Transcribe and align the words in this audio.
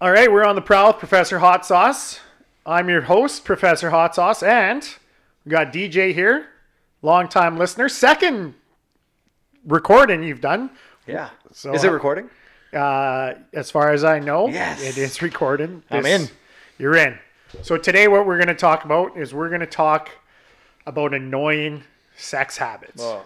All 0.00 0.10
right, 0.10 0.30
we're 0.32 0.44
on 0.44 0.54
the 0.54 0.62
prowl 0.62 0.88
with 0.88 0.96
Professor 0.98 1.38
Hot 1.40 1.66
Sauce. 1.66 2.20
I'm 2.64 2.88
your 2.88 3.02
host, 3.02 3.44
Professor 3.44 3.90
Hot 3.90 4.14
Sauce, 4.14 4.42
and 4.42 4.88
we 5.44 5.50
got 5.50 5.72
DJ 5.72 6.14
here, 6.14 6.46
longtime 7.02 7.58
listener, 7.58 7.88
second 7.88 8.54
recording 9.66 10.22
you've 10.22 10.40
done. 10.40 10.70
Yeah. 11.06 11.30
So, 11.52 11.74
Is 11.74 11.84
it 11.84 11.90
recording? 11.90 12.30
Uh, 12.72 13.34
as 13.52 13.70
far 13.70 13.92
as 13.92 14.04
I 14.04 14.20
know, 14.20 14.48
Yes. 14.48 14.82
it 14.82 14.96
is 14.96 15.20
recording. 15.20 15.82
I'm 15.90 16.06
in. 16.06 16.28
You're 16.78 16.96
in. 16.96 17.18
So 17.62 17.76
today, 17.76 18.06
what 18.08 18.26
we're 18.26 18.36
going 18.38 18.46
to 18.48 18.54
talk 18.54 18.84
about 18.84 19.16
is 19.18 19.34
we're 19.34 19.48
going 19.48 19.60
to 19.60 19.66
talk 19.66 20.08
about 20.86 21.12
annoying 21.12 21.82
sex 22.16 22.56
habits. 22.56 23.02
Oh. 23.02 23.22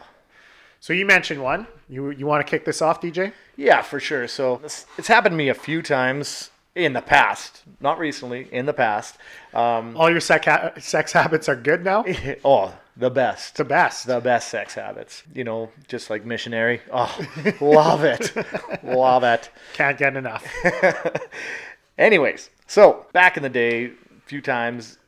So 0.80 0.92
you 0.92 1.04
mentioned 1.06 1.42
one. 1.42 1.66
You 1.88 2.10
you 2.10 2.26
want 2.26 2.44
to 2.44 2.50
kick 2.50 2.64
this 2.64 2.80
off, 2.82 3.00
DJ? 3.00 3.32
Yeah, 3.56 3.82
for 3.82 4.00
sure. 4.00 4.26
So 4.26 4.56
this, 4.62 4.86
it's 4.98 5.08
happened 5.08 5.34
to 5.34 5.36
me 5.36 5.48
a 5.50 5.54
few 5.54 5.82
times 5.82 6.50
in 6.74 6.92
the 6.92 7.02
past, 7.02 7.62
not 7.80 7.98
recently, 7.98 8.48
in 8.50 8.66
the 8.66 8.72
past. 8.72 9.16
Um, 9.52 9.96
All 9.96 10.10
your 10.10 10.20
sex 10.20 10.46
ha- 10.46 10.72
sex 10.78 11.12
habits 11.12 11.48
are 11.48 11.56
good 11.56 11.84
now. 11.84 12.04
Oh, 12.44 12.74
the 12.96 13.10
best. 13.10 13.56
the 13.56 13.64
best. 13.64 14.06
The 14.06 14.20
best 14.20 14.48
sex 14.48 14.74
habits. 14.74 15.22
You 15.34 15.44
know, 15.44 15.70
just 15.88 16.10
like 16.10 16.24
missionary. 16.24 16.80
Oh, 16.92 17.16
love 17.60 18.04
it. 18.04 18.32
love 18.84 19.24
it. 19.24 19.50
Can't 19.74 19.98
get 19.98 20.16
enough. 20.16 20.44
Anyways, 21.98 22.50
so 22.66 23.06
back 23.12 23.36
in 23.36 23.42
the 23.42 23.48
day, 23.48 23.86
a 23.86 23.90
few 24.26 24.40
times, 24.40 24.98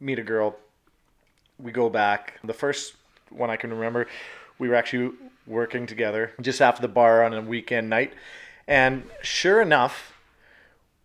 meet 0.00 0.18
a 0.18 0.22
girl. 0.22 0.56
We 1.58 1.72
go 1.72 1.90
back. 1.90 2.38
The 2.44 2.54
first 2.54 2.94
one 3.30 3.50
I 3.50 3.56
can 3.56 3.70
remember, 3.70 4.06
we 4.58 4.68
were 4.68 4.74
actually 4.74 5.12
working 5.46 5.86
together 5.86 6.32
just 6.40 6.60
after 6.62 6.80
the 6.82 6.88
bar 6.88 7.22
on 7.24 7.34
a 7.34 7.40
weekend 7.42 7.90
night. 7.90 8.12
And 8.66 9.04
sure 9.22 9.60
enough, 9.60 10.09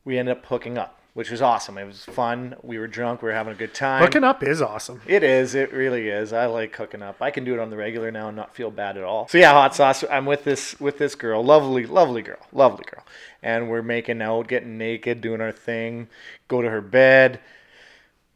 we 0.05 0.19
ended 0.19 0.37
up 0.37 0.45
hooking 0.45 0.77
up, 0.77 0.99
which 1.15 1.31
was 1.31 1.41
awesome. 1.41 1.77
It 1.77 1.85
was 1.85 2.05
fun. 2.05 2.55
We 2.61 2.77
were 2.77 2.87
drunk. 2.87 3.21
We 3.21 3.29
were 3.29 3.33
having 3.33 3.53
a 3.53 3.57
good 3.57 3.73
time. 3.73 4.03
Hooking 4.03 4.23
up 4.23 4.43
is 4.43 4.61
awesome. 4.61 5.01
It 5.07 5.23
is. 5.23 5.55
It 5.55 5.73
really 5.73 6.07
is. 6.07 6.31
I 6.31 6.45
like 6.45 6.75
hooking 6.75 7.01
up. 7.01 7.21
I 7.21 7.31
can 7.31 7.43
do 7.43 7.53
it 7.53 7.59
on 7.59 7.71
the 7.71 7.75
regular 7.75 8.11
now 8.11 8.27
and 8.27 8.37
not 8.37 8.55
feel 8.55 8.69
bad 8.69 8.97
at 8.97 9.03
all. 9.03 9.27
So 9.27 9.39
yeah, 9.39 9.51
hot 9.51 9.75
sauce. 9.75 10.03
I'm 10.09 10.25
with 10.25 10.43
this 10.43 10.79
with 10.79 10.99
this 10.99 11.15
girl, 11.15 11.43
lovely, 11.43 11.85
lovely 11.85 12.21
girl, 12.21 12.39
lovely 12.53 12.85
girl, 12.89 13.03
and 13.41 13.69
we're 13.69 13.81
making 13.81 14.21
out, 14.21 14.47
getting 14.47 14.77
naked, 14.77 15.21
doing 15.21 15.41
our 15.41 15.51
thing. 15.51 16.07
Go 16.47 16.61
to 16.61 16.69
her 16.69 16.81
bed. 16.81 17.39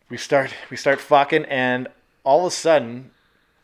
We 0.10 0.18
start 0.18 0.54
we 0.72 0.76
start 0.76 1.00
fucking, 1.00 1.46
and 1.46 1.88
all 2.24 2.48
of 2.48 2.52
a 2.52 2.56
sudden, 2.56 3.12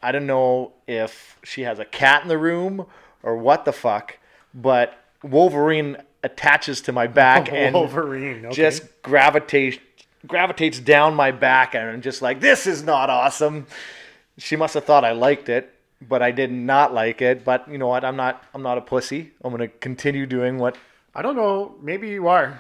I 0.02 0.12
don't 0.12 0.28
know 0.28 0.74
if 0.88 1.40
she 1.44 1.64
has 1.64 1.80
a 1.80 1.86
cat 1.86 2.22
in 2.22 2.28
the 2.28 2.38
room 2.38 2.86
or 3.24 3.36
what 3.36 3.66
the 3.66 3.74
fuck, 3.74 4.20
but 4.54 5.00
Wolverine 5.24 5.98
attaches 6.26 6.82
to 6.82 6.92
my 6.92 7.08
back 7.08 7.52
and 7.52 7.74
Wolverine. 7.74 8.46
Okay. 8.48 8.56
just 8.56 8.84
gravitates 9.04 9.78
gravitates 10.28 10.80
down 10.80 11.14
my 11.14 11.30
back 11.30 11.76
and 11.76 11.88
I'm 11.88 12.02
just 12.02 12.22
like 12.22 12.40
this 12.42 12.66
is 12.68 12.84
not 12.84 13.10
awesome. 13.10 13.68
She 14.38 14.56
must 14.56 14.74
have 14.74 14.84
thought 14.84 15.06
I 15.06 15.12
liked 15.12 15.48
it, 15.50 15.72
but 16.02 16.22
I 16.22 16.32
did 16.32 16.52
not 16.52 16.94
like 16.94 17.22
it. 17.22 17.46
But 17.46 17.70
you 17.70 17.78
know 17.78 17.88
what? 17.88 18.04
I'm 18.04 18.16
not 18.16 18.44
I'm 18.54 18.64
not 18.64 18.78
a 18.78 18.82
pussy. 18.82 19.32
I'm 19.44 19.52
gonna 19.52 19.68
continue 19.68 20.26
doing 20.26 20.58
what 20.58 20.76
I 21.14 21.22
don't 21.22 21.36
know. 21.36 21.76
Maybe 21.82 22.10
you 22.10 22.28
are. 22.28 22.60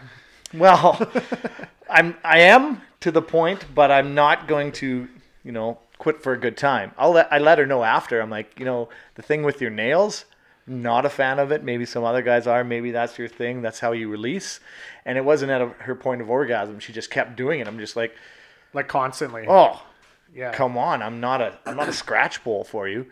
well 0.53 1.11
I'm 1.89 2.15
I 2.23 2.39
am 2.39 2.81
to 3.01 3.11
the 3.11 3.21
point, 3.21 3.65
but 3.73 3.91
I'm 3.91 4.15
not 4.15 4.47
going 4.47 4.71
to, 4.73 5.07
you 5.43 5.51
know, 5.51 5.79
quit 5.97 6.21
for 6.21 6.33
a 6.33 6.37
good 6.37 6.57
time. 6.57 6.91
I'll 6.97 7.11
let 7.11 7.31
I 7.31 7.39
let 7.39 7.57
her 7.57 7.65
know 7.65 7.83
after. 7.83 8.21
I'm 8.21 8.29
like, 8.29 8.59
you 8.59 8.65
know, 8.65 8.89
the 9.15 9.21
thing 9.21 9.43
with 9.43 9.59
your 9.59 9.71
nails, 9.71 10.25
not 10.67 11.05
a 11.05 11.09
fan 11.09 11.39
of 11.39 11.51
it. 11.51 11.63
Maybe 11.63 11.85
some 11.85 12.03
other 12.03 12.21
guys 12.21 12.47
are. 12.47 12.63
Maybe 12.63 12.91
that's 12.91 13.17
your 13.19 13.27
thing. 13.27 13.61
That's 13.61 13.79
how 13.79 13.91
you 13.91 14.09
release. 14.09 14.59
And 15.05 15.17
it 15.17 15.23
wasn't 15.25 15.51
at 15.51 15.61
a, 15.61 15.67
her 15.79 15.95
point 15.95 16.21
of 16.21 16.29
orgasm. 16.29 16.79
She 16.79 16.91
just 16.93 17.11
kept 17.11 17.35
doing 17.35 17.59
it. 17.59 17.67
I'm 17.67 17.77
just 17.79 17.95
like, 17.95 18.15
Like 18.73 18.87
constantly. 18.87 19.45
oh, 19.47 19.81
yeah. 20.33 20.51
come 20.51 20.77
on. 20.77 21.01
I'm 21.03 21.19
not 21.19 21.41
a 21.41 21.57
I'm 21.65 21.77
not 21.77 21.87
a 21.89 21.93
scratch 21.93 22.43
bowl 22.43 22.63
for 22.63 22.87
you. 22.87 23.05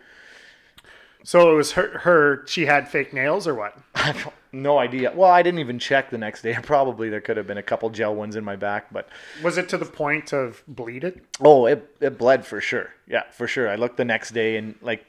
So 1.24 1.52
it 1.52 1.56
was 1.56 1.72
her. 1.74 2.00
Her. 2.00 2.44
She 2.48 2.66
had 2.66 2.90
fake 2.90 3.14
nails 3.14 3.48
or 3.48 3.56
what? 3.56 3.78
I 3.96 4.14
no 4.52 4.78
idea. 4.78 5.12
Well, 5.16 5.32
I 5.32 5.42
didn't 5.42 5.62
even 5.62 5.80
check 5.80 6.10
the 6.10 6.18
next 6.18 6.42
day. 6.42 6.54
Probably 6.64 7.10
there 7.10 7.22
could 7.22 7.38
have 7.38 7.48
been 7.48 7.58
a 7.58 7.64
couple 7.64 7.90
gel 7.90 8.14
ones 8.14 8.36
in 8.36 8.44
my 8.44 8.56
back, 8.56 8.92
but 8.92 9.08
Was 9.42 9.58
it 9.58 9.70
to 9.70 9.78
the 9.78 9.86
point 9.86 10.34
of 10.34 10.64
bleeding? 10.68 11.22
Oh, 11.40 11.66
it 11.66 11.96
it 12.02 12.18
bled 12.18 12.46
for 12.46 12.60
sure. 12.60 12.90
Yeah, 13.08 13.24
for 13.32 13.48
sure. 13.48 13.70
I 13.70 13.76
looked 13.76 13.98
the 13.98 14.06
next 14.06 14.32
day 14.32 14.58
and 14.58 14.76
like 14.82 15.06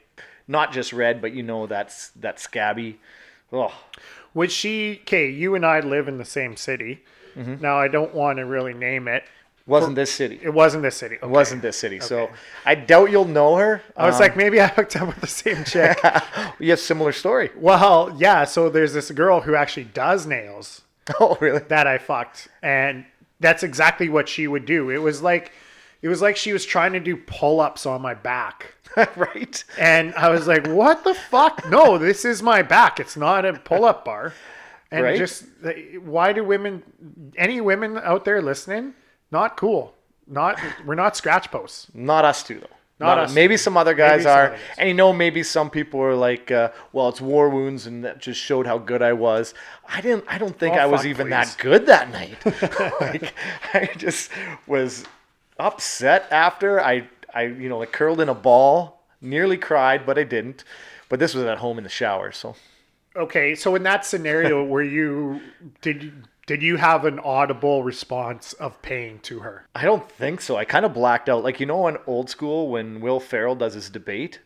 not 0.47 0.71
just 0.73 0.93
red, 0.93 1.21
but 1.21 1.33
you 1.33 1.43
know 1.43 1.67
that's 1.67 2.09
that 2.09 2.39
scabby. 2.39 2.99
Oh, 3.53 3.73
Was 4.33 4.51
she? 4.51 4.99
Okay, 5.03 5.29
you 5.29 5.55
and 5.55 5.65
I 5.65 5.79
live 5.79 6.07
in 6.07 6.17
the 6.17 6.25
same 6.25 6.55
city. 6.57 7.03
Mm-hmm. 7.37 7.61
Now 7.61 7.77
I 7.79 7.87
don't 7.87 8.13
want 8.13 8.37
to 8.37 8.45
really 8.45 8.73
name 8.73 9.07
it. 9.07 9.23
wasn't 9.67 9.95
this 9.95 10.11
city. 10.11 10.39
It 10.41 10.53
wasn't 10.53 10.83
this 10.83 10.95
city. 10.95 11.15
Okay. 11.17 11.25
It 11.25 11.29
wasn't 11.29 11.61
this 11.61 11.77
city. 11.77 11.99
So 11.99 12.29
I 12.65 12.75
doubt 12.75 13.11
you'll 13.11 13.25
know 13.25 13.55
her. 13.57 13.81
I 13.97 14.05
was 14.07 14.19
like, 14.19 14.35
maybe 14.37 14.59
I 14.61 14.67
hooked 14.67 14.95
up 14.95 15.07
with 15.07 15.21
the 15.21 15.27
same 15.27 15.63
chick. 15.65 15.97
you 16.59 16.69
have 16.69 16.79
similar 16.79 17.11
story. 17.11 17.49
well, 17.57 18.15
yeah. 18.17 18.43
So 18.45 18.69
there's 18.69 18.93
this 18.93 19.11
girl 19.11 19.41
who 19.41 19.55
actually 19.55 19.85
does 19.85 20.25
nails 20.25 20.81
Oh, 21.19 21.37
really? 21.41 21.59
that 21.67 21.87
I 21.87 21.97
fucked, 21.97 22.47
and 22.63 23.05
that's 23.39 23.63
exactly 23.63 24.07
what 24.09 24.27
she 24.29 24.47
would 24.47 24.65
do. 24.65 24.89
It 24.89 24.99
was 24.99 25.21
like, 25.21 25.51
it 26.05 26.07
was 26.07 26.21
like 26.21 26.37
she 26.37 26.53
was 26.53 26.63
trying 26.63 26.93
to 26.93 26.99
do 26.99 27.17
pull-ups 27.17 27.87
on 27.87 27.99
my 27.99 28.13
back. 28.13 28.75
right. 29.15 29.63
And 29.79 30.13
I 30.13 30.29
was 30.29 30.45
like, 30.45 30.67
what 30.67 31.03
the 31.03 31.15
fuck? 31.15 31.67
No, 31.67 31.97
this 31.97 32.25
is 32.25 32.43
my 32.43 32.61
back. 32.61 32.99
It's 32.99 33.17
not 33.17 33.43
a 33.43 33.53
pull 33.53 33.83
up 33.85 34.05
bar. 34.05 34.31
And 34.91 35.03
Right? 35.03 35.17
just, 35.17 35.45
why 36.03 36.31
do 36.31 36.43
women, 36.43 36.83
any 37.37 37.59
women 37.59 37.97
out 37.97 38.23
there 38.23 38.39
listening, 38.39 38.93
not 39.31 39.57
cool. 39.57 39.95
Not, 40.27 40.59
we're 40.85 40.93
not 40.93 41.17
scratch 41.17 41.49
posts. 41.49 41.87
Not 41.95 42.23
us 42.23 42.43
two 42.43 42.59
though. 42.59 42.67
Not 42.99 43.17
us 43.17 43.33
Maybe 43.33 43.57
some 43.57 43.75
other 43.75 43.95
guys 43.95 44.23
some 44.23 44.31
are, 44.37 44.57
and 44.77 44.87
you 44.87 44.93
know, 44.93 45.11
maybe 45.11 45.41
some 45.41 45.71
people 45.71 45.99
are 46.01 46.15
like, 46.15 46.49
uh, 46.51 46.69
"Well, 46.93 47.09
it's 47.09 47.19
war 47.19 47.49
wounds," 47.49 47.87
and 47.87 48.05
that 48.05 48.19
just 48.19 48.39
showed 48.39 48.65
how 48.65 48.77
good 48.77 49.01
I 49.01 49.11
was. 49.11 49.53
I 49.89 49.99
didn't. 49.99 50.23
I 50.29 50.37
don't 50.37 50.57
think 50.57 50.75
Oh, 50.75 50.79
I 50.79 50.85
was 50.85 51.01
fuck, 51.01 51.07
even 51.07 51.27
please. 51.27 51.31
that 51.31 51.57
good 51.59 51.85
that 51.87 52.09
night. 52.11 52.37
like, 53.01 53.33
I 53.73 53.89
just 53.97 54.31
was 54.65 55.03
upset 55.57 56.27
after 56.31 56.79
I, 56.81 57.07
I, 57.33 57.43
you 57.43 57.69
know, 57.69 57.79
like 57.79 57.91
curled 57.91 58.21
in 58.21 58.29
a 58.29 58.35
ball, 58.35 59.03
nearly 59.21 59.57
cried, 59.57 60.05
but 60.05 60.17
I 60.17 60.23
didn't. 60.23 60.63
But 61.09 61.19
this 61.19 61.33
was 61.33 61.45
at 61.45 61.59
home 61.59 61.77
in 61.77 61.83
the 61.83 61.89
shower, 61.89 62.31
so 62.31 62.55
Okay. 63.15 63.55
So 63.55 63.75
in 63.75 63.83
that 63.83 64.05
scenario, 64.05 64.63
were 64.65 64.83
you, 64.83 65.41
did 65.81 66.03
you, 66.03 66.11
did 66.47 66.61
you 66.61 66.77
have 66.77 67.05
an 67.05 67.19
audible 67.19 67.83
response 67.83 68.53
of 68.53 68.81
pain 68.81 69.19
to 69.23 69.39
her? 69.39 69.67
I 69.73 69.83
don't 69.83 70.09
think 70.09 70.41
so. 70.41 70.57
I 70.57 70.65
kind 70.65 70.85
of 70.85 70.93
blacked 70.93 71.29
out. 71.29 71.43
Like 71.43 71.59
you 71.59 71.65
know, 71.65 71.87
in 71.87 71.97
old 72.05 72.29
school 72.29 72.69
when 72.69 73.01
Will 73.01 73.19
Ferrell 73.19 73.55
does 73.55 73.73
his 73.73 73.89
debate. 73.89 74.39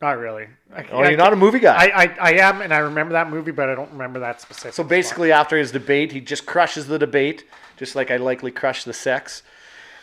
Not 0.00 0.18
really. 0.18 0.46
I, 0.74 0.86
Oh, 0.90 1.02
you're 1.02 1.18
not 1.18 1.34
a 1.34 1.36
movie 1.36 1.58
guy. 1.58 1.74
I, 1.74 2.04
I, 2.04 2.16
I 2.20 2.32
am, 2.34 2.62
and 2.62 2.72
I 2.72 2.78
remember 2.78 3.12
that 3.12 3.28
movie, 3.28 3.50
but 3.50 3.68
I 3.68 3.74
don't 3.74 3.90
remember 3.92 4.20
that 4.20 4.40
specific. 4.40 4.72
So 4.72 4.82
basically, 4.82 5.30
after 5.30 5.58
his 5.58 5.72
debate, 5.72 6.12
he 6.12 6.22
just 6.22 6.46
crushes 6.46 6.86
the 6.86 6.98
debate, 6.98 7.44
just 7.76 7.94
like 7.94 8.10
I 8.10 8.16
likely 8.16 8.50
crush 8.50 8.84
the 8.84 8.94
sex, 8.94 9.42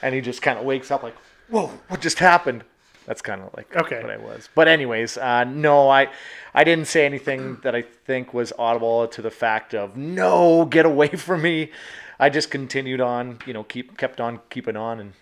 and 0.02 0.14
he 0.16 0.22
just 0.22 0.42
kind 0.42 0.58
of 0.60 0.66
wakes 0.66 0.92
up 0.92 1.04
like, 1.04 1.16
"Whoa, 1.50 1.68
what 1.88 2.02
just 2.02 2.20
happened?" 2.20 2.64
That's 3.06 3.22
kind 3.22 3.42
of 3.42 3.54
like 3.56 3.74
Okay. 3.74 4.02
what 4.02 4.12
I 4.12 4.18
was. 4.18 4.50
But 4.54 4.68
anyways, 4.68 5.18
uh, 5.18 5.46
no, 5.46 5.90
I 5.90 6.10
I 6.54 6.64
didn't 6.64 6.88
say 6.88 7.06
anything 7.06 7.58
that 7.64 7.74
I 7.74 7.82
think 7.82 8.34
was 8.34 8.52
audible 8.60 9.08
to 9.08 9.22
the 9.22 9.32
fact 9.32 9.74
of 9.74 9.96
no, 9.96 10.66
get 10.66 10.86
away 10.86 11.08
from 11.16 11.42
me. 11.42 11.72
I 12.20 12.30
just 12.30 12.52
continued 12.52 13.00
on, 13.00 13.40
you 13.46 13.54
know, 13.54 13.64
keep 13.64 13.98
kept 13.98 14.20
on 14.20 14.40
keeping 14.50 14.76
on, 14.76 15.00
and 15.00 15.14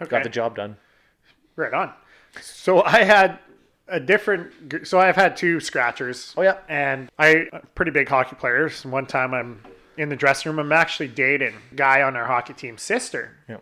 okay. 0.00 0.10
got 0.10 0.22
the 0.22 0.28
job 0.28 0.56
done. 0.56 0.76
Right 1.56 1.72
on. 1.74 1.92
So 2.40 2.82
I 2.84 3.02
had 3.02 3.38
a 3.88 3.98
different. 3.98 4.86
So 4.86 5.00
I've 5.00 5.16
had 5.16 5.36
two 5.36 5.58
scratchers. 5.58 6.34
Oh, 6.36 6.42
yeah. 6.42 6.58
And 6.68 7.10
I 7.18 7.48
pretty 7.74 7.90
big 7.90 8.08
hockey 8.08 8.36
players. 8.36 8.84
One 8.84 9.06
time 9.06 9.34
I'm 9.34 9.62
in 9.96 10.08
the 10.08 10.16
dressing 10.16 10.50
room. 10.52 10.58
I'm 10.60 10.70
actually 10.72 11.08
dating 11.08 11.54
a 11.72 11.74
guy 11.74 12.02
on 12.02 12.14
our 12.14 12.26
hockey 12.26 12.52
team's 12.52 12.82
sister. 12.82 13.32
Yeah. 13.48 13.56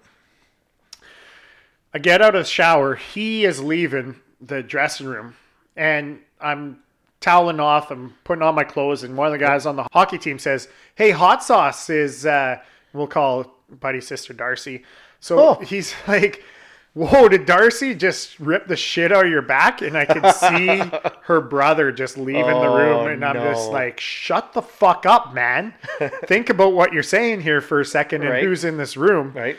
I 1.97 1.99
get 1.99 2.21
out 2.21 2.35
of 2.35 2.45
the 2.45 2.51
shower. 2.51 2.95
He 2.95 3.47
is 3.47 3.63
leaving 3.63 4.17
the 4.39 4.63
dressing 4.63 5.07
room, 5.07 5.35
and 5.77 6.19
I'm 6.39 6.81
toweling 7.21 7.59
off. 7.59 7.91
I'm 7.91 8.13
putting 8.23 8.43
on 8.43 8.55
my 8.55 8.65
clothes, 8.65 9.03
and 9.03 9.17
one 9.17 9.29
of 9.29 9.33
the 9.33 9.39
guys 9.39 9.65
on 9.65 9.77
the 9.77 9.87
hockey 9.95 10.19
team 10.19 10.39
says, 10.39 10.69
"Hey, 10.95 11.11
hot 11.11 11.43
sauce 11.43 11.89
is." 11.89 12.27
Uh, 12.27 12.59
we'll 12.93 13.07
call 13.07 13.51
Buddy's 13.81 14.07
sister 14.07 14.35
Darcy. 14.35 14.85
So 15.21 15.39
Oh. 15.39 15.55
he's 15.65 15.95
like, 16.07 16.45
"Whoa, 16.93 17.31
did 17.31 17.47
Darcy 17.47 17.95
just 17.95 18.39
rip 18.41 18.67
the 18.67 18.77
shit 18.77 19.11
out 19.11 19.25
of 19.25 19.31
your 19.31 19.41
back?" 19.41 19.81
And 19.81 19.97
I 19.97 20.05
could 20.05 20.27
see 20.35 20.83
her 21.23 21.41
brother 21.41 21.93
just 21.93 22.19
leaving 22.19 22.45
the 22.61 22.69
room, 22.69 22.99
Oh, 22.99 23.07
and 23.07 23.25
I'm 23.25 23.37
just 23.37 23.71
like, 23.71 24.01
"Shut 24.01 24.53
the 24.53 24.61
fuck 24.61 25.07
up, 25.07 25.33
man! 25.33 25.73
Think 26.27 26.51
about 26.51 26.75
what 26.75 26.93
you're 26.93 27.03
saying 27.03 27.41
here 27.41 27.63
for 27.63 27.81
a 27.81 27.87
second, 27.87 28.21
and 28.21 28.33
Right. 28.33 28.45
who's 28.45 28.65
in 28.65 28.77
this 28.77 28.99
room." 28.99 29.33
Right. 29.35 29.57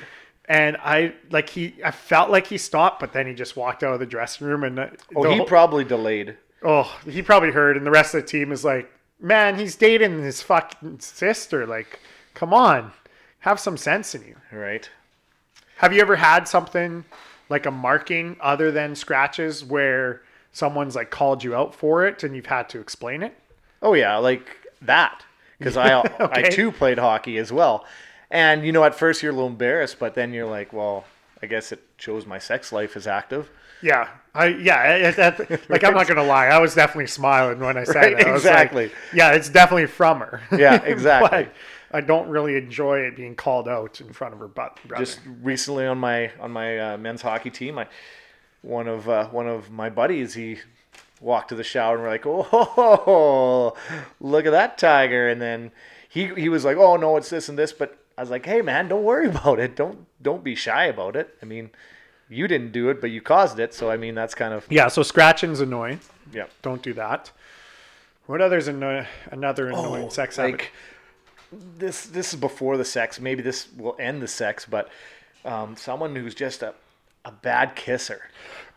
And 0.47 0.77
I 0.77 1.13
like 1.29 1.49
he, 1.49 1.75
I 1.83 1.91
felt 1.91 2.29
like 2.29 2.47
he 2.47 2.57
stopped, 2.57 2.99
but 3.01 3.11
then 3.11 3.27
he 3.27 3.33
just 3.33 3.57
walked 3.57 3.83
out 3.83 3.93
of 3.93 3.99
the 3.99 4.05
dressing 4.05 4.47
room, 4.47 4.63
and 4.63 4.79
uh, 4.79 4.87
Oh, 5.15 5.29
he 5.29 5.37
whole- 5.37 5.45
probably 5.45 5.83
delayed. 5.83 6.37
oh, 6.63 6.97
he 7.05 7.21
probably 7.21 7.51
heard, 7.51 7.75
and 7.75 7.85
the 7.85 7.91
rest 7.91 8.15
of 8.15 8.21
the 8.21 8.27
team 8.27 8.51
is 8.53 8.63
like, 8.63 8.89
"Man, 9.19 9.57
he's 9.59 9.75
dating 9.75 10.23
his 10.23 10.41
fucking 10.41 10.99
sister." 11.01 11.65
Like, 11.67 11.99
Come 12.33 12.53
on, 12.53 12.93
have 13.39 13.59
some 13.59 13.75
sense 13.77 14.15
in 14.15 14.23
you. 14.23 14.35
Right. 14.51 14.89
Have 15.77 15.91
you 15.93 15.99
ever 16.01 16.15
had 16.15 16.47
something 16.47 17.03
like 17.49 17.65
a 17.65 17.71
marking 17.71 18.37
other 18.39 18.71
than 18.71 18.95
scratches 18.95 19.65
where 19.65 20.21
someone's 20.53 20.95
like 20.95 21.09
called 21.11 21.43
you 21.43 21.55
out 21.55 21.75
for 21.75 22.05
it 22.07 22.23
and 22.23 22.35
you've 22.35 22.45
had 22.45 22.69
to 22.69 22.79
explain 22.79 23.21
it? 23.21 23.37
Oh 23.81 23.93
yeah, 23.95 24.15
like 24.17 24.47
that. 24.81 25.23
Because 25.59 25.75
I 25.77 26.01
I 26.31 26.43
too 26.43 26.71
played 26.71 26.99
hockey 26.99 27.37
as 27.37 27.51
well, 27.51 27.85
and 28.31 28.65
you 28.65 28.71
know 28.71 28.83
at 28.83 28.95
first 28.95 29.21
you're 29.23 29.31
a 29.31 29.35
little 29.35 29.49
embarrassed, 29.49 29.97
but 29.99 30.15
then 30.15 30.33
you're 30.33 30.47
like, 30.49 30.73
well, 30.73 31.05
I 31.41 31.45
guess 31.45 31.71
it 31.71 31.83
shows 31.97 32.25
my 32.25 32.39
sex 32.39 32.71
life 32.71 32.95
is 32.97 33.07
active. 33.07 33.49
Yeah, 33.81 34.09
I 34.33 34.47
yeah, 34.47 35.11
it, 35.11 35.69
like 35.69 35.83
I'm 35.83 35.93
not 35.93 36.07
gonna 36.07 36.23
lie, 36.23 36.47
I 36.47 36.59
was 36.59 36.73
definitely 36.75 37.07
smiling 37.07 37.59
when 37.59 37.77
I 37.77 37.83
said 37.83 37.95
Right, 37.95 38.13
it. 38.13 38.27
I 38.27 38.31
was 38.31 38.43
like, 38.43 38.53
exactly. 38.53 38.91
yeah, 39.13 39.31
it's 39.33 39.49
definitely 39.49 39.85
from 39.87 40.19
her. 40.19 40.41
Yeah, 40.51 40.75
exactly. 40.83 41.47
I 41.91 42.01
don't 42.01 42.27
really 42.27 42.57
enjoy 42.57 42.99
it 42.99 43.15
being 43.15 43.35
called 43.35 43.67
out 43.69 44.01
in 44.01 44.11
front 44.11 44.33
of 44.33 44.39
her 44.39 44.47
butt 44.47 44.77
brother. 44.85 45.05
Just 45.05 45.19
recently 45.41 45.85
on 45.85 45.99
my 45.99 46.31
on 46.39 46.51
my 46.51 46.93
uh, 46.93 46.97
men's 46.97 47.21
hockey 47.21 47.49
team, 47.49 47.77
I 47.77 47.87
one 48.61 48.87
of 48.87 49.07
uh, 49.07 49.27
one 49.29 49.47
of 49.47 49.69
my 49.71 49.89
buddies 49.89 50.33
he 50.33 50.57
walked 51.21 51.49
to 51.49 51.55
the 51.55 51.63
shower 51.63 51.95
and 51.95 52.03
we're 52.03 52.09
like, 52.09 52.25
oh, 52.25 53.75
look 54.19 54.45
at 54.45 54.51
that 54.51 54.77
tiger, 54.77 55.29
and 55.29 55.41
then 55.41 55.71
he 56.09 56.33
he 56.33 56.49
was 56.49 56.65
like, 56.65 56.77
oh 56.77 56.97
no, 56.97 57.15
it's 57.17 57.29
this 57.29 57.47
and 57.47 57.57
this, 57.57 57.71
but 57.71 57.96
I 58.17 58.21
was 58.21 58.29
like, 58.29 58.45
hey 58.45 58.61
man, 58.61 58.87
don't 58.87 59.03
worry 59.03 59.27
about 59.35 59.59
it. 59.59 59.75
Don't 59.75 60.05
don't 60.21 60.43
be 60.43 60.55
shy 60.55 60.85
about 60.85 61.15
it. 61.15 61.35
I 61.41 61.45
mean, 61.45 61.69
you 62.29 62.47
didn't 62.47 62.71
do 62.71 62.89
it, 62.89 62.99
but 62.99 63.11
you 63.11 63.21
caused 63.21 63.59
it. 63.59 63.73
So 63.73 63.89
I 63.91 63.97
mean, 63.97 64.15
that's 64.15 64.35
kind 64.35 64.53
of 64.53 64.65
yeah, 64.69 64.87
so 64.87 65.03
scratching's 65.03 65.59
annoying. 65.61 65.99
yeah. 66.33 66.45
Don't 66.61 66.81
do 66.81 66.93
that. 66.93 67.31
What 68.25 68.41
other's 68.41 68.67
anno- 68.67 69.05
another 69.31 69.67
annoying 69.69 70.09
sex 70.09 70.35
habit? 70.35 70.49
Oh, 70.49 70.51
like 70.57 70.71
this 71.77 72.05
this 72.07 72.33
is 72.33 72.39
before 72.39 72.75
the 72.77 72.83
sex. 72.85 73.19
Maybe 73.21 73.41
this 73.41 73.67
will 73.77 73.95
end 73.99 74.21
the 74.21 74.27
sex, 74.27 74.65
but 74.69 74.89
um, 75.45 75.75
someone 75.77 76.15
who's 76.15 76.35
just 76.35 76.61
a 76.63 76.73
a 77.27 77.31
bad 77.31 77.75
kisser. 77.75 78.21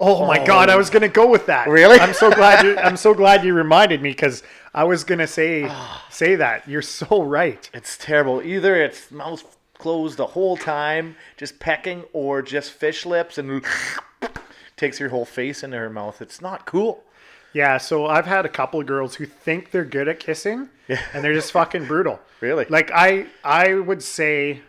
Oh 0.00 0.26
my 0.26 0.41
oh. 0.41 0.47
god, 0.47 0.70
I 0.70 0.76
was 0.76 0.91
gonna 0.91 1.08
go 1.08 1.29
with 1.29 1.47
that. 1.47 1.69
Really? 1.69 2.00
I'm 2.00 2.14
so 2.14 2.31
glad 2.31 2.64
you. 2.64 2.76
I'm 2.76 2.97
so 2.97 3.14
glad 3.23 3.44
you 3.44 3.55
reminded 3.55 4.02
me 4.02 4.11
because 4.11 4.43
I 4.75 4.85
was 4.85 5.05
gonna 5.05 5.26
say 5.26 5.67
ah. 5.69 6.06
say 6.11 6.35
that. 6.37 6.69
You're 6.69 6.82
so 6.82 7.23
right. 7.23 7.70
It's 7.73 7.97
terrible. 7.97 8.43
Either 8.43 8.76
it's 8.76 9.11
mouth 9.11 9.56
closed 9.79 10.17
the 10.17 10.26
whole 10.26 10.56
time, 10.56 11.17
just 11.37 11.61
pecking, 11.61 12.05
or 12.12 12.43
just 12.43 12.73
fish 12.73 13.06
lips 13.06 13.38
and 13.38 13.64
takes 14.76 14.99
your 14.99 15.11
whole 15.11 15.25
face 15.25 15.62
into 15.62 15.76
her 15.76 15.91
mouth. 15.91 16.20
It's 16.20 16.41
not 16.41 16.67
cool. 16.67 17.05
Yeah. 17.52 17.79
So 17.79 18.06
I've 18.06 18.26
had 18.26 18.44
a 18.44 18.50
couple 18.50 18.81
of 18.81 18.87
girls 18.87 19.14
who 19.14 19.26
think 19.26 19.70
they're 19.70 19.85
good 19.85 20.08
at 20.08 20.19
kissing, 20.19 20.70
Yeah. 20.88 21.00
and 21.14 21.23
they're 21.23 21.35
just 21.35 21.52
fucking 21.52 21.87
brutal. 21.87 22.20
Really? 22.41 22.64
Like 22.70 22.91
I, 22.91 23.26
I 23.44 23.75
would 23.75 24.02
say, 24.02 24.62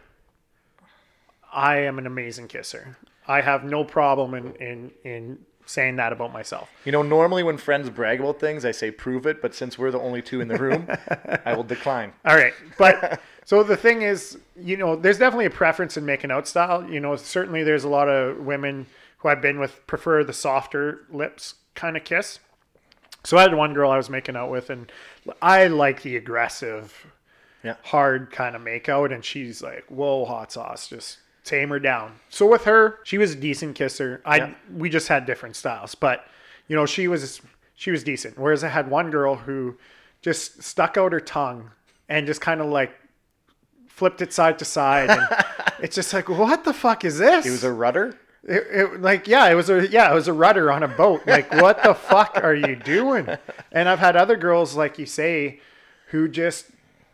I 1.54 1.78
am 1.78 2.00
an 2.00 2.06
amazing 2.06 2.50
kisser. 2.50 2.98
I 3.32 3.42
have 3.42 3.64
no 3.64 3.84
problem 3.84 4.34
in 4.34 4.56
in 4.56 4.92
in 5.04 5.40
saying 5.66 5.96
that 5.98 6.12
about 6.12 6.34
myself. 6.34 6.70
You 6.86 6.92
know, 6.92 7.02
normally 7.02 7.44
when 7.44 7.56
friends 7.58 7.90
brag 7.90 8.20
about 8.20 8.40
things, 8.40 8.66
I 8.66 8.72
say 8.72 8.92
prove 8.92 9.26
it, 9.26 9.42
but 9.42 9.54
since 9.56 9.78
we're 9.80 9.92
the 9.92 10.00
only 10.00 10.22
two 10.22 10.42
in 10.42 10.48
the 10.48 10.58
room, 10.58 10.88
I 11.46 11.54
will 11.56 11.64
decline. 11.64 12.12
All 12.26 12.36
right, 12.36 12.54
but 12.78 13.22
so 13.46 13.64
the 13.64 13.78
thing 13.78 14.02
is, 14.02 14.38
you 14.58 14.76
know, 14.76 14.96
there's 14.96 15.18
definitely 15.20 15.46
a 15.46 15.52
preference 15.52 15.96
in 15.98 16.06
making 16.06 16.32
out 16.32 16.48
style. 16.48 16.84
You 16.90 17.00
know, 17.00 17.16
certainly 17.16 17.64
there's 17.64 17.84
a 17.86 17.90
lot 17.90 18.10
of 18.10 18.38
women 18.40 18.86
who 19.20 19.30
I've 19.30 19.42
been 19.42 19.60
with 19.60 19.86
prefer 19.88 20.24
the 20.24 20.34
softer 20.34 21.06
lips 21.12 21.56
kind 21.76 21.96
of 21.96 22.04
kiss. 22.04 22.40
So 23.24 23.38
I 23.38 23.44
had 23.44 23.54
one 23.54 23.74
girl 23.74 23.92
I 23.92 23.98
was 23.98 24.10
making 24.10 24.36
out 24.36 24.50
with, 24.50 24.70
and 24.72 24.92
I 25.42 25.68
like 25.68 26.02
the 26.02 26.18
aggressive, 26.18 27.06
Yeah. 27.64 27.76
hard 27.84 28.32
kind 28.32 28.56
of 28.56 28.62
make 28.64 28.90
out, 28.90 29.12
and 29.12 29.24
she's 29.24 29.62
like, 29.62 29.86
"Whoa, 29.90 30.26
hot 30.26 30.52
sauce, 30.52 30.88
just 30.88 31.20
tame 31.52 31.70
her 31.70 31.80
down." 31.80 32.14
So 32.30 32.46
with 32.48 32.64
her, 32.66 33.00
she 33.04 33.18
was 33.18 33.34
a 33.34 33.36
decent 33.36 33.76
kisser. 33.76 34.22
I 34.26 34.38
Yeah. 34.38 34.54
we 34.76 34.90
just 34.90 35.08
had 35.08 35.26
different 35.26 35.56
styles, 35.56 35.94
but 35.94 36.26
you 36.68 36.76
know, 36.76 36.86
she 36.86 37.08
was 37.08 37.42
she 37.76 37.92
was 37.92 38.04
decent. 38.04 38.40
Whereas 38.40 38.64
I 38.64 38.70
had 38.70 38.90
one 38.90 39.12
girl 39.12 39.36
who 39.36 39.78
just 40.22 40.64
stuck 40.64 40.98
out 40.98 41.12
her 41.12 41.20
tongue 41.20 41.72
and 42.10 42.26
just 42.28 42.42
kind 42.42 42.62
of 42.62 42.68
like 42.68 42.92
flipped 43.88 44.22
it 44.22 44.34
side 44.34 44.58
to 44.60 44.66
side, 44.66 45.10
and 45.10 45.22
it's 45.80 45.96
just 45.96 46.14
like, 46.14 46.30
what 46.30 46.64
the 46.64 46.74
fuck 46.74 47.06
is 47.06 47.18
this? 47.18 47.46
It 47.46 47.52
was 47.52 47.64
a 47.64 47.72
rudder. 47.72 48.18
It, 48.44 48.64
it, 48.72 49.02
like 49.02 49.28
yeah, 49.28 49.48
it 49.50 49.54
was 49.56 49.70
a 49.70 49.88
yeah, 49.88 50.12
it 50.12 50.16
was 50.16 50.28
a 50.28 50.34
rudder 50.34 50.72
on 50.72 50.82
a 50.84 50.88
boat. 50.88 51.22
Like 51.28 51.52
what 51.54 51.84
the 51.84 51.94
fuck 51.94 52.38
are 52.42 52.56
you 52.56 52.76
doing? 52.76 53.28
And 53.72 53.88
I've 53.88 54.00
had 54.00 54.16
other 54.16 54.36
girls 54.36 54.76
like 54.76 54.98
you 54.98 55.06
say, 55.06 55.60
who 56.08 56.28
just 56.28 56.66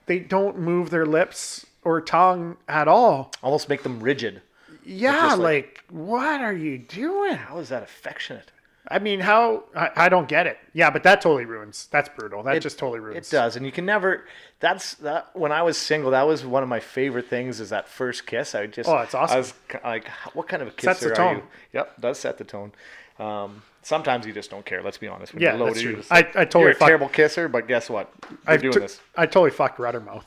they 0.06 0.20
don't 0.20 0.58
move 0.58 0.90
their 0.90 1.06
lips 1.06 1.66
or 1.88 2.02
tongue 2.02 2.58
at 2.68 2.88
all. 2.90 3.32
Almost 3.42 3.70
make 3.70 3.84
them 3.84 4.02
rigid. 4.02 4.42
Yeah, 4.86 5.34
like, 5.36 5.40
like- 5.40 5.84
what 5.90 6.42
are 6.42 6.54
you 6.54 6.78
doing? 6.78 7.36
How 7.36 7.60
is 7.60 7.70
that 7.70 7.82
affectionate? 7.82 8.52
I 8.90 9.00
mean, 9.00 9.20
how 9.20 9.64
I, 9.76 9.90
I 9.96 10.10
don't 10.10 10.30
get 10.30 10.48
it. 10.48 10.58
Yeah, 10.74 10.90
but 10.90 11.04
that 11.04 11.20
totally 11.22 11.44
ruins. 11.46 11.88
That's 11.92 12.08
brutal. 12.08 12.42
That 12.44 12.62
just 12.62 12.78
totally 12.80 13.00
ruins. 13.02 13.28
It 13.28 13.32
does, 13.36 13.58
and 13.58 13.66
you 13.66 13.72
can 13.72 13.86
never. 13.86 14.24
That's 14.62 14.94
that. 14.96 15.30
When 15.34 15.52
I 15.52 15.62
was 15.64 15.78
single, 15.78 16.12
that 16.12 16.24
was 16.26 16.46
one 16.46 16.64
of 16.64 16.70
my 16.70 16.80
favorite 16.80 17.28
things. 17.30 17.60
Is 17.60 17.70
that 17.72 17.90
first 17.90 18.26
kiss? 18.26 18.56
I 18.56 18.66
just. 18.68 18.90
Oh, 18.90 18.98
it's 19.00 19.14
awesome. 19.14 19.36
I 19.36 19.40
was 19.40 19.54
like, 19.84 20.08
what 20.34 20.48
kind 20.48 20.62
of 20.62 20.70
a 20.70 20.72
kiss. 20.72 20.86
Sets 20.86 21.00
kisser 21.00 21.14
the 21.16 21.22
are 21.22 21.34
tone. 21.34 21.36
you? 21.38 21.44
Yep, 21.74 22.00
does 22.02 22.20
set 22.20 22.38
the 22.38 22.46
tone. 22.46 22.72
Um, 23.20 23.62
sometimes 23.82 24.26
you 24.26 24.32
just 24.32 24.50
don't 24.52 24.66
care. 24.66 24.82
Let's 24.82 24.98
be 24.98 25.10
honest. 25.10 25.34
When 25.34 25.44
Yeah, 25.44 25.50
you're 25.52 25.60
loaded, 25.60 25.76
that's 25.76 25.84
you're 25.84 25.94
just 25.96 26.12
I- 26.12 26.16
like, 26.18 26.36
I 26.38 26.46
totally 26.46 26.64
You're 26.64 26.72
a 26.72 26.76
fuck- 26.76 26.88
terrible 26.88 27.10
kisser, 27.10 27.50
but 27.50 27.68
guess 27.68 27.90
what? 27.90 28.10
You're 28.30 28.38
I've 28.48 28.62
doing 28.62 28.74
t- 28.74 28.80
this. 28.80 29.02
I 29.18 29.26
totally 29.26 29.52
fucked 29.52 29.80
Ruddermouth. 29.80 30.24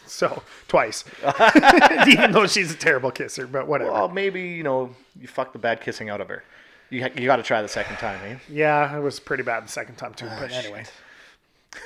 So 0.06 0.42
twice, 0.68 1.04
even 2.06 2.32
though 2.32 2.46
she's 2.46 2.72
a 2.72 2.76
terrible 2.76 3.10
kisser, 3.10 3.46
but 3.46 3.66
whatever. 3.66 3.92
Well, 3.92 4.08
maybe 4.08 4.42
you 4.42 4.62
know 4.62 4.94
you 5.20 5.28
fucked 5.28 5.52
the 5.52 5.58
bad 5.58 5.80
kissing 5.80 6.10
out 6.10 6.20
of 6.20 6.28
her. 6.28 6.42
You 6.90 7.02
ha- 7.02 7.10
you 7.16 7.26
got 7.26 7.36
to 7.36 7.42
try 7.42 7.62
the 7.62 7.68
second 7.68 7.96
time, 7.96 8.20
eh? 8.24 8.36
Yeah, 8.50 8.96
it 8.96 9.00
was 9.00 9.18
pretty 9.20 9.42
bad 9.42 9.64
the 9.64 9.68
second 9.68 9.96
time 9.96 10.12
too. 10.14 10.26
Ah, 10.28 10.36
but 10.40 10.52
anyway, 10.52 10.84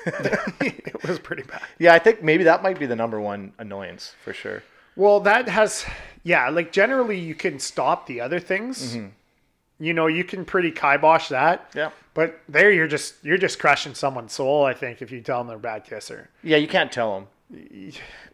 it 0.07 1.07
was 1.07 1.19
pretty 1.19 1.43
bad. 1.45 1.63
Yeah, 1.79 1.95
I 1.95 1.99
think 1.99 2.23
maybe 2.23 2.45
that 2.45 2.63
might 2.63 2.79
be 2.79 2.87
the 2.87 2.97
number 2.97 3.21
one 3.21 3.53
annoyance 3.59 4.15
for 4.25 4.33
sure. 4.33 4.63
Well, 4.97 5.21
that 5.21 5.49
has, 5.49 5.85
yeah, 6.25 6.49
like 6.49 6.73
generally 6.73 7.19
you 7.19 7.35
can 7.35 7.59
stop 7.59 8.07
the 8.07 8.21
other 8.21 8.41
things. 8.41 8.97
You 9.79 9.93
know, 9.93 10.07
you 10.07 10.25
can 10.25 10.45
pretty 10.47 10.71
kibosh 10.73 11.29
that. 11.29 11.71
Yeah. 11.75 11.91
But 12.15 12.41
there, 12.49 12.73
you're 12.73 12.87
just 12.89 13.23
you're 13.23 13.37
just 13.37 13.59
crushing 13.59 13.95
someone's 13.95 14.33
soul. 14.33 14.65
I 14.65 14.73
think 14.73 15.03
if 15.03 15.11
you 15.13 15.21
tell 15.21 15.39
them 15.39 15.49
they're 15.49 15.57
a 15.57 15.61
bad 15.61 15.85
kisser. 15.85 16.31
Yeah, 16.43 16.57
you 16.57 16.67
can't 16.67 16.91
tell 16.91 17.15
them. 17.15 17.29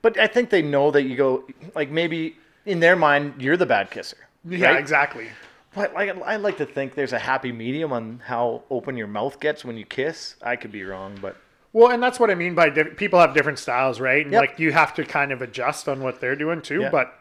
But 0.00 0.18
I 0.18 0.26
think 0.26 0.50
they 0.50 0.62
know 0.62 0.90
that 0.90 1.02
you 1.02 1.16
go 1.16 1.44
like 1.74 1.90
maybe 1.90 2.36
in 2.64 2.80
their 2.80 2.96
mind 2.96 3.34
you're 3.38 3.56
the 3.56 3.66
bad 3.66 3.90
kisser. 3.90 4.16
Yeah, 4.48 4.68
right? 4.70 4.78
exactly. 4.78 5.28
But 5.74 5.94
like 5.94 6.10
I 6.22 6.36
like 6.36 6.56
to 6.58 6.66
think 6.66 6.94
there's 6.94 7.12
a 7.12 7.18
happy 7.18 7.52
medium 7.52 7.92
on 7.92 8.22
how 8.26 8.62
open 8.70 8.96
your 8.96 9.06
mouth 9.06 9.38
gets 9.40 9.64
when 9.64 9.76
you 9.76 9.84
kiss. 9.84 10.36
I 10.42 10.56
could 10.56 10.72
be 10.72 10.82
wrong, 10.84 11.18
but 11.20 11.36
Well, 11.72 11.90
and 11.90 12.02
that's 12.02 12.18
what 12.20 12.30
I 12.30 12.34
mean 12.34 12.54
by 12.54 12.68
diff- 12.70 12.96
people 12.96 13.20
have 13.20 13.34
different 13.34 13.58
styles, 13.58 14.00
right? 14.00 14.22
And 14.24 14.32
Yep. 14.32 14.40
like 14.40 14.58
you 14.58 14.72
have 14.72 14.94
to 14.94 15.04
kind 15.04 15.32
of 15.32 15.40
adjust 15.42 15.88
on 15.88 16.00
what 16.02 16.20
they're 16.20 16.36
doing 16.36 16.60
too. 16.62 16.82
Yeah. 16.82 16.90
But 16.90 17.12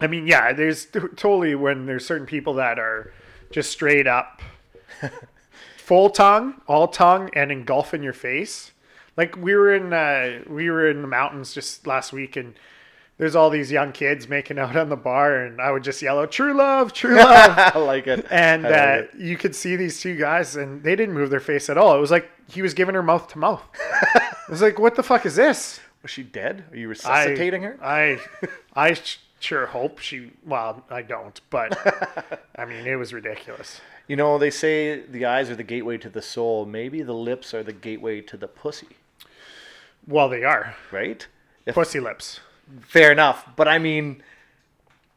I 0.00 0.06
mean, 0.06 0.26
yeah, 0.26 0.52
there's 0.52 0.86
t- 0.86 1.00
totally 1.16 1.54
when 1.54 1.86
there's 1.86 2.06
certain 2.06 2.26
people 2.26 2.54
that 2.54 2.78
are 2.78 3.12
just 3.50 3.70
straight 3.70 4.06
up 4.06 4.40
full 5.76 6.10
tongue, 6.10 6.60
all 6.66 6.88
tongue, 6.88 7.30
and 7.34 7.50
engulf 7.50 7.94
in 7.94 8.02
your 8.02 8.12
face. 8.12 8.72
Like 9.18 9.36
we 9.36 9.54
were 9.54 9.74
in 9.74 9.92
uh, 9.92 10.44
we 10.48 10.70
were 10.70 10.88
in 10.88 11.02
the 11.02 11.08
mountains 11.08 11.52
just 11.52 11.86
last 11.86 12.12
week, 12.12 12.36
and 12.36 12.54
there's 13.18 13.36
all 13.36 13.50
these 13.50 13.70
young 13.70 13.92
kids 13.92 14.28
making 14.28 14.58
out 14.58 14.76
on 14.76 14.88
the 14.88 14.96
bar, 14.96 15.44
and 15.44 15.60
I 15.60 15.70
would 15.72 15.84
just 15.84 16.00
yell 16.00 16.18
out 16.20 16.32
"True 16.32 16.54
love, 16.54 16.94
true 16.94 17.16
love." 17.16 17.58
I 17.58 17.78
like 17.78 18.06
it. 18.06 18.24
And 18.30 18.62
like 18.62 18.72
uh, 18.72 19.02
it. 19.02 19.10
you 19.18 19.36
could 19.36 19.54
see 19.54 19.76
these 19.76 20.00
two 20.00 20.16
guys, 20.16 20.56
and 20.56 20.82
they 20.82 20.96
didn't 20.96 21.14
move 21.14 21.28
their 21.28 21.40
face 21.40 21.68
at 21.68 21.76
all. 21.76 21.94
It 21.96 22.00
was 22.00 22.10
like 22.10 22.30
he 22.48 22.62
was 22.62 22.72
giving 22.72 22.94
her 22.94 23.02
mouth 23.02 23.28
to 23.28 23.38
mouth. 23.38 23.62
it 24.14 24.48
was 24.48 24.62
like, 24.62 24.78
what 24.78 24.94
the 24.94 25.02
fuck 25.02 25.26
is 25.26 25.36
this? 25.36 25.80
was 26.02 26.10
she 26.10 26.22
dead? 26.22 26.64
Are 26.70 26.76
you 26.76 26.86
I- 26.86 26.90
resuscitating 26.90 27.62
her? 27.62 27.78
I, 27.82 28.18
I 28.76 28.96
sure 29.40 29.66
hope 29.66 29.98
she. 29.98 30.32
Well, 30.46 30.84
I 30.90 31.02
don't, 31.02 31.40
but 31.50 31.76
I 32.56 32.64
mean, 32.64 32.86
it 32.86 32.96
was 32.96 33.12
ridiculous. 33.12 33.80
You 34.06 34.16
know, 34.16 34.38
they 34.38 34.50
say 34.50 35.00
the 35.00 35.26
eyes 35.26 35.50
are 35.50 35.56
the 35.56 35.62
gateway 35.62 35.98
to 35.98 36.08
the 36.08 36.22
soul. 36.22 36.64
Maybe 36.64 37.02
the 37.02 37.12
lips 37.12 37.52
are 37.52 37.62
the 37.62 37.74
gateway 37.74 38.22
to 38.22 38.36
the 38.38 38.48
pussy, 38.48 38.96
Well, 40.06 40.28
they 40.28 40.44
are 40.44 40.74
right? 40.90 41.26
If, 41.66 41.74
pussy 41.74 42.00
lips. 42.00 42.40
fair 42.82 43.12
enough, 43.12 43.44
but 43.56 43.68
I 43.68 43.78
mean, 43.78 44.22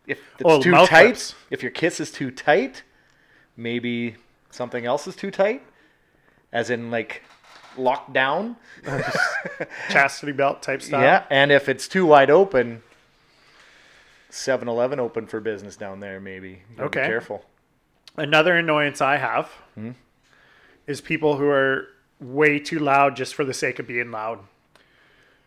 if 0.05 0.19
it's 0.39 0.43
Oh, 0.45 0.61
too 0.61 0.73
tight, 0.85 1.07
lips. 1.07 1.35
if 1.49 1.61
your 1.61 1.71
kiss 1.71 1.99
is 1.99 2.11
too 2.11 2.29
tight, 2.31 2.83
maybe 3.55 4.15
something 4.49 4.85
else 4.85 5.07
is 5.07 5.15
too 5.15 5.31
tight, 5.31 5.63
as 6.51 6.69
in 6.69 6.91
like 6.91 7.23
locked 7.77 8.11
down. 8.11 8.57
chastity 9.89 10.33
belt 10.33 10.61
type 10.61 10.81
stuff. 10.81 11.01
Yeah, 11.01 11.23
and 11.29 11.51
if 11.51 11.69
it's 11.69 11.87
too 11.87 12.05
wide 12.05 12.29
open, 12.29 12.83
7-Eleven 14.29 14.99
open 14.99 15.27
for 15.27 15.39
business 15.39 15.75
down 15.77 15.99
there. 15.99 16.19
Maybe 16.19 16.49
You 16.49 16.75
gotta 16.77 16.89
be 16.89 16.99
Okay. 16.99 17.07
careful. 17.07 17.45
Another 18.17 18.57
annoyance 18.57 18.99
I 19.01 19.17
have 19.17 19.47
Hmm? 19.75 19.91
is 20.85 20.99
people 20.99 21.37
who 21.37 21.47
are 21.47 21.87
way 22.21 22.59
too 22.59 22.79
loud 22.79 23.15
just 23.15 23.35
for 23.35 23.43
the 23.43 23.53
sake 23.53 23.79
of 23.79 23.87
being 23.87 24.11
loud. 24.11 24.39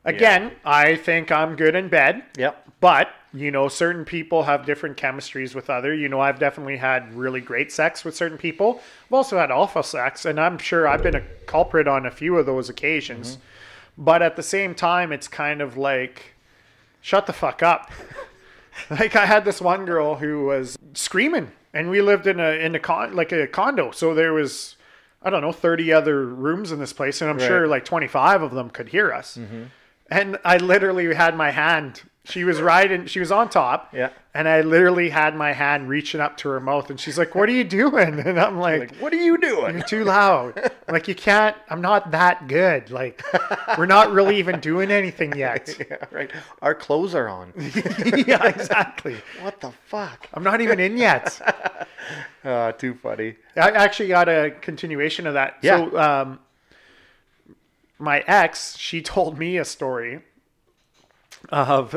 Again, 0.04 0.52
I 0.64 0.96
think 0.96 1.32
I'm 1.32 1.56
good 1.56 1.74
in 1.74 1.88
bed. 1.88 2.24
Yep. 2.36 2.72
But, 2.80 3.08
you 3.32 3.50
know, 3.50 3.68
certain 3.68 4.04
people 4.04 4.42
have 4.42 4.66
different 4.66 4.98
chemistries 4.98 5.54
with 5.54 5.70
other. 5.70 5.94
You 5.94 6.10
know, 6.10 6.20
I've 6.20 6.38
definitely 6.38 6.76
had 6.76 7.14
really 7.14 7.40
great 7.40 7.72
sex 7.72 8.04
with 8.04 8.14
certain 8.14 8.36
people. 8.36 8.82
I've 9.06 9.14
also 9.14 9.38
had 9.38 9.50
alpha 9.50 9.82
sex, 9.82 10.26
and 10.26 10.38
I'm 10.38 10.58
sure 10.58 10.86
I've 10.86 11.02
been 11.02 11.14
a 11.14 11.22
culprit 11.46 11.88
on 11.88 12.04
a 12.04 12.10
few 12.10 12.36
of 12.36 12.44
those 12.44 12.68
occasions. 12.68 13.36
Mm-hmm. 13.36 14.04
But 14.04 14.20
at 14.20 14.36
the 14.36 14.42
same 14.42 14.74
time, 14.74 15.12
it's 15.12 15.28
kind 15.28 15.62
of 15.62 15.78
like, 15.78 16.34
shut 17.00 17.26
the 17.26 17.32
fuck 17.32 17.62
up. 17.62 17.90
like 18.90 19.16
I 19.16 19.24
had 19.24 19.44
this 19.44 19.60
one 19.60 19.86
girl 19.86 20.16
who 20.16 20.46
was 20.46 20.76
screaming, 20.92 21.52
and 21.72 21.88
we 21.88 22.02
lived 22.02 22.26
in 22.26 22.40
a 22.40 22.50
in 22.52 22.74
a 22.74 22.80
con 22.80 23.14
like 23.14 23.32
a 23.32 23.46
condo, 23.46 23.92
so 23.92 24.14
there 24.14 24.32
was 24.32 24.76
I 25.24 25.30
don't 25.30 25.40
know 25.40 25.52
thirty 25.52 25.92
other 25.92 26.24
rooms 26.26 26.70
in 26.70 26.78
this 26.78 26.92
place, 26.92 27.20
and 27.22 27.30
I'm 27.30 27.38
Right. 27.38 27.46
sure 27.46 27.66
like 27.66 27.84
twenty 27.84 28.08
five 28.08 28.42
of 28.42 28.52
them 28.52 28.70
could 28.70 28.88
hear 28.90 29.12
us. 29.12 29.36
Mm-hmm. 29.38 29.64
And 30.10 30.38
I 30.44 30.58
literally 30.58 31.14
had 31.14 31.34
my 31.36 31.50
hand. 31.50 32.02
She 32.26 32.42
was 32.44 32.60
riding. 32.62 33.04
She 33.04 33.20
was 33.20 33.30
on 33.30 33.50
top. 33.50 33.92
Yeah. 33.92 34.08
And 34.32 34.48
I 34.48 34.62
literally 34.62 35.10
had 35.10 35.36
my 35.36 35.52
hand 35.52 35.90
reaching 35.90 36.22
up 36.22 36.38
to 36.38 36.48
her 36.48 36.58
mouth, 36.58 36.88
and 36.88 36.98
she's 36.98 37.18
like, 37.18 37.34
"What 37.34 37.50
are 37.50 37.52
you 37.52 37.64
doing?" 37.64 38.18
And 38.26 38.40
I'm 38.40 38.58
like, 38.58 38.80
Like, 38.80 38.96
what 38.96 39.12
are 39.12 39.22
you 39.22 39.36
doing? 39.36 39.76
"You're 39.76 39.84
too 39.86 40.04
loud. 40.04 40.70
like 40.88 41.06
you 41.06 41.14
can't. 41.14 41.54
I'm 41.68 41.82
not 41.82 42.12
that 42.12 42.48
good. 42.48 42.90
Like 42.90 43.22
we're 43.76 43.84
not 43.86 44.10
really 44.10 44.38
even 44.38 44.58
doing 44.60 44.90
anything 44.90 45.34
yet." 45.36 45.76
yeah, 45.78 45.96
right. 46.10 46.30
Our 46.62 46.74
clothes 46.74 47.14
are 47.14 47.28
on. 47.28 47.52
yeah, 48.26 48.46
exactly. 48.46 49.16
what 49.42 49.60
the 49.60 49.70
fuck? 49.86 50.26
I'm 50.32 50.42
not 50.42 50.62
even 50.62 50.80
in 50.80 50.96
yet. 50.96 51.38
Uh, 52.42 52.72
too 52.72 52.94
funny. 52.94 53.36
I 53.54 53.70
actually 53.70 54.08
got 54.08 54.30
a 54.30 54.50
continuation 54.62 55.26
of 55.26 55.34
that. 55.34 55.58
Yeah. 55.60 55.76
So, 55.90 55.98
um, 55.98 56.38
my 57.98 58.24
ex, 58.26 58.78
she 58.78 59.02
told 59.02 59.38
me 59.38 59.58
a 59.58 59.64
story 59.64 60.22
of 61.50 61.94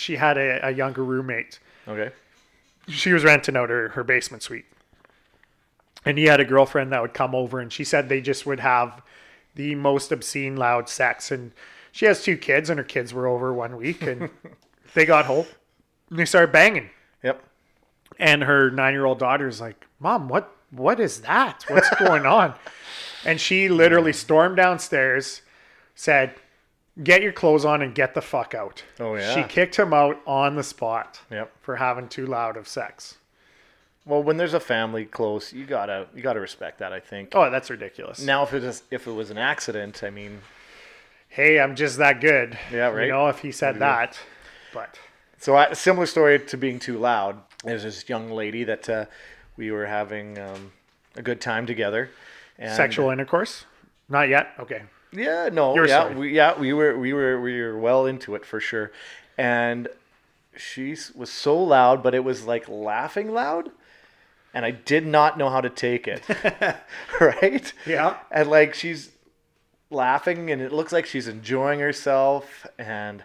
she 0.00 0.16
had 0.16 0.38
a, 0.38 0.68
a 0.68 0.70
younger 0.70 1.04
roommate. 1.04 1.58
Okay. 1.86 2.10
She 2.88 3.12
was 3.12 3.24
renting 3.24 3.56
out 3.56 3.70
her, 3.70 3.90
her 3.90 4.02
basement 4.02 4.42
suite. 4.42 4.64
And 6.04 6.16
he 6.16 6.24
had 6.24 6.40
a 6.40 6.44
girlfriend 6.44 6.92
that 6.92 7.02
would 7.02 7.14
come 7.14 7.34
over, 7.34 7.60
and 7.60 7.72
she 7.72 7.84
said 7.84 8.08
they 8.08 8.22
just 8.22 8.46
would 8.46 8.60
have 8.60 9.02
the 9.54 9.74
most 9.74 10.10
obscene, 10.10 10.56
loud 10.56 10.88
sex. 10.88 11.30
And 11.30 11.52
she 11.92 12.06
has 12.06 12.22
two 12.22 12.36
kids, 12.38 12.70
and 12.70 12.78
her 12.78 12.84
kids 12.84 13.12
were 13.12 13.26
over 13.26 13.52
one 13.52 13.76
week, 13.76 14.02
and 14.02 14.30
they 14.94 15.04
got 15.04 15.26
home 15.26 15.46
and 16.08 16.18
they 16.18 16.24
started 16.24 16.52
banging. 16.52 16.90
Yep. 17.22 17.42
and 18.18 18.42
her 18.42 18.70
nine-year-old 18.70 19.18
daughter's 19.18 19.60
like, 19.60 19.86
"Mom, 19.98 20.28
what 20.28 20.54
what 20.70 20.98
is 20.98 21.20
that? 21.20 21.64
What's 21.68 21.90
going 21.96 22.26
on?" 22.26 22.54
And 23.22 23.38
she 23.38 23.68
literally 23.68 24.14
stormed 24.14 24.56
downstairs, 24.56 25.42
said, 25.94 26.36
"Get 27.02 27.22
your 27.22 27.32
clothes 27.32 27.64
on 27.64 27.82
and 27.82 27.94
get 27.94 28.14
the 28.14 28.20
fuck 28.22 28.54
out." 28.54 28.82
Oh, 28.98 29.14
yeah. 29.16 29.34
She 29.34 29.42
kicked 29.44 29.76
him 29.76 29.92
out 29.92 30.20
on 30.26 30.56
the 30.56 30.62
spot 30.62 31.20
Yep. 31.30 31.52
for 31.62 31.76
having 31.76 32.08
too 32.08 32.26
loud 32.26 32.56
of 32.56 32.66
sex. 32.68 33.16
Well, 34.06 34.22
when 34.22 34.38
there's 34.38 34.54
a 34.54 34.60
family 34.60 35.04
close, 35.04 35.52
you 35.52 35.66
gotta 35.66 36.06
you 36.14 36.22
gotta 36.22 36.40
respect 36.40 36.78
that. 36.78 36.92
I 36.92 37.00
think. 37.00 37.30
Oh, 37.34 37.50
that's 37.50 37.70
ridiculous. 37.70 38.22
Now, 38.24 38.42
if 38.42 38.54
it 38.54 38.64
is 38.64 38.82
if 38.90 39.06
it 39.06 39.12
was 39.12 39.30
an 39.30 39.38
accident, 39.38 40.02
I 40.02 40.10
mean, 40.10 40.40
Hey, 41.28 41.60
I'm 41.60 41.76
just 41.76 41.98
that 41.98 42.20
good. 42.20 42.58
Yeah, 42.72 42.88
right. 42.88 43.06
You 43.06 43.12
know, 43.12 43.28
if 43.28 43.38
he 43.38 43.52
said 43.52 43.78
that, 43.78 44.18
but 44.74 44.98
So 45.38 45.54
I, 45.54 45.66
a 45.66 45.74
similar 45.76 46.06
story 46.06 46.40
to 46.40 46.56
being 46.56 46.80
too 46.80 46.98
loud. 46.98 47.38
There's 47.62 47.84
this 47.84 48.08
young 48.08 48.32
lady 48.32 48.64
that 48.64 48.88
uh, 48.88 49.04
we 49.56 49.70
were 49.70 49.86
having 49.86 50.38
um, 50.38 50.72
a 51.14 51.22
good 51.22 51.40
time 51.40 51.66
together. 51.66 52.10
And 52.58 52.74
sexual 52.74 53.10
intercourse, 53.10 53.64
not 54.08 54.28
yet. 54.28 54.54
Okay. 54.58 54.82
Yeah, 55.12 55.48
no, 55.52 55.82
yeah, 55.84 56.12
we, 56.12 56.34
yeah, 56.34 56.58
we 56.58 56.72
were 56.72 56.96
we 56.96 57.12
were 57.12 57.40
we 57.40 57.60
were 57.60 57.78
well 57.78 58.06
into 58.06 58.34
it 58.34 58.44
for 58.44 58.60
sure, 58.60 58.92
and 59.36 59.88
she 60.56 60.96
was 61.14 61.30
so 61.30 61.60
loud, 61.60 62.02
but 62.02 62.14
it 62.14 62.22
was 62.22 62.44
like 62.44 62.68
laughing 62.68 63.32
loud, 63.32 63.70
and 64.54 64.64
I 64.64 64.70
did 64.70 65.06
not 65.06 65.36
know 65.36 65.48
how 65.50 65.60
to 65.60 65.70
take 65.70 66.06
it. 66.06 66.22
right? 67.20 67.72
Yeah. 67.86 68.16
and 68.30 68.48
like 68.48 68.74
she's 68.74 69.10
laughing 69.90 70.50
and 70.50 70.62
it 70.62 70.72
looks 70.72 70.92
like 70.92 71.04
she's 71.04 71.26
enjoying 71.26 71.80
herself 71.80 72.64
and 72.78 73.24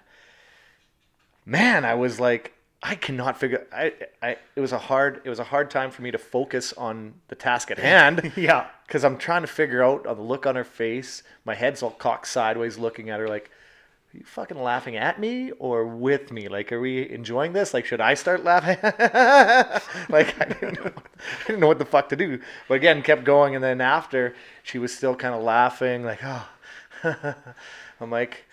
man 1.46 1.86
i 1.86 1.94
was 1.94 2.20
like 2.20 2.55
i 2.92 2.96
cannot 2.96 3.38
figure 3.38 3.66
i 3.74 3.92
i 4.22 4.38
it 4.56 4.62
was 4.62 4.72
a 4.72 4.78
hard 4.78 5.22
it 5.24 5.30
was 5.30 5.40
a 5.40 5.44
hard 5.44 5.70
time 5.72 5.90
for 5.92 6.02
me 6.02 6.12
to 6.12 6.18
focus 6.18 6.72
on 6.74 7.14
the 7.28 7.36
task 7.36 7.72
at 7.72 7.78
hand 7.90 8.32
Yeah. 8.36 8.68
because 8.86 9.04
i'm 9.04 9.18
trying 9.18 9.42
to 9.42 9.48
figure 9.48 9.84
out 9.84 10.06
uh, 10.06 10.14
the 10.14 10.22
look 10.22 10.46
on 10.46 10.56
her 10.56 10.64
face 10.64 11.24
my 11.46 11.56
head's 11.56 11.82
all 11.84 11.92
cocked 11.92 12.28
sideways 12.28 12.78
looking 12.78 13.10
at 13.10 13.20
her 13.20 13.28
like 13.28 13.50
are 14.14 14.18
you 14.20 14.24
fucking 14.24 14.62
laughing 14.62 14.96
at 14.96 15.20
me 15.20 15.52
or 15.60 15.86
with 15.86 16.32
me? 16.32 16.48
Like, 16.48 16.72
are 16.72 16.80
we 16.80 17.10
enjoying 17.10 17.52
this? 17.52 17.74
Like, 17.74 17.86
should 17.86 18.00
I 18.00 18.14
start 18.14 18.46
laughing? 18.46 18.78
like, 20.10 20.40
I 20.40 20.46
didn't, 20.46 20.76
know, 20.86 20.92
I 20.96 21.48
didn't 21.48 21.60
know 21.60 21.68
what 21.68 21.80
the 21.80 21.86
fuck 21.86 22.08
to 22.10 22.16
do. 22.16 22.40
But 22.70 22.76
again, 22.76 23.02
kept 23.02 23.26
going. 23.26 23.56
And 23.56 23.64
then 23.64 23.82
after, 23.82 24.34
she 24.64 24.78
was 24.80 24.96
still 24.96 25.16
kind 25.18 25.36
of 25.36 25.44
laughing, 25.44 26.06
like, 26.06 26.22
oh. 26.24 26.48
I'm 28.00 28.10
like, 28.10 28.46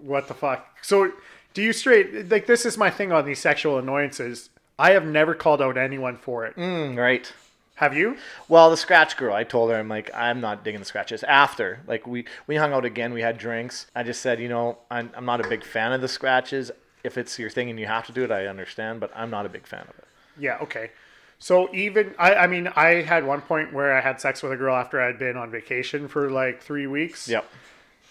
What 0.00 0.28
the 0.28 0.34
fuck? 0.34 0.78
So, 0.82 1.10
do 1.54 1.62
you 1.62 1.72
straight 1.72 2.30
like 2.30 2.46
this 2.46 2.64
is 2.64 2.78
my 2.78 2.90
thing 2.90 3.12
on 3.12 3.24
these 3.24 3.38
sexual 3.38 3.78
annoyances. 3.78 4.50
I 4.78 4.92
have 4.92 5.04
never 5.04 5.34
called 5.34 5.60
out 5.60 5.76
anyone 5.76 6.16
for 6.16 6.46
it. 6.46 6.56
mm, 6.56 6.96
right. 6.96 7.30
Have 7.74 7.96
you? 7.96 8.16
Well, 8.46 8.68
the 8.68 8.76
scratch 8.76 9.16
girl, 9.16 9.34
I 9.34 9.42
told 9.42 9.70
her, 9.70 9.76
I'm 9.78 9.88
like, 9.88 10.10
I'm 10.14 10.40
not 10.42 10.64
digging 10.64 10.80
the 10.80 10.84
scratches. 10.86 11.22
After, 11.22 11.80
like, 11.86 12.06
we, 12.06 12.26
we 12.46 12.56
hung 12.56 12.74
out 12.74 12.84
again, 12.84 13.14
we 13.14 13.22
had 13.22 13.38
drinks. 13.38 13.86
I 13.96 14.02
just 14.02 14.20
said, 14.20 14.38
you 14.38 14.50
know, 14.50 14.76
I'm, 14.90 15.10
I'm 15.16 15.24
not 15.24 15.44
a 15.44 15.48
big 15.48 15.64
fan 15.64 15.94
of 15.94 16.02
the 16.02 16.08
scratches. 16.08 16.70
If 17.04 17.16
it's 17.16 17.38
your 17.38 17.48
thing 17.48 17.70
and 17.70 17.80
you 17.80 17.86
have 17.86 18.04
to 18.06 18.12
do 18.12 18.22
it, 18.22 18.30
I 18.30 18.46
understand, 18.46 19.00
but 19.00 19.10
I'm 19.16 19.30
not 19.30 19.46
a 19.46 19.48
big 19.48 19.66
fan 19.66 19.80
of 19.82 19.98
it. 19.98 20.04
Yeah, 20.38 20.58
okay. 20.60 20.90
So 21.38 21.74
even 21.74 22.14
I, 22.18 22.34
I 22.34 22.46
mean, 22.46 22.68
I 22.76 23.00
had 23.00 23.24
one 23.24 23.40
point 23.40 23.72
where 23.72 23.96
I 23.96 24.02
had 24.02 24.20
sex 24.20 24.42
with 24.42 24.52
a 24.52 24.56
girl 24.56 24.76
after 24.76 25.00
I'd 25.00 25.18
been 25.18 25.38
on 25.38 25.50
vacation 25.50 26.06
for 26.06 26.30
like 26.30 26.62
three 26.62 26.86
weeks. 26.86 27.28
Yep. 27.28 27.46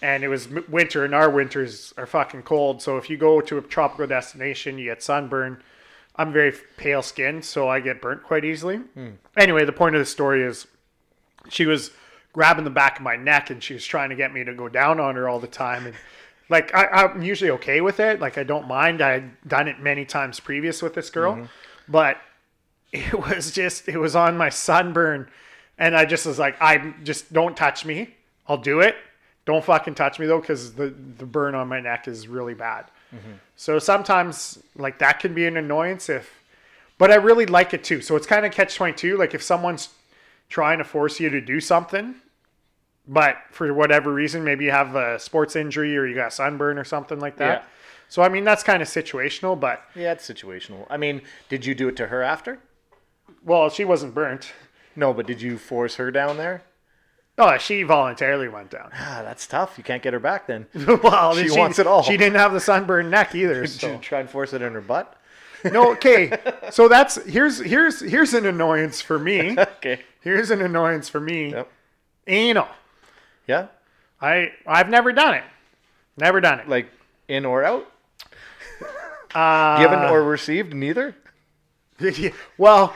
And 0.02 0.24
it 0.24 0.28
was 0.28 0.48
winter, 0.48 1.04
and 1.04 1.14
our 1.14 1.28
winters 1.28 1.92
are 1.98 2.06
fucking 2.06 2.42
cold. 2.42 2.80
So 2.80 2.96
if 2.96 3.10
you 3.10 3.18
go 3.18 3.40
to 3.42 3.58
a 3.58 3.62
tropical 3.62 4.06
destination, 4.06 4.78
you 4.78 4.86
get 4.86 5.02
sunburn. 5.02 5.62
I'm 6.16 6.32
very 6.32 6.52
pale 6.76 7.02
skinned, 7.02 7.44
so 7.44 7.68
I 7.68 7.80
get 7.80 8.00
burnt 8.00 8.22
quite 8.22 8.44
easily. 8.44 8.76
Hmm. 8.76 9.10
Anyway, 9.36 9.64
the 9.64 9.72
point 9.72 9.94
of 9.94 10.00
the 10.00 10.06
story 10.06 10.42
is 10.42 10.66
she 11.48 11.66
was 11.66 11.90
grabbing 12.32 12.64
the 12.64 12.70
back 12.70 12.98
of 12.98 13.02
my 13.02 13.16
neck 13.16 13.50
and 13.50 13.62
she 13.62 13.74
was 13.74 13.84
trying 13.84 14.10
to 14.10 14.16
get 14.16 14.32
me 14.32 14.44
to 14.44 14.54
go 14.54 14.68
down 14.68 15.00
on 15.00 15.16
her 15.16 15.28
all 15.28 15.40
the 15.40 15.46
time. 15.46 15.86
And 15.86 15.94
like, 16.48 16.74
I, 16.74 16.86
I'm 16.86 17.22
usually 17.22 17.50
okay 17.52 17.80
with 17.80 18.00
it. 18.00 18.20
Like, 18.20 18.38
I 18.38 18.42
don't 18.42 18.68
mind. 18.68 19.00
I'd 19.00 19.48
done 19.48 19.68
it 19.68 19.80
many 19.80 20.04
times 20.04 20.40
previous 20.40 20.82
with 20.82 20.94
this 20.94 21.10
girl, 21.10 21.34
mm-hmm. 21.34 21.44
but 21.88 22.18
it 22.92 23.14
was 23.14 23.52
just, 23.52 23.88
it 23.88 23.98
was 23.98 24.16
on 24.16 24.36
my 24.36 24.48
sunburn. 24.48 25.28
And 25.78 25.96
I 25.96 26.04
just 26.04 26.26
was 26.26 26.38
like, 26.38 26.60
I 26.60 26.94
just 27.02 27.32
don't 27.32 27.56
touch 27.56 27.84
me. 27.84 28.14
I'll 28.46 28.58
do 28.58 28.80
it. 28.80 28.96
Don't 29.46 29.64
fucking 29.64 29.94
touch 29.94 30.18
me 30.18 30.26
though, 30.26 30.40
because 30.40 30.74
the, 30.74 30.88
the 30.88 31.26
burn 31.26 31.54
on 31.54 31.68
my 31.68 31.80
neck 31.80 32.06
is 32.06 32.28
really 32.28 32.54
bad. 32.54 32.86
Mm-hmm. 33.14 33.32
So 33.56 33.78
sometimes 33.78 34.58
like 34.76 34.98
that 34.98 35.18
can 35.20 35.34
be 35.34 35.46
an 35.46 35.56
annoyance 35.56 36.08
if, 36.08 36.30
but 36.98 37.10
I 37.10 37.16
really 37.16 37.46
like 37.46 37.74
it 37.74 37.82
too. 37.82 38.00
So 38.00 38.16
it's 38.16 38.26
kind 38.26 38.44
of 38.46 38.52
catch 38.52 38.74
22. 38.76 39.16
Like 39.16 39.34
if 39.34 39.42
someone's 39.42 39.88
trying 40.48 40.78
to 40.78 40.84
force 40.84 41.18
you 41.18 41.30
to 41.30 41.40
do 41.40 41.60
something, 41.60 42.14
but 43.08 43.38
for 43.50 43.72
whatever 43.72 44.12
reason, 44.12 44.44
maybe 44.44 44.66
you 44.66 44.70
have 44.70 44.94
a 44.94 45.18
sports 45.18 45.56
injury 45.56 45.96
or 45.96 46.06
you 46.06 46.14
got 46.14 46.32
sunburn 46.32 46.78
or 46.78 46.84
something 46.84 47.18
like 47.18 47.36
that. 47.38 47.62
Yeah. 47.62 47.68
So 48.08 48.22
I 48.22 48.28
mean, 48.28 48.44
that's 48.44 48.62
kind 48.62 48.82
of 48.82 48.88
situational, 48.88 49.58
but 49.58 49.82
Yeah, 49.94 50.12
it's 50.12 50.28
situational. 50.28 50.86
I 50.90 50.96
mean, 50.96 51.22
did 51.48 51.64
you 51.64 51.74
do 51.74 51.88
it 51.88 51.96
to 51.96 52.06
her 52.08 52.22
after? 52.22 52.58
well, 53.44 53.70
she 53.70 53.84
wasn't 53.84 54.14
burnt. 54.14 54.52
No, 54.96 55.14
but 55.14 55.26
did 55.26 55.40
you 55.40 55.56
force 55.56 55.94
her 55.96 56.10
down 56.10 56.36
there? 56.36 56.62
Oh, 57.42 57.56
she 57.56 57.84
voluntarily 57.84 58.48
went 58.48 58.68
down. 58.70 58.90
Ah, 58.94 59.22
that's 59.24 59.46
tough. 59.46 59.78
You 59.78 59.82
can't 59.84 60.02
get 60.02 60.12
her 60.12 60.20
back 60.20 60.46
then. 60.46 60.66
well, 61.02 61.34
She 61.34 61.50
wants 61.50 61.78
it 61.78 61.86
all. 61.86 62.02
She 62.02 62.18
didn't 62.18 62.36
have 62.36 62.52
the 62.52 62.60
sunburned 62.60 63.10
neck 63.10 63.34
either. 63.34 63.62
Did 63.62 63.70
So. 63.70 63.92
you 63.92 63.98
try 63.98 64.20
and 64.20 64.28
force 64.28 64.52
it 64.52 64.60
in 64.60 64.74
her 64.74 64.82
butt? 64.82 65.16
No, 65.64 65.92
okay. 65.92 66.38
So 66.70 66.86
that's 66.86 67.16
here's 67.24 67.58
here's 67.58 68.00
here's 68.00 68.32
an 68.34 68.44
annoyance 68.46 69.00
for 69.00 69.18
me. 69.18 69.56
Okay. 69.58 70.00
Here's 70.20 70.50
an 70.50 70.60
annoyance 70.60 71.08
for 71.08 71.18
me. 71.20 71.50
Yep. 71.52 71.68
Anal. 72.26 72.68
Yeah. 73.46 73.68
I 74.20 74.52
I've 74.66 74.90
never 74.90 75.12
done 75.12 75.34
it. 75.34 75.44
Never 76.18 76.40
done 76.42 76.60
it. 76.60 76.68
Like 76.68 76.90
in 77.26 77.46
or 77.46 77.64
out? 77.64 77.90
Uh, 79.34 79.78
Given 79.78 79.98
or 80.10 80.22
received? 80.24 80.74
Neither. 80.74 81.14
well, 82.58 82.94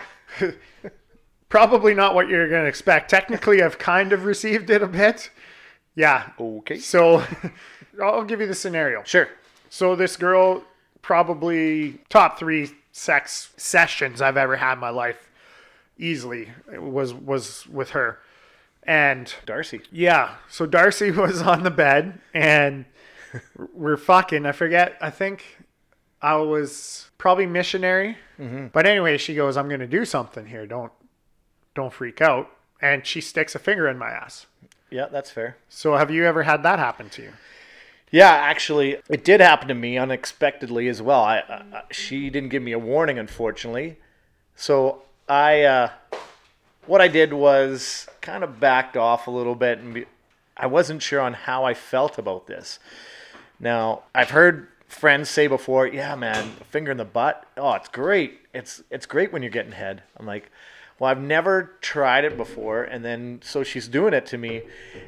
probably 1.55 1.95
not 1.95 2.17
what 2.17 2.29
you're 2.29 2.49
gonna 2.49 2.65
expect. 2.65 3.09
Technically, 3.09 3.63
I've 3.63 3.79
kind 3.79 4.13
of 4.13 4.25
received 4.25 4.71
it 4.71 4.83
a 4.83 4.89
bit. 4.89 5.31
Yeah. 5.95 6.31
Okay. 6.41 6.79
So 6.79 7.25
I'll 8.03 8.25
give 8.25 8.41
you 8.41 8.49
the 8.49 8.57
scenario. 8.57 9.05
Sure. 9.05 9.29
So 9.71 9.95
this 9.95 10.17
girl, 10.17 10.65
probably 11.01 12.01
top 12.09 12.41
three 12.41 12.73
sex 12.91 13.53
sessions 13.57 14.21
I've 14.21 14.37
ever 14.37 14.57
had 14.57 14.73
in 14.73 14.79
my 14.81 14.91
life, 14.91 15.31
easily 15.97 16.51
was 16.77 17.15
was 17.15 17.69
with 17.69 17.91
her, 17.91 18.19
and 18.83 19.33
Darcy. 19.47 19.83
yeah. 19.93 20.35
So 20.49 20.67
Darcy 20.67 21.11
was 21.27 21.41
on 21.41 21.63
the 21.63 21.71
bed, 21.71 22.19
and 22.35 22.85
we're 23.73 23.97
fucking. 23.97 24.45
I 24.45 24.51
forget. 24.51 24.99
I 25.01 25.11
think 25.11 25.45
I 26.21 26.35
was 26.35 27.13
probably 27.17 27.47
missionary. 27.47 28.19
Mm-hmm. 28.41 28.69
But 28.73 28.87
anyway, 28.89 29.19
she 29.19 29.37
goes, 29.37 29.57
"I'm 29.57 29.69
gonna 29.69 29.87
do 29.87 30.05
something 30.05 30.47
here. 30.47 30.67
Don't 30.67 30.91
don't 31.75 31.93
freak 31.93 32.21
out." 32.21 32.51
And 32.81 33.07
she 33.07 33.21
sticks 33.21 33.55
a 33.55 33.59
finger 33.59 33.89
in 33.89 33.97
my 33.99 34.11
ass. 34.11 34.47
Yeah, 34.91 35.07
that's 35.07 35.31
fair. 35.31 35.57
So 35.69 35.97
have 35.97 36.11
you 36.11 36.25
ever 36.25 36.43
had 36.43 36.63
that 36.63 36.79
happen 36.79 37.09
to 37.11 37.23
you? 37.23 37.33
Yeah, 38.11 38.31
actually, 38.31 38.99
it 39.09 39.25
did 39.25 39.41
happen 39.41 39.67
to 39.69 39.75
me 39.75 39.99
unexpectedly 39.99 40.87
as 40.87 41.03
well. 41.03 41.25
I, 41.25 41.39
I 41.39 41.83
she 41.91 42.31
didn't 42.31 42.51
give 42.51 42.63
me 42.63 42.71
a 42.71 42.79
warning, 42.79 43.19
unfortunately. 43.19 43.97
So 44.55 45.03
I, 45.29 45.63
uh, 45.63 45.91
what 46.87 47.01
I 47.01 47.09
did 47.09 47.33
was 47.33 48.07
kind 48.21 48.45
of 48.45 48.61
backed 48.61 48.97
off 48.97 49.27
a 49.27 49.33
little 49.33 49.57
bit, 49.57 49.81
and 49.81 49.95
be, 49.95 50.05
I 50.57 50.67
wasn't 50.67 51.03
sure 51.03 51.21
on 51.21 51.33
how 51.33 51.65
I 51.65 51.75
felt 51.75 52.17
about 52.17 52.47
this. 52.47 52.79
Now 53.59 54.03
I've 54.15 54.31
heard 54.31 54.69
friends 54.87 55.29
say 55.29 55.49
before, 55.49 55.87
"Yeah, 55.87 56.15
man, 56.15 56.51
finger 56.71 56.93
in 56.93 56.99
the 56.99 57.05
butt. 57.05 57.45
Oh, 57.57 57.73
it's 57.73 57.89
great. 57.89 58.41
It's 58.53 58.83
it's 58.91 59.07
great 59.07 59.33
when 59.33 59.43
you're 59.43 59.51
getting 59.51 59.73
head." 59.73 60.05
I'm 60.17 60.27
like, 60.27 60.53
well, 60.99 61.11
I've 61.11 61.21
never 61.21 61.73
tried 61.81 62.25
it 62.25 62.37
before, 62.37 62.85
and 62.85 63.05
then 63.05 63.41
so 63.43 63.63
she's 63.65 63.89
doing 63.89 64.15
it 64.15 64.27
to 64.27 64.39
me, 64.39 64.63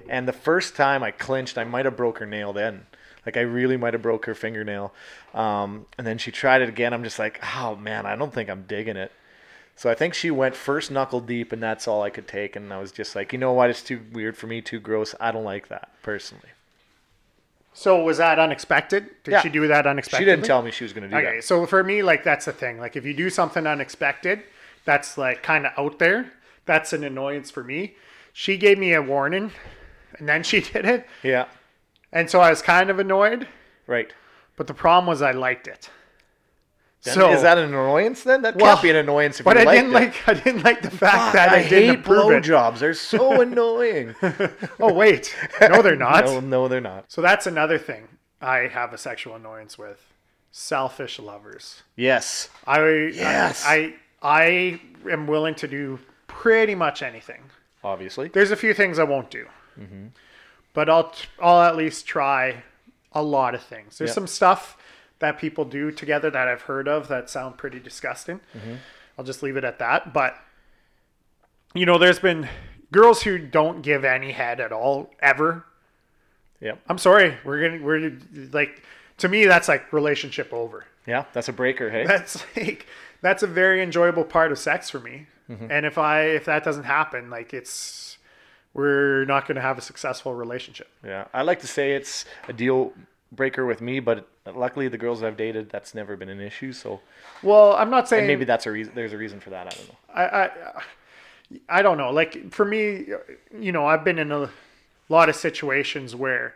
and 0.09 0.27
the 0.27 0.33
first 0.33 0.75
time 0.77 1.03
I 1.03 1.11
clinched, 1.11 1.57
I 1.59 1.65
might 1.65 1.85
have 1.85 1.97
broke 1.97 2.19
her 2.19 2.27
nail 2.27 2.53
then. 2.53 2.87
Like 3.25 3.37
I 3.37 3.41
really 3.41 3.77
might 3.77 3.95
have 3.95 4.03
broke 4.03 4.27
her 4.27 4.35
fingernail, 4.35 4.93
um, 5.35 5.87
and 5.99 6.07
then 6.07 6.19
she 6.19 6.31
tried 6.31 6.63
it 6.63 6.69
again. 6.69 6.93
I'm 6.93 7.03
just 7.05 7.19
like, 7.19 7.41
oh 7.57 7.77
man, 7.77 8.07
I 8.07 8.15
don't 8.17 8.33
think 8.33 8.49
I'm 8.49 8.63
digging 8.63 8.97
it. 8.97 9.13
So 9.75 9.91
I 9.91 9.95
think 9.95 10.15
she 10.15 10.31
went 10.31 10.55
first 10.57 10.91
knuckle 10.91 11.21
deep, 11.21 11.53
and 11.53 11.63
that's 11.63 11.87
all 11.87 12.03
I 12.03 12.09
could 12.11 12.27
take. 12.27 12.57
And 12.57 12.73
I 12.73 12.79
was 12.79 12.93
just 12.93 13.15
like, 13.15 13.33
you 13.33 13.39
know 13.39 13.53
what? 13.53 13.69
It's 13.69 13.83
too 13.83 14.01
weird 14.13 14.37
for 14.37 14.47
me, 14.47 14.63
too 14.63 14.81
gross. 14.81 15.15
I 15.21 15.33
don't 15.33 15.45
like 15.45 15.69
that 15.69 15.91
personally. 16.03 16.49
So 17.75 18.03
was 18.03 18.17
that 18.17 18.39
unexpected? 18.39 19.11
Did 19.23 19.33
Yeah. 19.33 19.43
she 19.43 19.51
do 19.51 19.69
that 19.69 19.87
unexpectedly? 19.87 20.25
She 20.25 20.31
didn't 20.35 20.47
tell 20.47 20.63
me 20.63 20.71
she 20.71 20.85
was 20.85 20.95
going 20.95 21.03
to 21.03 21.11
do 21.11 21.17
Okay, 21.17 21.25
that. 21.27 21.31
Okay, 21.33 21.41
so 21.43 21.67
for 21.67 21.85
me, 21.85 22.03
like 22.03 22.25
that's 22.25 22.47
the 22.47 22.53
thing. 22.53 22.79
Like 22.79 22.97
if 22.97 23.05
you 23.05 23.13
do 23.13 23.29
something 23.29 23.67
unexpected, 23.67 24.45
that's 24.87 25.19
like 25.19 25.43
kind 25.43 25.67
of 25.67 25.73
out 25.77 25.99
there. 25.99 26.33
That's 26.65 26.95
an 26.95 27.05
annoyance 27.05 27.51
for 27.51 27.63
me. 27.63 27.97
She 28.33 28.57
gave 28.57 28.79
me 28.79 28.93
a 28.95 29.03
warning, 29.03 29.53
and 30.19 30.27
then 30.29 30.43
she 30.43 30.61
did 30.73 30.85
it, 30.87 31.07
Yeah, 31.23 31.47
and 32.13 32.31
so 32.31 32.41
I 32.41 32.49
was 32.51 32.63
kind 32.63 32.89
of 32.91 32.99
annoyed. 32.99 33.47
right. 33.87 34.13
But 34.57 34.67
the 34.69 34.75
problem 34.75 35.07
was 35.07 35.21
I 35.21 35.33
liked 35.33 35.69
it. 35.69 35.91
Then 37.03 37.15
so 37.15 37.31
is 37.33 37.43
that 37.43 37.59
an 37.59 37.65
annoyance 37.69 38.23
then? 38.25 38.41
That 38.43 38.57
Well, 38.57 38.73
can't 38.75 38.83
be 38.83 38.91
an 38.91 38.97
annoyance 38.97 39.39
if 39.39 39.45
But 39.45 39.59
you 39.63 39.69
I 39.69 39.75
didn't 39.77 39.91
it. 39.91 39.95
like. 39.95 40.27
I 40.29 40.33
didn't 40.35 40.63
like 40.65 40.81
the 40.83 40.91
fact 40.91 41.17
Fuck, 41.17 41.33
that 41.35 41.51
I, 41.51 41.57
I 41.59 41.63
didn't 41.69 41.97
hate 41.97 41.99
approve 42.01 42.31
it. 42.33 42.45
blowjobs. 42.45 42.79
They're 42.79 42.95
so 42.95 43.41
annoying. 43.47 44.15
Oh 44.81 44.93
wait, 44.93 45.37
no, 45.61 45.83
they're 45.83 45.95
not. 45.95 46.25
no, 46.25 46.41
no, 46.41 46.69
they're 46.69 46.81
not. 46.81 47.05
So 47.13 47.21
that's 47.21 47.47
another 47.47 47.79
thing 47.79 48.09
I 48.41 48.61
have 48.69 48.93
a 48.95 48.99
sexual 48.99 49.35
annoyance 49.37 49.77
with: 49.79 50.05
selfish 50.51 51.19
lovers. 51.19 51.83
Yes. 51.97 52.49
I 52.67 52.81
Yes. 53.13 53.65
I 53.67 53.75
I 53.75 53.95
am 54.23 55.27
willing 55.27 55.55
to 55.57 55.69
do 55.69 55.99
pretty 56.27 56.75
much 56.75 57.03
anything. 57.03 57.43
Obviously. 57.85 58.29
There's 58.29 58.51
a 58.51 58.57
few 58.57 58.75
things 58.75 58.99
I 58.99 59.05
won't 59.05 59.31
do, 59.31 59.47
Mm-hmm. 59.79 60.07
but 60.73 60.89
I'll 60.89 61.15
I'll 61.41 61.63
at 61.63 61.77
least 61.77 62.07
try 62.07 62.63
a 63.13 63.23
lot 63.23 63.55
of 63.55 63.63
things. 63.63 63.99
There's 63.99 64.09
Yep. 64.11 64.15
some 64.15 64.27
stuff 64.27 64.77
that 65.19 65.39
people 65.39 65.65
do 65.65 65.91
together 65.91 66.31
that 66.31 66.49
I've 66.49 66.63
heard 66.63 66.89
of 66.89 67.09
that 67.09 67.31
sound 67.31 67.57
pretty 67.59 67.79
disgusting. 67.79 68.41
Mm-hmm. 68.57 68.75
I'll 69.19 69.25
just 69.25 69.43
leave 69.43 69.57
it 69.57 69.65
at 69.65 69.79
that. 69.79 70.13
But 70.13 70.35
you 71.75 71.87
know, 71.87 71.99
there's 71.99 72.19
been 72.19 72.49
girls 72.93 73.23
who 73.23 73.39
don't 73.39 73.83
give 73.83 74.05
any 74.05 74.33
head 74.33 74.61
at 74.61 74.73
all 74.73 75.11
ever. 75.21 75.65
Yep. 76.61 76.81
I'm 76.89 76.99
sorry, 76.99 77.37
we're 77.45 77.69
gonna 77.69 77.83
we're 77.83 78.19
like 78.53 78.83
to 79.19 79.29
me 79.29 79.45
that's 79.47 79.69
like 79.69 79.93
relationship 79.93 80.53
over. 80.53 80.85
Yeah, 81.07 81.25
that's 81.33 81.49
a 81.49 81.53
breaker, 81.53 81.91
hey? 81.91 82.05
That's 82.07 82.43
like 82.57 82.87
that's 83.27 83.43
a 83.43 83.47
very 83.47 83.83
enjoyable 83.83 84.25
part 84.25 84.53
of 84.53 84.59
sex 84.59 84.89
for 84.89 85.01
me. 85.01 85.27
Mm-hmm. 85.51 85.71
And 85.71 85.85
if 85.85 85.99
I 85.99 86.23
if 86.23 86.45
that 86.45 86.65
doesn't 86.65 86.85
happen, 86.85 87.29
like 87.31 87.53
it's 87.53 88.19
we're 88.73 89.25
not 89.25 89.47
going 89.49 89.57
to 89.57 89.63
have 89.63 89.79
a 89.79 89.81
successful 89.81 90.35
relationship. 90.35 90.89
Yeah. 91.05 91.25
I 91.33 91.43
like 91.43 91.61
to 91.61 91.67
say 91.67 91.93
it's 91.93 92.27
a 92.47 92.53
deal 92.53 92.93
breaker 93.33 93.65
with 93.65 93.81
me, 93.81 94.01
but 94.01 94.29
luckily 94.55 94.89
the 94.89 94.99
girls 94.99 95.23
I've 95.23 95.37
dated, 95.37 95.71
that's 95.71 95.95
never 95.95 96.15
been 96.17 96.29
an 96.29 96.41
issue. 96.41 96.73
So 96.73 97.01
Well, 97.43 97.73
I'm 97.73 97.91
not 97.91 98.09
saying 98.09 98.21
and 98.21 98.29
maybe 98.29 98.45
that's 98.45 98.67
a 98.67 98.71
reason. 98.71 98.93
There's 98.95 99.13
a 99.13 99.19
reason 99.19 99.41
for 99.41 99.51
that. 99.51 99.67
I 99.67 99.71
don't 99.71 99.89
know. 99.89 99.97
I, 100.15 100.23
I 100.25 100.51
I 101.79 101.83
don't 101.83 101.99
know. 101.99 102.11
Like 102.11 102.53
for 102.53 102.65
me, 102.65 103.07
you 103.59 103.73
know, 103.73 103.87
I've 103.87 104.05
been 104.05 104.19
in 104.19 104.31
a 104.31 104.51
lot 105.09 105.29
of 105.29 105.37
situations 105.37 106.15
where 106.15 106.55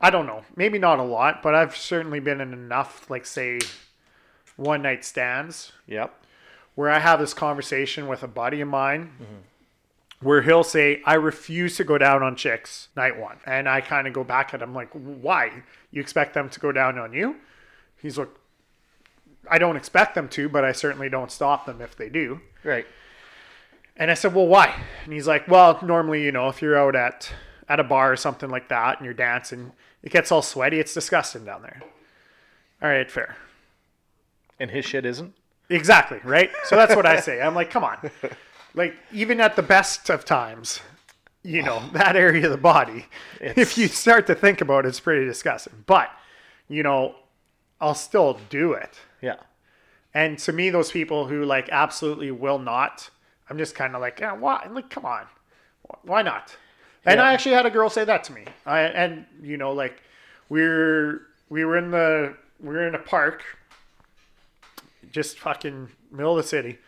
I 0.00 0.10
don't 0.10 0.26
know, 0.26 0.44
maybe 0.56 0.78
not 0.78 0.98
a 0.98 1.04
lot, 1.04 1.42
but 1.42 1.54
I've 1.54 1.76
certainly 1.76 2.18
been 2.18 2.40
in 2.40 2.52
enough, 2.52 3.08
like 3.08 3.24
say, 3.24 3.60
one 4.62 4.82
night 4.82 5.04
stands 5.04 5.72
Yep. 5.86 6.14
where 6.74 6.90
I 6.90 6.98
have 6.98 7.18
this 7.20 7.34
conversation 7.34 8.06
with 8.08 8.22
a 8.22 8.28
buddy 8.28 8.60
of 8.60 8.68
mine 8.68 9.12
where 10.20 10.42
he'll 10.42 10.62
say, 10.64 11.02
I 11.04 11.14
refuse 11.14 11.76
to 11.78 11.84
go 11.84 11.98
down 11.98 12.22
on 12.22 12.36
chicks 12.36 12.88
night 12.96 13.18
one. 13.18 13.38
And 13.44 13.68
I 13.68 13.80
kind 13.80 14.06
of 14.06 14.12
go 14.12 14.22
back 14.24 14.54
at 14.54 14.62
him 14.62 14.72
like, 14.74 14.88
why? 14.92 15.50
You 15.90 16.00
expect 16.00 16.34
them 16.34 16.48
to 16.50 16.60
go 16.60 16.70
down 16.72 16.98
on 16.98 17.12
you? 17.12 17.36
He's 18.00 18.16
like, 18.18 18.28
I 19.50 19.58
don't 19.58 19.76
expect 19.76 20.14
them 20.14 20.28
to, 20.30 20.48
but 20.48 20.64
I 20.64 20.72
certainly 20.72 21.08
don't 21.08 21.30
stop 21.30 21.66
them 21.66 21.80
if 21.80 21.96
they 21.96 22.08
do. 22.08 22.40
Right. 22.62 22.86
And 23.96 24.10
I 24.10 24.14
said, 24.14 24.34
well, 24.34 24.46
why? 24.46 24.74
And 25.04 25.12
he's 25.12 25.26
like, 25.26 25.48
well, 25.48 25.78
normally, 25.82 26.22
you 26.24 26.32
know, 26.32 26.48
if 26.48 26.62
you're 26.62 26.78
out 26.78 26.94
at, 26.94 27.32
at 27.68 27.80
a 27.80 27.84
bar 27.84 28.12
or 28.12 28.16
something 28.16 28.48
like 28.48 28.68
that 28.68 28.98
and 28.98 29.04
you're 29.04 29.14
dancing, 29.14 29.72
it 30.02 30.10
gets 30.12 30.30
all 30.32 30.42
sweaty. 30.42 30.78
It's 30.80 30.94
disgusting 30.94 31.44
down 31.44 31.62
there. 31.62 31.82
All 32.80 32.88
right, 32.88 33.10
fair. 33.10 33.36
And 34.62 34.70
his 34.70 34.84
shit 34.84 35.04
isn't. 35.04 35.34
Exactly, 35.68 36.20
right? 36.22 36.50
So 36.66 36.76
that's 36.76 36.94
what 36.94 37.04
I 37.04 37.18
say. 37.18 37.42
I'm 37.42 37.54
like, 37.54 37.70
come 37.70 37.84
on. 37.84 37.98
Like, 38.74 38.94
even 39.12 39.38
at 39.38 39.54
the 39.54 39.62
best 39.62 40.08
of 40.08 40.24
times, 40.24 40.80
you 41.42 41.62
know, 41.62 41.82
that 41.92 42.16
area 42.16 42.46
of 42.46 42.52
the 42.52 42.56
body, 42.56 43.04
if 43.38 43.76
you 43.76 43.86
start 43.88 44.26
to 44.28 44.34
think 44.34 44.62
about 44.62 44.86
it, 44.86 44.88
it's 44.88 44.98
pretty 45.00 45.26
disgusting. 45.26 45.84
But, 45.84 46.08
you 46.68 46.82
know, 46.82 47.14
I'll 47.82 47.94
still 47.94 48.38
do 48.48 48.72
it. 48.72 48.98
Yeah. 49.20 49.36
And 50.14 50.38
to 50.38 50.54
me, 50.54 50.70
those 50.70 50.90
people 50.90 51.26
who 51.26 51.44
like 51.44 51.68
absolutely 51.70 52.30
will 52.30 52.58
not, 52.58 53.10
I'm 53.50 53.58
just 53.58 53.74
kind 53.74 53.94
of 53.94 54.00
like, 54.00 54.20
yeah, 54.20 54.32
why? 54.32 54.66
Like, 54.70 54.88
come 54.88 55.04
on, 55.04 55.26
why 56.02 56.22
not? 56.22 56.56
And 57.04 57.18
Yeah. 57.18 57.24
I 57.24 57.34
actually 57.34 57.54
had 57.56 57.66
a 57.66 57.70
girl 57.70 57.90
say 57.90 58.06
that 58.06 58.24
to 58.24 58.32
me. 58.32 58.44
I 58.64 58.80
and 58.84 59.26
you 59.42 59.58
know, 59.58 59.72
like, 59.72 60.00
we're 60.48 61.26
we 61.50 61.66
were 61.66 61.76
in 61.76 61.90
the 61.90 62.36
we 62.58 62.68
were 62.68 62.88
in 62.88 62.94
a 62.94 62.98
park, 63.00 63.42
just 65.12 65.38
fucking 65.38 65.88
middle 66.10 66.32
of 66.36 66.42
the 66.42 66.48
city, 66.48 66.78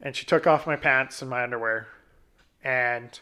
and 0.00 0.16
she 0.16 0.26
took 0.26 0.46
off 0.46 0.66
my 0.66 0.76
pants 0.76 1.20
and 1.22 1.30
my 1.30 1.42
underwear, 1.42 1.86
and 2.64 3.18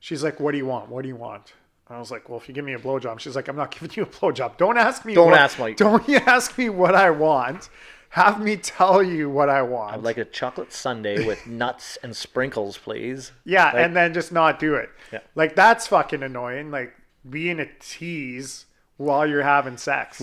she's 0.00 0.22
like, 0.22 0.38
"What 0.40 0.52
do 0.52 0.58
you 0.58 0.66
want? 0.66 0.88
What 0.88 1.02
do 1.02 1.08
you 1.08 1.16
want?" 1.16 1.54
I 1.90 1.98
was 1.98 2.10
like, 2.10 2.28
"Well, 2.28 2.38
if 2.38 2.48
you 2.48 2.54
give 2.54 2.64
me 2.64 2.74
a 2.74 2.78
blowjob," 2.78 3.18
she's 3.18 3.34
like, 3.36 3.48
"I'm 3.48 3.56
not 3.56 3.70
giving 3.70 3.90
you 3.94 4.02
a 4.04 4.06
blowjob. 4.06 4.56
Don't 4.56 4.76
ask 4.78 5.04
me. 5.04 5.14
Don't 5.14 5.30
what- 5.30 5.40
ask 5.40 5.58
me. 5.58 5.74
Don't 5.74 6.06
you 6.08 6.16
ask 6.26 6.56
me 6.58 6.68
what 6.68 6.94
I 6.94 7.10
want. 7.10 7.68
Have 8.10 8.40
me 8.40 8.56
tell 8.56 9.02
you 9.02 9.28
what 9.28 9.50
I 9.50 9.60
want. 9.60 9.92
I'd 9.94 10.02
like 10.02 10.16
a 10.16 10.24
chocolate 10.24 10.72
sundae 10.72 11.26
with 11.26 11.46
nuts 11.46 11.98
and 12.02 12.16
sprinkles, 12.16 12.78
please. 12.78 13.32
yeah, 13.44 13.66
like- 13.66 13.74
and 13.76 13.94
then 13.96 14.14
just 14.14 14.32
not 14.32 14.58
do 14.58 14.74
it. 14.76 14.88
Yeah. 15.12 15.20
Like 15.34 15.54
that's 15.54 15.86
fucking 15.88 16.22
annoying. 16.22 16.70
Like 16.70 16.94
being 17.28 17.60
a 17.60 17.66
tease 17.80 18.64
while 18.96 19.26
you're 19.26 19.42
having 19.42 19.76
sex. 19.76 20.22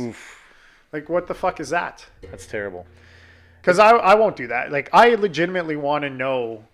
Like 0.91 1.10
what 1.10 1.28
the 1.28 1.36
fuck 1.36 1.60
is 1.60 1.69
that? 1.69 2.06
That's 2.32 2.47
terrible. 2.47 2.88
Because 3.65 3.80
I 3.80 3.89
I 3.89 4.13
won't 4.13 4.36
do 4.36 4.45
that. 4.47 4.71
Like 4.71 4.89
I 4.93 5.15
legitimately 5.15 5.75
want 5.75 6.04
to 6.04 6.10
know 6.12 6.65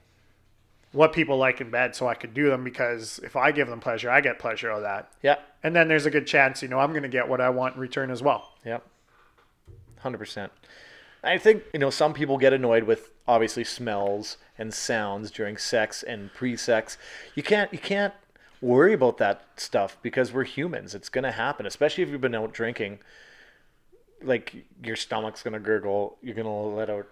what 0.92 1.14
people 1.14 1.38
like 1.38 1.62
in 1.62 1.72
bed 1.72 1.96
so 1.96 2.06
I 2.06 2.16
could 2.16 2.34
do 2.34 2.50
them 2.50 2.66
because 2.66 3.18
if 3.24 3.38
I 3.38 3.54
give 3.54 3.70
them 3.70 3.80
pleasure, 3.80 4.10
I 4.10 4.20
get 4.20 4.40
pleasure 4.40 4.70
out 4.70 4.80
of 4.80 4.84
that. 4.84 5.10
Yeah. 5.24 5.38
And 5.64 5.74
then 5.74 5.88
there's 5.88 6.06
a 6.06 6.12
good 6.12 6.28
chance, 6.28 6.62
you 6.62 6.68
know, 6.68 6.80
I'm 6.80 6.90
going 6.90 7.04
to 7.04 7.08
get 7.08 7.30
what 7.30 7.40
I 7.40 7.50
want 7.50 7.76
in 7.76 7.82
return 7.82 8.12
as 8.12 8.22
well. 8.22 8.52
Yep. 8.66 8.86
Hundred 10.00 10.18
percent. 10.18 10.52
I 11.24 11.38
think 11.38 11.64
you 11.72 11.80
know 11.80 11.92
some 11.92 12.14
people 12.14 12.38
get 12.38 12.52
annoyed 12.52 12.84
with 12.84 13.10
obviously 13.26 13.64
smells 13.64 14.36
and 14.58 14.74
sounds 14.74 15.32
during 15.32 15.56
sex 15.56 16.04
and 16.04 16.34
pre-sex. 16.34 16.98
You 17.36 17.44
can't 17.44 17.72
you 17.72 17.80
can't 17.80 18.14
worry 18.60 18.92
about 18.92 19.18
that 19.20 19.46
stuff 19.56 19.98
because 20.02 20.34
we're 20.34 20.44
humans. 20.44 20.94
It's 20.94 21.08
gonna 21.08 21.32
happen, 21.32 21.66
especially 21.66 22.04
if 22.04 22.10
you've 22.10 22.20
been 22.20 22.36
out 22.36 22.52
drinking. 22.52 23.00
Like 24.24 24.56
your 24.84 24.96
stomach's 24.96 25.44
gonna 25.44 25.60
gurgle. 25.60 26.18
You're 26.22 26.36
gonna 26.36 26.68
let 26.68 26.90
out 26.90 27.08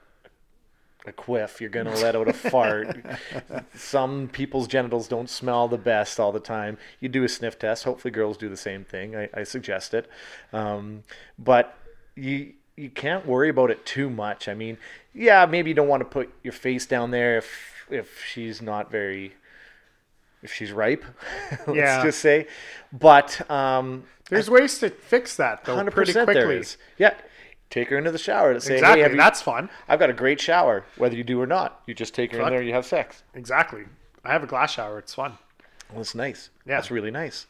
a 1.05 1.11
quiff. 1.11 1.61
You're 1.61 1.69
gonna 1.69 1.95
let 1.95 2.15
out 2.15 2.27
a 2.27 2.33
fart. 2.33 3.05
Some 3.75 4.27
people's 4.27 4.67
genitals 4.67 5.07
don't 5.07 5.29
smell 5.29 5.67
the 5.67 5.77
best 5.77 6.19
all 6.19 6.31
the 6.31 6.39
time. 6.39 6.77
You 6.99 7.09
do 7.09 7.23
a 7.23 7.29
sniff 7.29 7.57
test. 7.57 7.83
Hopefully, 7.83 8.11
girls 8.11 8.37
do 8.37 8.49
the 8.49 8.57
same 8.57 8.83
thing. 8.83 9.15
I, 9.15 9.29
I 9.33 9.43
suggest 9.43 9.93
it, 9.93 10.09
um, 10.53 11.03
but 11.37 11.77
you 12.15 12.53
you 12.75 12.89
can't 12.89 13.25
worry 13.25 13.49
about 13.49 13.71
it 13.71 13.85
too 13.85 14.09
much. 14.09 14.47
I 14.47 14.53
mean, 14.53 14.77
yeah, 15.13 15.45
maybe 15.45 15.69
you 15.71 15.75
don't 15.75 15.87
want 15.87 16.01
to 16.01 16.05
put 16.05 16.31
your 16.43 16.53
face 16.53 16.85
down 16.85 17.11
there 17.11 17.37
if 17.37 17.85
if 17.89 18.23
she's 18.23 18.61
not 18.61 18.91
very 18.91 19.33
if 20.43 20.53
she's 20.53 20.71
ripe. 20.71 21.03
let's 21.67 21.75
Yeah. 21.77 22.03
just 22.03 22.19
say. 22.19 22.47
But 22.91 23.49
um, 23.51 24.03
There's 24.29 24.49
ways 24.49 24.79
to 24.79 24.89
fix 24.89 25.35
that 25.37 25.63
though, 25.65 25.83
pretty 25.85 26.13
quickly. 26.13 26.33
there 26.33 26.51
is. 26.51 26.77
Yeah, 26.97 27.13
take 27.69 27.89
her 27.89 27.97
into 27.97 28.11
the 28.11 28.17
shower 28.17 28.53
to 28.53 28.61
say, 28.61 28.75
Exactly, 28.75 29.03
hey, 29.03 29.11
you- 29.11 29.17
that's 29.17 29.41
fun. 29.41 29.69
I've 29.87 29.99
got 29.99 30.09
a 30.09 30.13
great 30.13 30.39
shower, 30.41 30.85
whether 30.97 31.15
you 31.15 31.23
do 31.23 31.41
or 31.41 31.47
not. 31.47 31.81
You 31.85 31.93
just 31.93 32.13
take 32.13 32.31
her 32.31 32.37
Fuck. 32.39 32.47
in 32.47 32.51
there, 32.53 32.59
and 32.59 32.67
you 32.67 32.73
have 32.73 32.85
sex. 32.85 33.23
Exactly. 33.35 33.83
I 34.23 34.31
have 34.31 34.43
a 34.43 34.47
glass 34.47 34.73
shower. 34.73 34.99
It's 34.99 35.13
fun. 35.13 35.37
Well, 35.91 36.01
it's 36.01 36.13
nice. 36.15 36.49
Yeah. 36.65 36.75
That's 36.75 36.91
really 36.91 37.11
nice. 37.11 37.47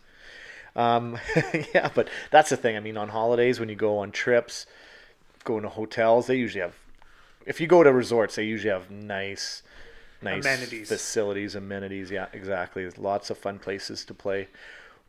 Um, 0.76 1.18
yeah, 1.74 1.90
but 1.94 2.08
that's 2.32 2.50
the 2.52 2.58
thing. 2.58 2.78
I 2.78 2.80
mean, 2.80 2.96
on 2.96 3.10
holidays, 3.10 3.60
when 3.60 3.70
you 3.70 3.76
go 3.76 3.98
on 3.98 4.12
trips, 4.12 4.66
going 5.44 5.64
to 5.64 5.70
hotels, 5.70 6.28
they 6.28 6.36
usually 6.36 6.62
have, 6.62 6.76
if 7.46 7.60
you 7.60 7.68
go 7.68 7.84
to 7.84 7.92
resorts, 7.92 8.36
they 8.36 8.44
usually 8.44 8.72
have 8.72 8.92
nice, 8.92 9.64
nice 10.22 10.44
Amenities. 10.46 10.88
facilities, 10.90 11.56
amenities. 11.56 12.12
Yeah, 12.12 12.28
exactly. 12.34 12.84
There's 12.84 12.98
lots 12.98 13.30
of 13.30 13.38
fun 13.38 13.60
places 13.60 14.06
to 14.06 14.14
play, 14.14 14.48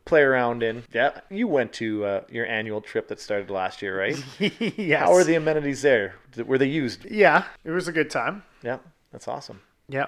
play 0.05 0.21
around 0.21 0.63
in. 0.63 0.83
Yeah, 0.93 1.21
you 1.29 1.47
went 1.47 1.73
to 1.73 2.05
uh, 2.05 2.21
your 2.29 2.45
annual 2.45 2.81
trip 2.81 3.07
that 3.09 3.19
started 3.19 3.49
last 3.49 3.81
year, 3.81 3.99
right? 3.99 4.23
yes. 4.77 4.99
How 4.99 5.13
are 5.13 5.23
the 5.23 5.35
amenities 5.35 5.81
there? 5.81 6.15
Were 6.45 6.57
they 6.57 6.67
used? 6.67 7.05
Yeah, 7.05 7.45
it 7.63 7.71
was 7.71 7.87
a 7.87 7.91
good 7.91 8.09
time. 8.09 8.43
Yeah, 8.63 8.77
that's 9.11 9.27
awesome. 9.27 9.61
Yeah. 9.89 10.07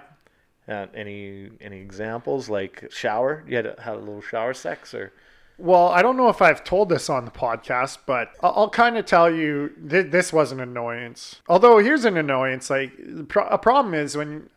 Uh, 0.68 0.88
any 0.96 1.50
any 1.60 1.80
examples 1.82 2.48
like 2.50 2.90
shower? 2.90 3.44
You 3.48 3.58
had 3.58 3.66
a, 3.66 3.82
had 3.82 3.96
a 3.96 4.00
little 4.00 4.22
shower 4.22 4.54
sex 4.54 4.94
or? 4.94 5.12
Well, 5.60 5.90
I 5.90 6.02
don't 6.02 6.18
know 6.18 6.30
if 6.30 6.42
I've 6.42 6.64
told 6.64 6.90
this 6.90 7.10
on 7.10 7.26
the 7.26 7.32
podcast, 7.32 8.00
but 8.08 8.30
I'll, 8.42 8.54
I'll 8.56 8.70
kind 8.70 8.98
of 8.98 9.06
tell 9.06 9.30
you 9.30 9.72
th- 9.90 10.10
this 10.10 10.34
was 10.34 10.52
an 10.52 10.60
annoyance. 10.60 11.42
Although 11.48 11.78
here's 11.80 12.06
an 12.06 12.16
annoyance: 12.18 12.70
like 12.70 12.92
the 12.98 13.24
pro- 13.26 13.48
a 13.48 13.58
problem 13.58 13.94
is 13.94 14.16
when 14.16 14.50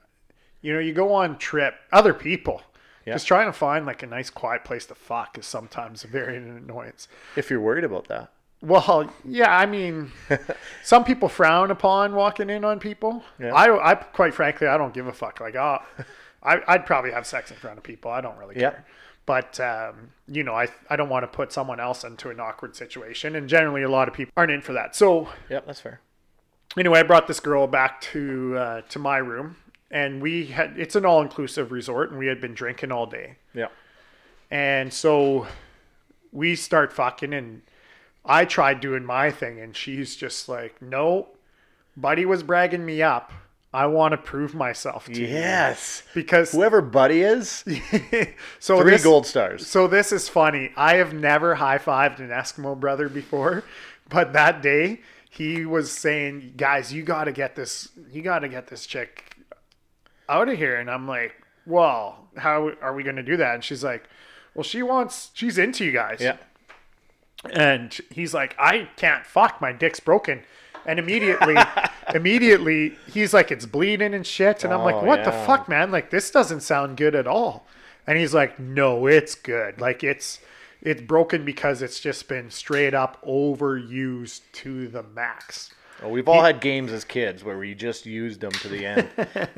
you 0.63 0.73
know 0.73 0.79
you 0.79 0.93
go 0.93 1.13
on 1.15 1.39
trip, 1.39 1.75
other 1.93 2.15
people. 2.15 2.63
Yeah. 3.07 3.15
Just 3.15 3.27
trying 3.29 3.47
to 3.47 3.53
find 3.53 3.87
like 3.87 4.03
a 4.03 4.07
nice 4.07 4.31
quiet 4.31 4.65
place 4.65 4.85
to 4.87 4.95
fuck 4.97 5.39
is 5.39 5.47
sometimes 5.47 6.03
a 6.05 6.09
very 6.09 6.37
an 6.37 6.57
annoyance. 6.69 7.07
If 7.37 7.51
you're 7.51 7.61
worried 7.61 7.85
about 7.85 8.09
that. 8.09 8.33
Well, 8.63 9.13
yeah, 9.25 9.57
I 9.57 9.67
mean, 9.67 10.11
some 10.83 11.05
people 11.05 11.29
frown 11.29 11.71
upon 11.71 12.15
walking 12.15 12.51
in 12.51 12.65
on 12.65 12.81
people. 12.81 13.23
Yeah. 13.39 13.55
I, 13.55 13.93
I 13.93 13.95
quite 13.95 14.35
frankly, 14.35 14.67
I 14.67 14.77
don't 14.79 14.95
give 14.95 15.07
a 15.07 15.13
fuck. 15.13 15.41
Like, 15.41 15.55
oh, 15.55 15.79
I, 16.43 16.61
I'd 16.67 16.87
probably 16.87 17.13
have 17.13 17.27
sex 17.27 17.51
in 17.51 17.59
front 17.59 17.77
of 17.79 17.85
people. 17.85 18.11
I 18.11 18.21
don't 18.21 18.37
really 18.39 18.57
Yeah. 18.59 18.71
care. 18.71 18.85
But 19.27 19.59
um, 19.61 20.11
you 20.29 20.43
know, 20.43 20.55
I 20.55 20.69
I 20.89 20.97
don't 20.97 21.09
want 21.09 21.25
to 21.25 21.27
put 21.29 21.53
someone 21.53 21.81
else 21.81 22.03
into 22.05 22.31
an 22.31 22.41
awkward 22.41 22.75
situation, 22.77 23.35
and 23.37 23.49
generally, 23.49 23.83
a 23.83 23.89
lot 23.89 24.07
of 24.09 24.15
people 24.15 24.33
aren't 24.37 24.53
in 24.53 24.63
for 24.63 24.73
that. 24.73 24.95
So 24.97 25.29
Yep, 25.51 25.67
that's 25.67 25.81
fair. 25.81 26.01
anyway, 26.79 27.01
I 27.01 27.03
brought 27.03 27.27
this 27.27 27.41
girl 27.41 27.67
back 27.67 28.01
to 28.13 28.57
uh, 28.57 28.81
to 28.89 28.99
my 29.01 29.19
room, 29.19 29.57
and 29.91 30.21
we 30.21 30.47
had 30.47 30.79
it's 30.79 30.97
an 30.97 31.05
all 31.05 31.23
inclusive 31.23 31.73
resort, 31.73 32.11
and 32.11 32.19
we 32.19 32.27
had 32.27 32.41
been 32.41 32.55
drinking 32.55 32.93
all 32.93 33.07
day. 33.07 33.37
Yeah. 33.55 33.69
And 34.51 34.93
so 34.93 35.47
we 36.33 36.55
start 36.55 36.93
fucking, 36.93 37.33
and 37.33 37.63
I 38.25 38.45
tried 38.45 38.81
doing 38.81 39.05
my 39.05 39.31
thing, 39.31 39.61
and 39.61 39.77
she's 39.77 40.17
just 40.17 40.49
like, 40.49 40.81
no, 40.81 41.29
Buddy 41.97 42.25
was 42.25 42.43
bragging 42.43 42.85
me 42.85 43.03
up. 43.03 43.33
I 43.73 43.87
want 43.87 44.13
to 44.13 44.19
prove 44.19 44.55
myself 44.55 45.07
to 45.07 45.21
you. 45.21 45.27
Yes. 45.27 46.03
Because 46.15 46.53
Whoever 46.53 46.81
Buddy 46.81 47.21
is, 47.21 47.65
so 48.59 48.81
three 48.81 48.93
this, 48.93 49.05
gold 49.05 49.27
stars. 49.27 49.67
So 49.67 49.87
this 49.87 50.13
is 50.13 50.29
funny. 50.29 50.71
I 50.77 50.95
have 50.95 51.13
never 51.13 51.57
high 51.57 51.79
fived 51.79 52.21
an 52.21 52.29
Eskimo 52.29 52.79
brother 52.79 53.09
before, 53.09 53.65
but 54.09 54.33
that 54.33 54.63
day 54.63 55.01
he 55.29 55.67
was 55.67 55.93
saying, 55.93 56.55
"Guys, 56.57 56.93
you 56.93 57.03
got 57.03 57.25
to 57.25 57.33
get 57.33 57.55
this. 57.55 57.89
You 58.11 58.23
got 58.23 58.39
to 58.39 58.49
get 58.49 58.69
this 58.69 58.87
chick 58.87 59.36
out 60.29 60.49
of 60.49 60.57
here." 60.57 60.77
And 60.77 60.91
I'm 60.91 61.07
like, 61.07 61.35
"Well, 61.67 62.29
how 62.37 62.71
are 62.81 62.95
we 62.95 63.03
going 63.03 63.17
to 63.17 63.23
do 63.23 63.37
that?" 63.37 63.55
And 63.55 63.65
she's 63.65 63.85
like, 63.85 64.05
"Well, 64.55 64.65
she 64.65 64.83
wants. 64.83 65.31
She's 65.35 65.59
into 65.59 65.85
you 65.85 65.93
guys." 65.93 66.19
Yeah. 66.21 66.37
And 67.51 67.99
he's 68.11 68.35
like, 68.35 68.57
I 68.59 68.89
can't 68.97 69.25
fuck, 69.27 69.61
my 69.61 69.73
dick's 69.73 70.01
broken. 70.01 70.43
And 70.85 70.99
immediately, 70.99 71.57
immediately, 72.15 72.97
he's 73.13 73.35
like, 73.35 73.51
it's 73.51 73.67
bleeding 73.67 74.15
and 74.15 74.27
shit. 74.27 74.65
And 74.65 74.73
I'm 74.73 74.83
like, 74.83 74.97
Oh, 74.97 75.05
what 75.05 75.25
the 75.25 75.33
fuck, 75.33 75.69
man? 75.69 75.91
Like, 75.91 76.11
this 76.11 76.31
doesn't 76.31 76.61
sound 76.61 76.97
good 76.97 77.15
at 77.15 77.27
all. 77.27 77.67
And 78.07 78.19
he's 78.19 78.33
like, 78.33 78.59
no, 78.59 79.07
it's 79.07 79.35
good. 79.35 79.81
Like, 79.81 80.05
it's 80.05 80.41
it's 80.83 81.01
broken 81.01 81.45
because 81.45 81.83
it's 81.83 81.99
just 81.99 82.29
been 82.29 82.51
straight 82.51 82.95
up 82.95 83.21
overused 83.27 84.43
to 84.53 84.87
the 84.87 85.03
max. 85.03 85.71
Well, 86.03 86.11
we've 86.11 86.29
all 86.29 86.43
had 86.43 86.61
games 86.61 86.93
as 86.93 87.05
kids 87.05 87.43
where 87.43 87.57
we 87.57 87.75
just 87.75 88.05
used 88.05 88.41
them 88.41 88.53
to 88.53 88.69
the 88.69 88.85
end. 88.85 89.09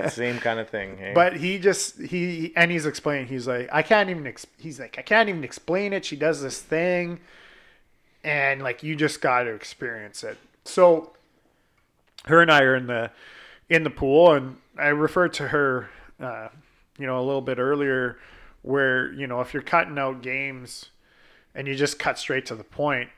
Same 0.12 0.38
kind 0.38 0.60
of 0.60 0.68
thing. 0.68 0.96
Hey? 0.96 1.12
But 1.12 1.36
he 1.36 1.58
just 1.58 2.00
he 2.00 2.52
and 2.54 2.70
he's 2.70 2.86
explaining. 2.86 3.26
He's 3.26 3.48
like, 3.48 3.68
I 3.72 3.82
can't 3.82 4.08
even. 4.08 4.26
Ex-, 4.26 4.46
he's 4.56 4.78
like, 4.78 4.96
I 4.98 5.02
can't 5.02 5.28
even 5.28 5.42
explain 5.42 5.92
it. 5.92 6.04
She 6.04 6.14
does 6.14 6.40
this 6.40 6.60
thing, 6.60 7.18
and 8.22 8.62
like 8.62 8.82
you 8.84 8.94
just 8.94 9.20
got 9.20 9.44
to 9.44 9.50
experience 9.50 10.22
it. 10.22 10.38
So, 10.64 11.12
her 12.26 12.40
and 12.40 12.52
I 12.52 12.62
are 12.62 12.76
in 12.76 12.86
the 12.86 13.10
in 13.68 13.82
the 13.82 13.90
pool, 13.90 14.32
and 14.32 14.58
I 14.78 14.88
referred 14.88 15.32
to 15.34 15.48
her, 15.48 15.90
uh, 16.20 16.48
you 16.98 17.06
know, 17.06 17.18
a 17.18 17.24
little 17.24 17.40
bit 17.40 17.58
earlier, 17.58 18.18
where 18.62 19.12
you 19.12 19.26
know 19.26 19.40
if 19.40 19.52
you're 19.52 19.62
cutting 19.62 19.98
out 19.98 20.22
games, 20.22 20.90
and 21.52 21.66
you 21.66 21.74
just 21.74 21.98
cut 21.98 22.16
straight 22.16 22.46
to 22.46 22.54
the 22.54 22.64
point. 22.64 23.10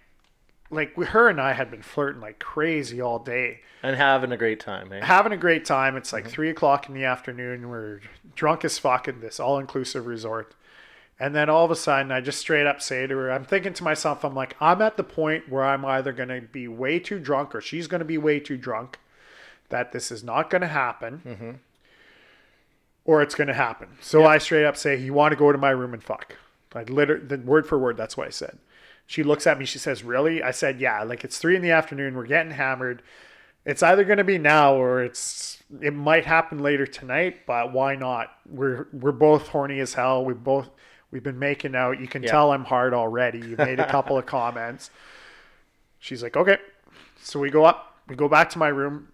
Like 0.71 0.97
her 0.97 1.29
and 1.29 1.41
I 1.41 1.53
had 1.53 1.71
been 1.71 1.83
flirting 1.83 2.21
like 2.21 2.39
crazy 2.39 3.01
all 3.01 3.19
day 3.19 3.61
and 3.83 3.97
having 3.97 4.33
a 4.33 4.37
great 4.37 4.61
time. 4.61 4.91
Hey? 4.91 5.01
having 5.03 5.33
a 5.33 5.37
great 5.37 5.65
time. 5.65 5.97
It's 5.97 6.13
like 6.13 6.25
mm-hmm. 6.25 6.33
three 6.33 6.51
o'clock 6.51 6.89
in 6.89 6.95
the 6.95 7.05
afternoon. 7.05 7.69
We're 7.69 8.01
drunk 8.35 8.65
as 8.65 8.79
fuck 8.79 9.09
at 9.09 9.21
this 9.21 9.41
all 9.41 9.59
inclusive 9.59 10.07
resort. 10.07 10.55
And 11.19 11.35
then 11.35 11.51
all 11.51 11.67
of 11.67 11.71
a 11.71 11.77
sudden, 11.77 12.11
I 12.11 12.23
just 12.23 12.39
straight 12.39 12.67
up 12.67 12.81
say 12.81 13.07
to 13.07 13.15
her, 13.15 13.31
I'm 13.31 13.45
thinking 13.45 13.75
to 13.75 13.85
myself, 13.85 14.25
I'm 14.25 14.35
like, 14.35 14.57
I'm 14.59 14.81
at 14.81 14.97
the 14.97 15.05
point 15.05 15.51
where 15.51 15.65
I'm 15.65 15.85
either 15.85 16.13
going 16.13 16.31
to 16.31 16.41
be 16.41 16.67
way 16.67 16.99
too 16.99 17.19
drunk 17.19 17.55
or 17.55 17.61
she's 17.61 17.87
going 17.87 17.99
to 17.99 18.07
be 18.07 18.17
way 18.17 18.41
too 18.41 18.57
drunk, 18.57 18.99
that 19.69 19.93
this 19.93 20.11
is 20.11 20.25
not 20.25 20.49
going 20.49 20.63
to 20.63 20.69
happen, 20.69 21.23
mm-hmm. 21.27 21.51
or 23.05 23.21
it's 23.21 23.35
going 23.35 23.49
to 23.49 23.55
happen. 23.55 23.89
So 24.01 24.25
I 24.25 24.39
straight 24.39 24.65
up 24.65 24.79
say, 24.79 24.97
You 24.97 25.13
want 25.13 25.33
to 25.33 25.37
go 25.37 25.53
to 25.53 25.59
my 25.59 25.71
room 25.71 25.93
and 25.93 26.03
fuck? 26.03 26.37
I 26.75 26.85
literally, 26.85 27.37
word 27.37 27.67
for 27.67 27.79
word, 27.79 27.99
that's 27.99 28.17
what 28.17 28.27
I 28.27 28.31
said. 28.31 28.59
She 29.11 29.25
looks 29.25 29.45
at 29.45 29.59
me, 29.59 29.65
she 29.65 29.79
says, 29.81 30.05
Really? 30.05 30.41
I 30.41 30.53
said, 30.53 30.81
Yeah, 30.81 31.03
like 31.03 31.25
it's 31.25 31.37
three 31.37 31.57
in 31.57 31.63
the 31.63 31.73
afternoon, 31.73 32.15
we're 32.15 32.27
getting 32.27 32.53
hammered. 32.53 33.03
It's 33.67 33.83
either 33.83 34.05
going 34.05 34.19
to 34.19 34.25
be 34.25 34.39
now 34.39 34.77
or 34.77 35.03
it's 35.03 35.61
it 35.81 35.93
might 35.93 36.25
happen 36.27 36.61
later 36.61 36.87
tonight 36.87 37.45
but 37.45 37.73
why 37.73 37.97
not? 37.97 38.29
We're 38.49 38.87
we're 38.93 39.11
both 39.11 39.49
horny 39.49 39.81
as 39.81 39.95
hell. 39.95 40.25
We 40.25 40.35
both 40.35 40.71
we've 41.11 41.25
been 41.25 41.41
making 41.41 41.75
out. 41.75 42.01
You 42.01 42.07
can 42.07 42.23
Yeah. 42.23 42.31
tell 42.31 42.53
i'm 42.53 42.65
hard 42.65 42.95
already. 42.95 43.41
You 43.41 43.57
made 43.57 43.81
a 43.81 43.91
couple 43.91 44.17
of 44.17 44.27
comments. 44.39 44.91
She's 45.99 46.23
like 46.23 46.37
okay. 46.37 46.59
So 47.21 47.41
we 47.41 47.51
go 47.51 47.65
up 47.65 47.97
we 48.07 48.15
go 48.15 48.29
back 48.29 48.49
to 48.51 48.61
my 48.61 48.69
room. 48.69 49.09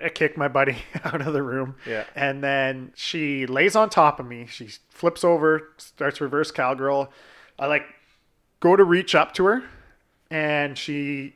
I 0.00 0.08
kick 0.08 0.36
my 0.36 0.46
buddy 0.46 0.76
out 1.04 1.20
of 1.20 1.32
the 1.32 1.42
room. 1.42 1.74
Yeah. 1.84 2.04
and 2.14 2.44
then 2.44 2.92
she 2.94 3.44
lays 3.46 3.74
on 3.74 3.90
top 3.90 4.20
of 4.20 4.26
me. 4.26 4.46
She 4.46 4.68
flips 4.88 5.24
over 5.24 5.72
starts 5.78 6.20
reverse 6.20 6.52
cowgirl. 6.52 7.12
I 7.58 7.66
like 7.66 7.86
go 8.62 8.76
to 8.76 8.84
reach 8.84 9.14
up 9.14 9.34
to 9.34 9.44
her 9.44 9.64
and 10.30 10.78
she 10.78 11.34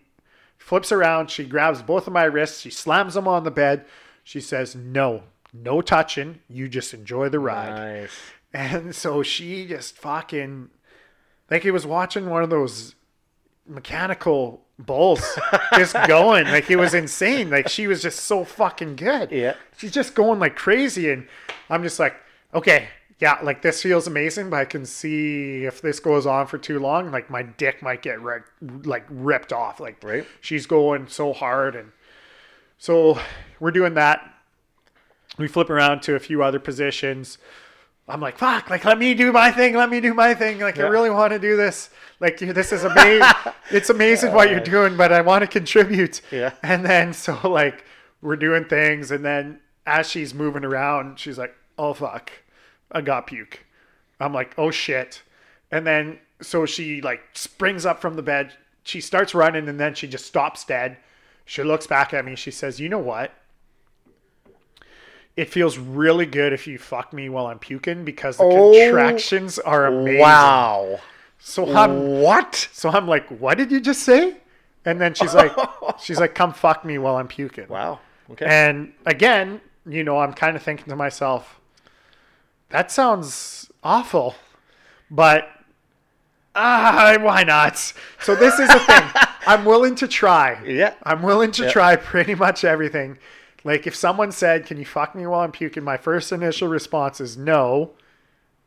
flips 0.57 0.93
around. 0.93 1.29
She 1.29 1.45
grabs 1.45 1.83
both 1.83 2.07
of 2.07 2.13
my 2.13 2.23
wrists. 2.25 2.61
She 2.61 2.71
slams 2.71 3.15
them 3.15 3.27
on 3.27 3.43
the 3.43 3.51
bed. 3.51 3.85
She 4.23 4.41
says, 4.41 4.75
No, 4.77 5.25
no 5.53 5.83
touching. 5.83 6.39
You 6.49 6.69
just 6.69 6.95
enjoy 6.95 7.29
the 7.29 7.41
ride. 7.41 7.75
Nice. 7.75 8.11
And 8.55 8.95
so 8.95 9.23
she 9.23 9.67
just 9.67 9.97
fucking, 9.99 10.71
like 11.51 11.65
he 11.65 11.71
was 11.71 11.85
watching 11.85 12.31
one 12.31 12.43
of 12.43 12.49
those 12.49 12.95
mechanical 13.67 14.63
bulls 14.79 15.37
just 15.77 15.95
going. 16.07 16.47
Like 16.47 16.71
it 16.71 16.77
was 16.77 16.95
insane. 16.95 17.51
Like 17.51 17.69
she 17.69 17.89
was 17.89 18.03
just 18.03 18.21
so 18.21 18.45
fucking 18.45 18.97
good. 18.97 19.33
Yeah. 19.33 19.57
She's 19.77 19.93
just 19.93 20.15
going 20.15 20.39
like 20.39 20.55
crazy. 20.55 21.11
And 21.11 21.27
I'm 21.69 21.83
just 21.83 21.99
like, 21.99 22.15
okay, 22.55 22.89
yeah, 23.19 23.39
like 23.43 23.63
this 23.63 23.83
feels 23.83 24.07
amazing, 24.07 24.51
but 24.51 24.57
I 24.61 24.65
can 24.67 24.85
see 24.85 25.65
if 25.65 25.81
this 25.81 26.01
goes 26.01 26.27
on 26.27 26.47
for 26.47 26.59
too 26.59 26.79
long, 26.79 27.11
like 27.11 27.31
my 27.31 27.43
dick 27.43 27.83
might 27.83 28.03
get 28.03 28.21
ri- 28.21 28.41
like 28.85 29.07
ripped 29.09 29.53
off. 29.53 29.81
Like 29.81 30.03
Right. 30.05 30.27
she's 30.41 30.67
going 30.67 31.09
so 31.09 31.33
hard. 31.33 31.75
And 31.77 31.93
so 32.79 33.19
we're 33.59 33.71
doing 33.71 33.95
that. 33.95 34.35
We 35.39 35.49
flip 35.49 35.71
around 35.71 36.03
to 36.03 36.15
a 36.15 36.19
few 36.19 36.43
other 36.43 36.59
positions. 36.59 37.39
I'm 38.09 38.21
like, 38.21 38.39
fuck, 38.39 38.71
like, 38.71 38.85
let 38.85 38.99
me 38.99 39.15
do 39.15 39.33
my 39.33 39.51
thing. 39.51 39.75
Let 39.75 39.91
me 39.91 40.01
do 40.01 40.15
my 40.15 40.33
thing. 40.33 40.61
Like, 40.61 40.79
I 40.79 40.87
really 40.87 41.11
want 41.11 41.33
to 41.33 41.41
do 41.41 41.57
this. 41.57 41.91
Like, 42.21 42.39
this 42.39 42.71
is 42.71 42.85
amazing. 42.85 43.27
it's 43.71 43.91
amazing 43.91 44.33
what 44.33 44.49
you're 44.49 44.61
doing, 44.61 44.97
but 44.97 45.13
I 45.13 45.23
want 45.23 45.43
to 45.43 45.49
contribute. 45.49 46.21
Yeah. 46.31 46.53
And 46.63 46.87
then, 46.87 47.13
so, 47.13 47.37
like, 47.51 47.85
we're 48.23 48.37
doing 48.37 48.65
things. 48.65 49.11
And 49.11 49.25
then 49.25 49.59
as 49.87 50.09
she's 50.09 50.33
moving 50.35 50.65
around, 50.65 51.19
she's 51.19 51.37
like, 51.37 51.57
oh, 51.77 51.95
fuck, 51.95 52.31
I 52.93 53.01
got 53.01 53.27
puke. 53.27 53.65
I'm 54.21 54.33
like, 54.33 54.55
oh, 54.59 54.71
shit. 54.71 55.23
And 55.71 55.87
then, 55.87 56.19
so 56.41 56.67
she, 56.67 57.01
like, 57.03 57.21
springs 57.35 57.85
up 57.85 58.01
from 58.01 58.15
the 58.15 58.23
bed. 58.23 58.53
She 58.85 59.01
starts 59.01 59.35
running 59.35 59.69
and 59.69 59.79
then 59.81 59.95
she 59.95 60.07
just 60.07 60.27
stops 60.27 60.65
dead. 60.65 60.97
She 61.45 61.63
looks 61.63 61.87
back 61.87 62.15
at 62.15 62.25
me. 62.25 62.37
She 62.37 62.51
says, 62.51 62.81
you 62.81 62.89
know 62.89 62.99
what? 62.99 63.33
it 65.37 65.51
feels 65.51 65.77
really 65.77 66.25
good 66.25 66.53
if 66.55 66.67
you 66.67 66.79
fuck 66.79 67.13
me 67.13 67.29
while 67.29 67.47
I'm 67.47 67.59
puking 67.59 68.05
because 68.07 68.39
the 68.39 68.45
Oh, 68.45 68.73
contractions 68.73 69.59
are 69.59 69.85
amazing. 69.87 70.21
Wow. 70.21 70.99
So 71.39 71.75
I'm 71.77 72.21
What? 72.23 72.69
so 72.73 72.89
I'm 72.89 73.07
like, 73.07 73.29
what 73.29 73.59
did 73.59 73.71
you 73.71 73.81
just 73.81 74.03
say? 74.03 74.39
And 74.87 74.99
then 74.99 75.13
she's 75.13 75.35
like, 75.35 75.53
she's 76.01 76.19
like, 76.19 76.35
come 76.35 76.55
fuck 76.55 76.85
me 76.87 76.97
while 76.97 77.17
I'm 77.17 77.29
puking. 77.29 77.69
Wow. 77.69 78.01
Okay. 78.31 78.47
And 78.49 78.95
again, 79.05 79.61
you 79.85 80.05
know, 80.05 80.19
I'm 80.19 80.33
kind 80.33 80.57
of 80.57 80.63
thinking 80.63 80.87
to 80.87 80.97
myself, 80.97 81.61
that 82.71 82.91
sounds 82.91 83.71
awful, 83.83 84.35
but 85.11 85.49
ah, 86.55 87.17
why 87.21 87.45
not? 87.45 87.77
So 88.21 88.35
this 88.35 88.59
is 88.59 88.69
the 88.69 88.81
thing. 88.81 89.03
I'm 89.47 89.65
willing 89.65 89.95
to 89.97 90.09
try. 90.09 90.61
Yeah. 90.65 90.95
I'm 91.05 91.23
willing 91.23 91.53
to 91.53 91.65
Yeah. 91.65 91.71
try 91.71 91.97
pretty 91.97 92.35
much 92.35 92.65
everything. 92.65 93.19
Like 93.65 93.87
if 93.87 93.95
someone 93.95 94.33
said, 94.33 94.67
"Can 94.67 94.79
you 94.79 94.85
fuck 94.85 95.15
me 95.15 95.27
while 95.27 95.41
I'm 95.41 95.53
puking?" 95.53 95.83
My 95.85 95.97
first 95.97 96.33
initial 96.33 96.69
response 96.69 97.21
is 97.21 97.37
no, 97.37 97.93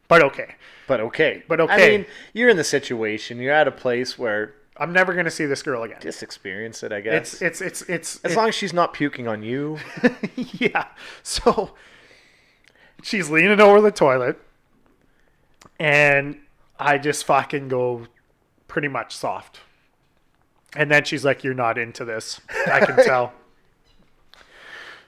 but 0.08 0.22
okay. 0.24 0.56
But 0.88 1.00
okay. 1.02 1.44
But 1.48 1.60
okay. 1.62 1.74
I 1.74 1.98
mean, 1.98 2.06
you're 2.34 2.50
in 2.50 2.58
the 2.58 2.64
situation. 2.64 3.40
You're 3.40 3.54
at 3.54 3.68
a 3.68 3.72
place 3.72 4.18
where 4.20 4.56
I'm 4.78 4.92
never 4.92 5.14
gonna 5.14 5.32
see 5.32 5.46
this 5.46 5.62
girl 5.62 5.84
again. 5.84 6.00
just 6.02 6.22
experience 6.24 6.84
it, 6.84 6.92
I 6.92 7.00
guess. 7.02 7.42
It's 7.42 7.62
it's 7.62 7.62
it's 7.62 7.82
it's 7.90 8.20
as 8.26 8.32
it- 8.34 8.38
long 8.38 8.50
as 8.50 8.56
she's 8.56 8.74
not 8.74 8.94
puking 8.94 9.28
on 9.28 9.42
you. 9.44 9.78
yeah. 10.36 10.86
So 11.24 11.72
she's 13.04 13.30
leaning 13.30 13.60
over 13.60 13.82
the 13.82 13.92
toilet, 13.92 14.40
and 15.80 16.38
I 16.80 16.98
just 16.98 17.26
fucking 17.26 17.68
go 17.70 18.08
pretty 18.68 18.88
much 18.88 19.16
soft. 19.16 19.62
And 20.76 20.92
then 20.92 21.04
she's 21.04 21.26
like, 21.26 21.44
"You're 21.44 21.54
not 21.54 21.78
into 21.78 22.06
this. 22.06 22.40
I 22.68 22.86
can 22.86 22.96
tell." 23.04 23.34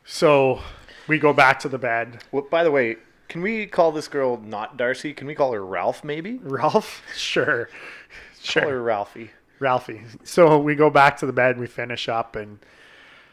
So 0.06 0.62
we 1.08 1.19
go 1.19 1.34
back 1.34 1.60
to 1.60 1.69
the 1.69 1.77
bed. 1.77 2.23
well, 2.32 2.45
by 2.49 2.63
the 2.63 2.71
way, 2.71 2.97
can 3.27 3.41
we 3.41 3.65
call 3.67 3.91
this 3.91 4.08
girl 4.08 4.38
not 4.38 4.77
Darcy? 4.77 5.13
Can 5.13 5.27
we 5.27 5.36
call 5.36 5.54
her 5.54 5.65
Ralph, 5.65 6.04
maybe? 6.04 6.39
Ralph, 6.41 7.01
sure, 7.15 7.65
Call 7.65 8.63
sure. 8.63 8.69
her 8.69 8.82
Ralphie. 8.82 9.32
Ralphie. 9.60 10.01
So 10.23 10.58
we 10.58 10.75
go 10.75 10.89
back 10.89 11.17
to 11.17 11.25
the 11.27 11.32
bed, 11.34 11.60
we 11.60 11.67
finish 11.67 12.10
up, 12.10 12.36
and 12.36 12.60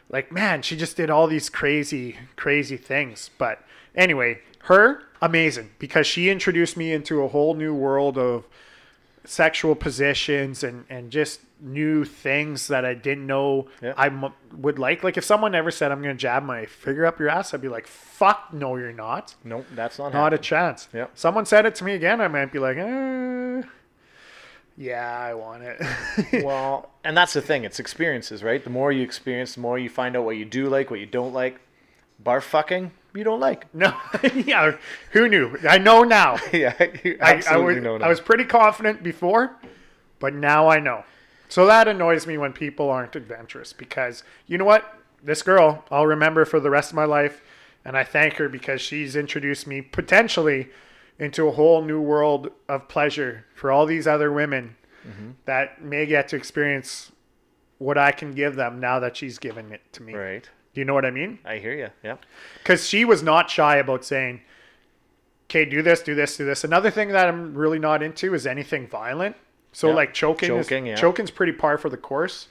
like, 0.09 0.31
man, 0.31 0.61
she 0.61 0.77
just 0.77 0.95
did 0.95 1.09
all 1.09 1.25
these 1.27 1.49
crazy, 1.49 2.17
crazy 2.35 2.77
things. 2.77 3.31
But 3.37 3.63
anyway, 3.99 4.39
her, 4.63 5.03
amazing, 5.21 5.69
because 5.77 6.07
she 6.07 6.29
introduced 6.29 6.75
me 6.77 6.91
into 6.93 7.21
a 7.21 7.27
whole 7.27 7.53
new 7.53 7.73
world 7.73 8.17
of 8.17 8.45
sexual 9.25 9.75
positions 9.75 10.63
and, 10.63 10.85
and 10.89 11.11
just 11.11 11.41
new 11.61 12.05
things 12.05 12.67
that 12.69 12.85
I 12.85 12.93
didn't 12.93 13.27
know 13.27 13.67
Yeah. 13.81 13.93
I 13.97 14.07
m- 14.07 14.33
would 14.55 14.79
like. 14.79 15.03
Like, 15.03 15.17
if 15.17 15.23
someone 15.25 15.53
ever 15.53 15.71
said, 15.71 15.91
I'm 15.91 16.01
going 16.01 16.15
to 16.15 16.19
jab 16.19 16.41
my 16.43 16.65
finger 16.65 17.05
up 17.05 17.19
your 17.19 17.29
ass, 17.29 17.53
I'd 17.53 17.61
be 17.61 17.67
like, 17.67 17.85
fuck, 17.85 18.53
no, 18.53 18.77
you're 18.77 18.93
not. 18.93 19.35
Nope, 19.43 19.65
that's 19.75 19.99
not, 19.99 20.13
Not 20.13 20.33
a 20.33 20.37
chance. 20.37 20.87
Yeah. 20.93 21.07
Someone 21.15 21.45
said 21.45 21.65
it 21.65 21.75
to 21.75 21.83
me 21.83 21.93
again, 21.93 22.21
I 22.21 22.27
might 22.29 22.51
be 22.51 22.59
like, 22.59 22.77
eh, 22.77 23.61
yeah, 24.77 25.17
I 25.19 25.33
want 25.33 25.63
it. 25.63 25.81
Well, 26.45 26.89
and 27.03 27.15
that's 27.17 27.33
the 27.33 27.41
thing. 27.41 27.65
It's 27.65 27.79
experiences, 27.79 28.41
right? 28.43 28.63
The 28.63 28.69
more 28.69 28.91
you 28.93 29.03
experience, 29.03 29.55
the 29.55 29.61
more 29.61 29.77
you 29.77 29.89
find 29.89 30.15
out 30.15 30.23
what 30.23 30.37
you 30.37 30.45
do 30.45 30.69
like, 30.69 30.89
what 30.89 30.99
you 31.01 31.05
don't 31.05 31.33
like. 31.33 31.59
Bar 32.19 32.39
fucking, 32.41 32.91
you 33.15 33.23
don't 33.23 33.39
like. 33.39 33.73
No, 33.73 33.95
yeah, 34.33 34.75
who 35.11 35.27
knew? 35.27 35.57
I 35.67 35.77
know 35.77 36.03
now. 36.03 36.37
yeah, 36.53 36.73
you 37.03 37.17
I, 37.21 37.31
I, 37.31 37.33
absolutely 37.35 37.75
was, 37.75 37.83
know 37.83 37.97
now. 37.97 38.05
I 38.05 38.09
was 38.09 38.19
pretty 38.21 38.45
confident 38.45 39.03
before, 39.03 39.55
but 40.19 40.33
now 40.33 40.67
I 40.69 40.79
know. 40.79 41.03
So 41.47 41.65
that 41.65 41.87
annoys 41.87 42.27
me 42.27 42.37
when 42.37 42.53
people 42.53 42.89
aren't 42.89 43.15
adventurous 43.15 43.73
because 43.73 44.23
you 44.47 44.57
know 44.57 44.65
what? 44.65 44.95
This 45.23 45.41
girl, 45.41 45.83
I'll 45.91 46.07
remember 46.07 46.45
for 46.45 46.59
the 46.59 46.69
rest 46.69 46.91
of 46.91 46.95
my 46.95 47.05
life, 47.05 47.41
and 47.83 47.97
I 47.97 48.03
thank 48.03 48.35
her 48.35 48.47
because 48.47 48.79
she's 48.81 49.15
introduced 49.15 49.67
me 49.67 49.81
potentially 49.81 50.69
into 51.17 51.47
a 51.47 51.51
whole 51.51 51.81
new 51.83 51.99
world 51.99 52.51
of 52.69 52.87
pleasure 52.87 53.45
for 53.53 53.71
all 53.71 53.85
these 53.85 54.07
other 54.07 54.31
women 54.31 54.75
Mm-hmm. 55.07 55.29
that 55.45 55.81
may 55.81 56.05
get 56.05 56.27
to 56.27 56.35
experience 56.35 57.13
what 57.77 57.97
I 57.97 58.11
can 58.11 58.33
give 58.33 58.55
them 58.57 58.81
now 58.81 58.99
that 58.99 59.15
she's 59.15 59.39
given 59.39 59.71
it 59.71 59.81
to 59.93 60.03
me. 60.03 60.13
right. 60.13 60.47
Do 60.79 60.81
you 60.81 60.85
know 60.85 60.93
what 60.93 61.03
I 61.05 61.11
mean? 61.11 61.39
I 61.43 61.57
hear 61.57 61.73
you. 61.73 61.89
Yeah. 62.05 62.15
because 62.59 62.87
she 62.87 63.03
was 63.03 63.21
not 63.21 63.49
shy 63.49 63.75
about 63.75 64.05
saying, 64.05 64.39
"Okay, 65.49 65.65
do 65.65 65.81
this, 65.81 66.01
do 66.01 66.15
this, 66.15 66.37
do 66.37 66.45
this." 66.45 66.63
Another 66.63 66.89
thing 66.89 67.09
that 67.09 67.27
I'm 67.27 67.53
really 67.53 67.79
not 67.79 68.01
into 68.01 68.33
is 68.33 68.47
anything 68.47 68.87
violent. 68.87 69.35
So 69.73 69.89
Yeah. 69.89 69.95
like 69.95 70.13
choking, 70.13 70.47
Choking, 70.47 70.87
is, 70.87 70.91
yeah. 70.91 70.95
choking's 70.95 71.31
pretty 71.31 71.51
par 71.51 71.77
for 71.77 71.89
the 71.89 71.97
course 71.97 72.47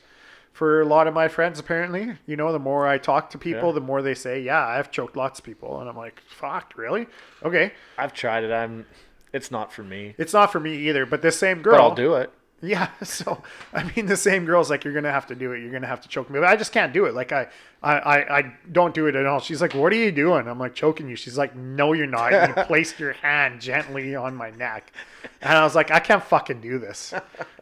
for 0.52 0.82
a 0.82 0.84
lot 0.84 1.06
of 1.06 1.14
my 1.14 1.26
friends. 1.28 1.58
Apparently, 1.58 2.16
you 2.26 2.36
know, 2.36 2.52
the 2.52 2.58
more 2.58 2.86
I 2.86 2.98
talk 2.98 3.30
to 3.30 3.38
people, 3.38 3.68
Yeah. 3.68 3.74
the 3.76 3.80
more 3.80 4.02
they 4.02 4.12
say, 4.14 4.40
"Yeah, 4.40 4.62
I've 4.62 4.90
choked 4.90 5.16
lots 5.16 5.38
of 5.38 5.44
people," 5.46 5.80
and 5.80 5.88
I'm 5.88 5.96
like, 5.96 6.20
"Fuck, 6.28 6.74
really? 6.76 7.06
Okay." 7.42 7.72
I've 7.96 8.12
tried 8.12 8.44
it. 8.44 8.52
I'm. 8.52 8.84
It's 9.32 9.50
not 9.50 9.72
for 9.72 9.82
me. 9.84 10.14
It's 10.18 10.34
not 10.34 10.52
for 10.52 10.60
me 10.60 10.76
either. 10.88 11.06
But 11.06 11.22
this 11.22 11.38
same 11.38 11.62
girl, 11.62 11.72
But 11.78 11.80
I'll 11.80 11.94
do 11.94 12.14
it. 12.16 12.30
Yeah, 12.60 12.88
so 13.04 13.42
I 13.72 13.84
mean, 13.94 14.06
the 14.06 14.16
same 14.16 14.44
girl's 14.44 14.68
like, 14.70 14.84
you're 14.84 14.92
gonna 14.94 15.12
have 15.12 15.26
to 15.28 15.34
do 15.34 15.52
it. 15.52 15.60
You're 15.60 15.70
gonna 15.70 15.86
have 15.86 16.00
to 16.00 16.08
choke 16.08 16.28
me. 16.28 16.40
But 16.40 16.48
I 16.48 16.56
just 16.56 16.72
can't 16.72 16.92
do 16.92 17.04
it. 17.04 17.14
Like 17.14 17.30
I, 17.30 17.46
I, 17.82 17.98
I, 17.98 18.38
I 18.38 18.54
don't 18.72 18.92
do 18.94 19.06
it 19.06 19.14
at 19.14 19.26
all. 19.26 19.38
She's 19.40 19.60
like, 19.62 19.74
what 19.74 19.92
are 19.92 19.96
you 19.96 20.10
doing? 20.10 20.48
I'm 20.48 20.58
like 20.58 20.74
choking 20.74 21.08
you. 21.08 21.14
She's 21.14 21.38
like, 21.38 21.54
no, 21.54 21.92
you're 21.92 22.06
not. 22.08 22.32
And 22.32 22.56
you 22.56 22.62
placed 22.64 22.98
your 22.98 23.12
hand 23.12 23.60
gently 23.60 24.16
on 24.16 24.34
my 24.34 24.50
neck, 24.50 24.92
and 25.40 25.56
I 25.56 25.62
was 25.62 25.76
like, 25.76 25.90
I 25.92 26.00
can't 26.00 26.22
fucking 26.22 26.60
do 26.60 26.78
this. 26.80 27.14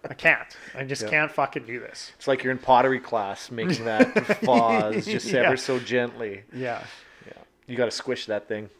I 0.09 0.15
can't. 0.15 0.49
I 0.75 0.85
just 0.85 1.03
Yeah. 1.03 1.09
can't 1.11 1.31
fucking 1.33 1.67
do 1.67 1.79
this. 1.81 2.13
It's 2.17 2.27
like 2.27 2.43
you're 2.43 2.53
in 2.53 2.59
pottery 2.59 3.01
class 3.01 3.51
making 3.51 3.85
that 3.87 4.15
vase 4.43 5.05
just 5.05 5.27
Yeah. 5.27 5.41
ever 5.43 5.57
so 5.59 5.79
gently. 5.79 6.43
Yeah. 6.55 6.83
Yeah. 7.27 7.33
You 7.67 7.77
got 7.77 7.85
to 7.87 7.91
squish 7.91 8.25
that 8.27 8.49
thing. 8.49 8.71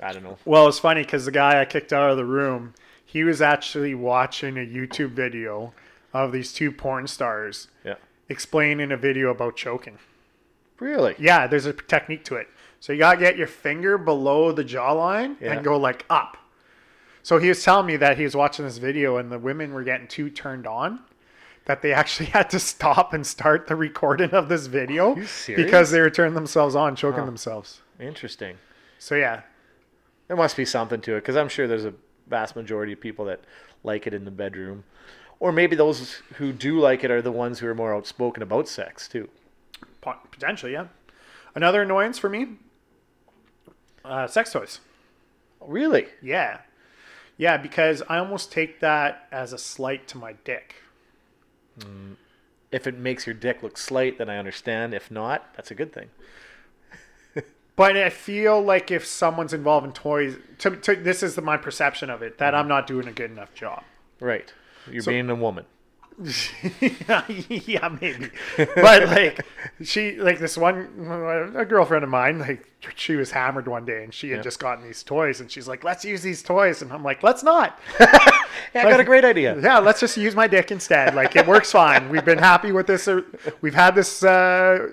I 0.00 0.12
don't 0.12 0.22
know. 0.22 0.38
Well, 0.44 0.68
it's 0.68 0.78
funny 0.78 1.02
because 1.02 1.24
the 1.24 1.30
guy 1.32 1.60
I 1.60 1.64
kicked 1.64 1.92
out 1.92 2.10
of 2.10 2.16
the 2.16 2.24
room, 2.24 2.74
he 3.14 3.22
was 3.22 3.40
actually 3.40 3.94
watching 3.94 4.56
a 4.58 4.66
YouTube 4.66 5.10
video 5.10 5.72
of 6.12 6.32
these 6.32 6.52
two 6.52 6.72
porn 6.72 7.06
stars 7.06 7.68
Yeah. 7.84 7.94
explaining 8.28 8.90
a 8.90 8.96
video 8.96 9.30
about 9.30 9.54
choking. 9.54 9.98
Really? 10.80 11.14
Yeah, 11.16 11.46
there's 11.46 11.64
a 11.64 11.72
technique 11.72 12.24
to 12.24 12.34
it. 12.34 12.48
So 12.80 12.92
you 12.92 12.98
gotta 12.98 13.20
get 13.20 13.36
your 13.36 13.46
finger 13.46 13.96
below 13.98 14.50
the 14.50 14.64
jawline 14.64 15.36
Yeah. 15.40 15.52
and 15.52 15.64
go 15.64 15.76
like 15.78 16.04
up. 16.10 16.36
So 17.22 17.38
he 17.38 17.48
was 17.48 17.62
telling 17.62 17.86
me 17.86 17.96
that 17.98 18.16
he 18.18 18.24
was 18.24 18.34
watching 18.34 18.64
this 18.64 18.78
video 18.78 19.16
and 19.16 19.30
the 19.30 19.38
women 19.38 19.72
were 19.72 19.84
getting 19.84 20.08
too 20.08 20.28
turned 20.28 20.66
on 20.66 20.98
that 21.66 21.82
they 21.82 21.92
actually 21.92 22.26
had 22.38 22.50
to 22.50 22.58
stop 22.58 23.14
and 23.14 23.24
start 23.24 23.68
the 23.68 23.76
recording 23.76 24.30
of 24.30 24.48
this 24.48 24.66
video 24.66 25.16
because 25.46 25.92
they 25.92 26.00
were 26.00 26.10
turning 26.10 26.34
themselves 26.34 26.74
on, 26.74 26.96
choking 26.96 27.26
themselves. 27.26 27.80
Interesting. 28.00 28.56
So 28.98 29.14
yeah, 29.14 29.42
There 30.26 30.36
must 30.36 30.56
be 30.56 30.64
something 30.64 31.00
to 31.02 31.12
it 31.14 31.20
because 31.20 31.36
I'm 31.36 31.48
sure 31.48 31.68
there's 31.68 31.84
a 31.84 31.94
vast 32.28 32.56
majority 32.56 32.92
of 32.92 33.00
people 33.00 33.24
that 33.26 33.40
like 33.82 34.06
it 34.06 34.14
in 34.14 34.24
the 34.24 34.30
bedroom. 34.30 34.84
Or 35.40 35.52
maybe 35.52 35.76
those 35.76 36.22
who 36.34 36.52
do 36.52 36.78
like 36.78 37.04
it 37.04 37.10
are 37.10 37.20
the 37.22 37.32
ones 37.32 37.58
who 37.58 37.66
are 37.66 37.74
more 37.74 37.94
outspoken 37.94 38.42
about 38.42 38.68
sex 38.68 39.08
too. 39.08 39.28
po- 40.00 40.16
potentially, 40.30 40.72
yeah. 40.72 40.86
Another 41.54 41.82
annoyance 41.82 42.18
for 42.18 42.28
me, 42.28 42.48
uh, 44.04 44.26
sex 44.26 44.52
toys. 44.52 44.80
Really? 45.60 46.06
Yeah, 46.22 46.58
yeah, 47.36 47.56
because 47.56 48.02
I 48.08 48.18
almost 48.18 48.52
take 48.52 48.80
that 48.80 49.28
as 49.32 49.52
a 49.52 49.58
slight 49.58 50.06
to 50.08 50.18
my 50.18 50.34
dick. 50.44 50.76
If 52.70 52.86
it 52.86 52.96
makes 52.96 53.26
your 53.26 53.34
dick 53.34 53.62
look 53.62 53.76
slight, 53.76 54.18
then 54.18 54.28
I 54.28 54.36
understand. 54.36 54.94
If 54.94 55.10
not, 55.10 55.54
that's 55.54 55.70
a 55.70 55.74
good 55.74 55.92
thing. 55.92 56.10
But 57.76 57.96
I 57.96 58.08
feel 58.10 58.60
like 58.62 58.90
if 58.92 59.04
someone's 59.04 59.52
involved 59.52 59.86
in 59.86 59.92
toys, 59.92 60.36
to, 60.58 60.76
to, 60.76 60.94
this 60.94 61.22
is 61.24 61.34
the, 61.34 61.42
my 61.42 61.56
perception 61.56 62.08
of 62.08 62.22
it 62.22 62.38
that 62.38 62.54
I'm 62.54 62.68
not 62.68 62.86
doing 62.86 63.08
a 63.08 63.12
good 63.12 63.30
enough 63.32 63.52
job. 63.54 63.82
Right. 64.20 64.52
You're 64.90 65.02
So- 65.02 65.10
being 65.10 65.28
a 65.30 65.34
woman. 65.34 65.64
yeah, 67.48 67.88
maybe. 68.00 68.30
But 68.56 69.08
like 69.08 69.44
she, 69.82 70.12
like 70.16 70.38
this 70.38 70.56
one, 70.56 71.52
a 71.56 71.64
girlfriend 71.64 72.04
of 72.04 72.10
mine, 72.10 72.38
like 72.38 72.70
she 72.94 73.16
was 73.16 73.32
hammered 73.32 73.66
one 73.66 73.84
day 73.84 74.04
and 74.04 74.14
she 74.14 74.30
had 74.30 74.36
Yeah. 74.38 74.42
just 74.42 74.60
gotten 74.60 74.84
these 74.84 75.02
toys 75.02 75.40
and 75.40 75.50
she's 75.50 75.66
like, 75.66 75.82
"Let's 75.82 76.04
use 76.04 76.22
these 76.22 76.42
toys," 76.42 76.82
and 76.82 76.92
I'm 76.92 77.02
like, 77.02 77.22
"Let's 77.22 77.42
not." 77.42 77.78
Yeah, 78.72 78.86
I 78.86 78.90
got 78.90 79.00
a 79.00 79.04
great 79.04 79.24
idea. 79.24 79.56
Yeah, 79.60 79.78
let's 79.78 80.00
just 80.00 80.16
use 80.16 80.34
my 80.34 80.46
dick 80.48 80.70
instead. 80.72 81.14
Like 81.14 81.34
it 81.36 81.46
works 81.46 81.70
fine. 81.72 82.08
We've 82.08 82.24
been 82.24 82.38
happy 82.38 82.72
with 82.72 82.86
this. 82.88 83.06
uh, 83.06 83.20
We've 83.60 83.74
had 83.74 83.94
this. 83.94 84.22
Uh, 84.24 84.88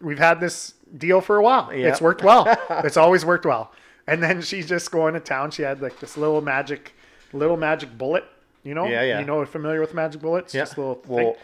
we've 0.00 0.18
had 0.18 0.40
this 0.40 0.74
deal 0.96 1.20
for 1.20 1.36
a 1.36 1.42
while. 1.42 1.72
Yeah. 1.72 1.88
It's 1.88 2.00
worked 2.00 2.22
well. 2.22 2.46
It's 2.84 2.96
always 2.96 3.24
worked 3.24 3.46
well. 3.46 3.72
And 4.06 4.22
then 4.22 4.42
she's 4.42 4.68
just 4.68 4.90
going 4.90 5.14
to 5.14 5.20
town. 5.20 5.50
She 5.50 5.62
had 5.62 5.80
like 5.80 5.98
this 6.00 6.16
little 6.16 6.40
magic, 6.40 6.94
little 7.32 7.56
magic 7.56 7.96
bullet. 7.96 8.24
You 8.62 8.74
know, 8.74 8.86
Yeah, 8.86 9.02
yeah. 9.02 9.20
You 9.20 9.26
know, 9.26 9.44
familiar 9.44 9.80
with 9.80 9.94
magic 9.94 10.20
bullets? 10.22 10.54
Yeah. 10.54 10.62
Just 10.62 10.78
little 10.78 11.02
Well, 11.06 11.36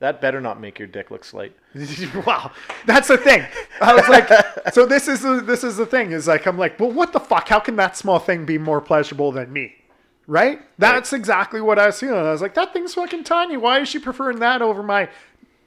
that 0.00 0.20
better 0.20 0.40
not 0.40 0.60
make 0.60 0.78
your 0.78 0.88
dick 0.88 1.10
look 1.10 1.24
slight. 1.24 1.56
wow, 2.26 2.50
that's 2.84 3.08
the 3.08 3.16
thing. 3.16 3.44
I 3.80 3.94
was 3.94 4.08
like, 4.08 4.28
so 4.72 4.86
this 4.86 5.08
is 5.08 5.22
the, 5.22 5.40
this 5.40 5.64
is 5.64 5.76
the 5.76 5.86
thing. 5.86 6.12
Is 6.12 6.26
like 6.28 6.46
I'm 6.46 6.58
like, 6.58 6.78
well, 6.78 6.90
what 6.90 7.12
the 7.12 7.20
fuck? 7.20 7.48
How 7.48 7.60
can 7.60 7.76
that 7.76 7.96
small 7.96 8.18
thing 8.18 8.44
be 8.44 8.58
more 8.58 8.80
pleasurable 8.80 9.32
than 9.32 9.52
me? 9.52 9.76
Right? 10.26 10.60
That's 10.78 11.12
exactly 11.12 11.60
what 11.60 11.78
I 11.78 11.86
was 11.86 12.00
feeling. 12.00 12.18
I 12.18 12.32
was 12.32 12.42
like, 12.42 12.54
that 12.54 12.72
thing's 12.72 12.94
fucking 12.94 13.24
tiny. 13.24 13.56
Why 13.56 13.80
is 13.80 13.88
she 13.88 13.98
preferring 13.98 14.38
that 14.40 14.62
over 14.62 14.82
my, 14.82 15.08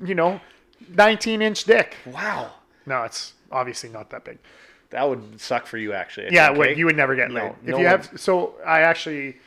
you 0.04 0.16
know, 0.16 0.42
19 0.90 1.42
inch 1.42 1.64
dick? 1.64 1.96
Wow. 2.06 2.52
No, 2.88 3.04
it's 3.04 3.34
obviously 3.52 3.90
not 3.90 4.10
that 4.10 4.24
big. 4.24 4.40
That 4.90 5.08
would 5.08 5.40
suck 5.40 5.68
for 5.68 5.78
you, 5.78 5.94
actually. 5.94 6.28
I 6.28 6.30
Yeah, 6.32 6.48
think, 6.48 6.58
would 6.60 6.78
you 6.78 6.86
would 6.86 6.96
never 6.98 7.16
get 7.16 7.30
No, 7.30 7.42
laid 7.42 7.52
if 7.52 7.64
no 7.64 7.78
you 7.78 7.84
one- 7.86 7.86
have. 7.86 8.20
So 8.20 8.56
I 8.66 8.80
actually, 8.82 9.38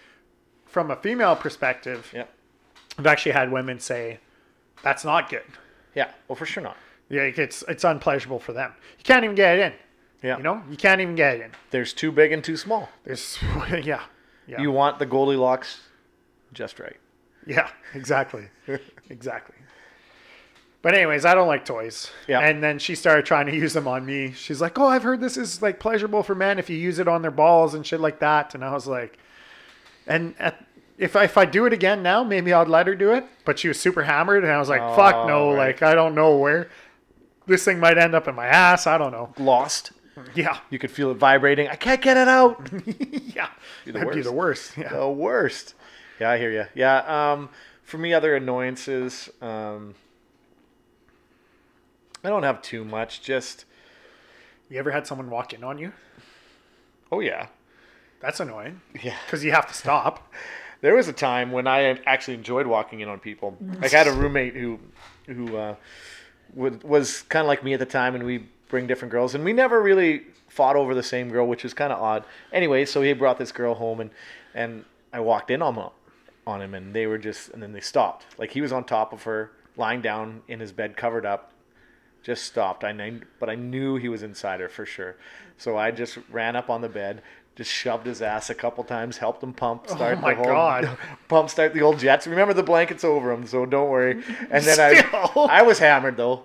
from 0.66 0.90
a 0.90 0.96
female 0.96 1.34
perspective, 1.34 2.10
Yeah. 2.14 2.24
I've 2.98 3.06
actually 3.06 3.32
had 3.32 3.50
women 3.50 3.80
say, 3.80 4.18
"That's 4.82 5.04
not 5.04 5.30
good." 5.30 5.42
Yeah. 5.94 6.10
Well, 6.28 6.36
for 6.36 6.44
sure 6.46 6.62
not. 6.62 6.76
Yeah, 7.08 7.22
it's 7.22 7.64
it's 7.66 7.82
unpleasurable 7.84 8.38
for 8.38 8.52
them. 8.52 8.74
You 8.98 9.04
can't 9.04 9.24
even 9.24 9.34
get 9.34 9.58
it 9.58 9.62
in. 9.62 9.72
Yeah. 10.22 10.36
You 10.36 10.42
know, 10.42 10.62
you 10.70 10.76
can't 10.76 11.00
even 11.00 11.14
get 11.14 11.36
it 11.36 11.40
in. 11.40 11.50
There's 11.70 11.94
too 11.94 12.12
big 12.12 12.30
and 12.32 12.44
too 12.44 12.56
small. 12.58 12.90
There's 13.04 13.38
yeah, 13.82 14.02
yeah, 14.46 14.60
You 14.60 14.70
want 14.70 14.98
the 14.98 15.06
Goldilocks 15.06 15.80
just 16.52 16.78
right. 16.78 16.96
yeah, 17.46 17.70
exactly, 17.94 18.48
exactly. 19.08 19.56
But 20.82 20.94
anyways, 20.94 21.26
I 21.26 21.34
don't 21.34 21.46
like 21.48 21.64
toys. 21.66 22.10
Yeah. 22.26 22.40
And 22.40 22.62
then 22.62 22.78
she 22.78 22.94
started 22.94 23.26
trying 23.26 23.46
to 23.46 23.54
use 23.54 23.74
them 23.74 23.86
on 23.86 24.06
me. 24.06 24.32
She's 24.32 24.60
like, 24.60 24.78
"Oh, 24.78 24.86
I've 24.86 25.02
heard 25.02 25.20
this 25.20 25.36
is 25.36 25.60
like 25.60 25.78
pleasurable 25.78 26.22
for 26.22 26.34
men 26.34 26.58
if 26.58 26.70
you 26.70 26.76
use 26.78 26.98
it 26.98 27.06
on 27.06 27.20
their 27.22 27.30
balls 27.30 27.74
and 27.74 27.86
shit 27.86 28.00
like 28.00 28.20
that." 28.20 28.54
And 28.54 28.64
I 28.64 28.72
was 28.72 28.86
like, 28.86 29.18
and 30.06 30.34
at, 30.38 30.64
if 30.96 31.16
I, 31.16 31.24
if 31.24 31.36
I 31.36 31.44
do 31.44 31.66
it 31.66 31.72
again 31.74 32.02
now, 32.02 32.24
maybe 32.24 32.52
I'd 32.52 32.68
let 32.68 32.86
her 32.86 32.94
do 32.94 33.12
it. 33.12 33.24
But 33.44 33.58
she 33.58 33.68
was 33.68 33.78
super 33.78 34.04
hammered, 34.04 34.42
and 34.42 34.52
I 34.52 34.58
was 34.58 34.70
like, 34.70 34.80
"Fuck 34.96 35.26
no!" 35.26 35.50
Oh, 35.50 35.54
right. 35.54 35.66
Like 35.68 35.82
I 35.82 35.94
don't 35.94 36.14
know 36.14 36.36
where 36.36 36.70
this 37.46 37.64
thing 37.64 37.78
might 37.78 37.98
end 37.98 38.14
up 38.14 38.26
in 38.26 38.34
my 38.34 38.46
ass. 38.46 38.86
I 38.86 38.96
don't 38.96 39.12
know. 39.12 39.34
Lost. 39.38 39.92
Yeah, 40.34 40.58
You 40.68 40.78
could 40.78 40.90
feel 40.90 41.10
it 41.10 41.14
vibrating. 41.16 41.68
I 41.68 41.76
can't 41.76 42.02
get 42.02 42.16
it 42.18 42.28
out. 42.28 42.70
yeah, 43.34 43.48
the 43.86 43.92
that'd 43.92 44.12
be 44.12 44.20
the 44.20 44.32
worst. 44.32 44.76
Yeah. 44.76 44.88
the 44.90 45.08
worst. 45.08 45.74
Yeah, 46.20 46.30
I 46.30 46.38
hear 46.38 46.50
you. 46.52 46.66
Yeah. 46.74 47.32
Um, 47.32 47.48
for 47.84 47.96
me, 47.96 48.12
other 48.12 48.36
annoyances. 48.36 49.30
Um, 49.40 49.94
I 52.22 52.28
don't 52.28 52.42
have 52.42 52.60
too 52.62 52.84
much. 52.84 53.22
Just 53.22 53.64
You 54.68 54.78
ever 54.78 54.90
had 54.90 55.06
someone 55.06 55.30
walk 55.30 55.52
in 55.52 55.64
on 55.64 55.78
you? 55.78 55.92
oh 57.12 57.20
yeah, 57.20 57.46
That's 58.20 58.38
annoying 58.38 58.80
yeah. 59.02 59.16
because 59.26 59.44
you 59.44 59.52
have 59.52 59.66
to 59.68 59.74
stop. 59.74 60.32
There 60.82 60.94
was 60.96 61.08
a 61.08 61.12
time 61.12 61.52
when 61.52 61.66
I 61.66 62.00
actually 62.06 62.32
enjoyed 62.38 62.66
walking 62.66 63.00
in 63.00 63.08
on 63.10 63.18
people. 63.18 63.54
Like 63.82 63.92
I 63.92 63.98
had 63.98 64.06
a 64.06 64.12
roommate 64.12 64.54
who, 64.54 64.80
who 65.26 65.54
uh, 65.54 65.74
would, 66.54 66.82
was 66.82 67.20
kind 67.20 67.42
of 67.42 67.48
like 67.48 67.62
me 67.62 67.74
at 67.74 67.80
the 67.80 67.84
time, 67.84 68.14
and 68.14 68.24
we 68.24 68.46
bring 68.68 68.86
different 68.86 69.12
girls, 69.12 69.34
and 69.34 69.44
we 69.44 69.52
never 69.52 69.82
really 69.82 70.22
fought 70.48 70.76
over 70.76 70.94
the 70.94 71.02
same 71.02 71.28
girl, 71.28 71.46
which 71.46 71.64
was 71.64 71.74
kind 71.74 71.92
of 71.92 72.00
odd. 72.00 72.24
Anyway, 72.50 72.86
so 72.86 73.02
he 73.02 73.12
brought 73.12 73.36
this 73.36 73.52
girl 73.52 73.74
home, 73.74 74.00
and 74.00 74.10
and 74.54 74.86
I 75.12 75.20
walked 75.20 75.50
in 75.50 75.60
on 75.60 75.74
him, 75.74 75.90
on 76.46 76.62
him, 76.62 76.72
and 76.72 76.94
they 76.94 77.06
were 77.06 77.18
just, 77.18 77.50
and 77.50 77.62
then 77.62 77.72
they 77.72 77.80
stopped. 77.80 78.24
Like 78.38 78.50
he 78.50 78.62
was 78.62 78.72
on 78.72 78.84
top 78.84 79.12
of 79.12 79.24
her, 79.24 79.50
lying 79.76 80.00
down 80.00 80.40
in 80.48 80.60
his 80.60 80.72
bed, 80.72 80.96
covered 80.96 81.26
up, 81.26 81.52
just 82.22 82.44
stopped. 82.44 82.84
I 82.84 82.92
knew, 82.92 83.20
but 83.38 83.48
I 83.48 83.54
knew 83.54 83.96
he 83.96 84.08
was 84.08 84.22
inside 84.22 84.60
her 84.60 84.68
for 84.68 84.86
sure. 84.86 85.16
So 85.58 85.76
I 85.76 85.90
just 85.90 86.18
ran 86.30 86.56
up 86.56 86.70
on 86.70 86.80
the 86.80 86.88
bed, 86.88 87.22
just 87.56 87.70
shoved 87.70 88.06
his 88.06 88.22
ass 88.22 88.50
a 88.50 88.54
couple 88.54 88.84
times, 88.84 89.18
helped 89.18 89.42
him 89.42 89.52
pump, 89.52 89.88
start 89.88 90.18
Oh 90.18 90.20
my 90.20 90.30
the 90.34 90.36
whole 90.36 90.46
God. 90.46 90.98
pump, 91.28 91.50
start 91.50 91.74
the 91.74 91.82
old 91.82 91.98
jets. 91.98 92.26
Remember 92.26 92.54
the 92.54 92.62
blanket's 92.62 93.04
over 93.04 93.30
him, 93.32 93.46
so 93.46 93.66
don't 93.66 93.90
worry. 93.90 94.22
And 94.50 94.64
then 94.64 94.80
I, 94.80 95.00
Still. 95.00 95.46
I 95.48 95.62
was 95.62 95.78
hammered 95.78 96.16
though. 96.16 96.44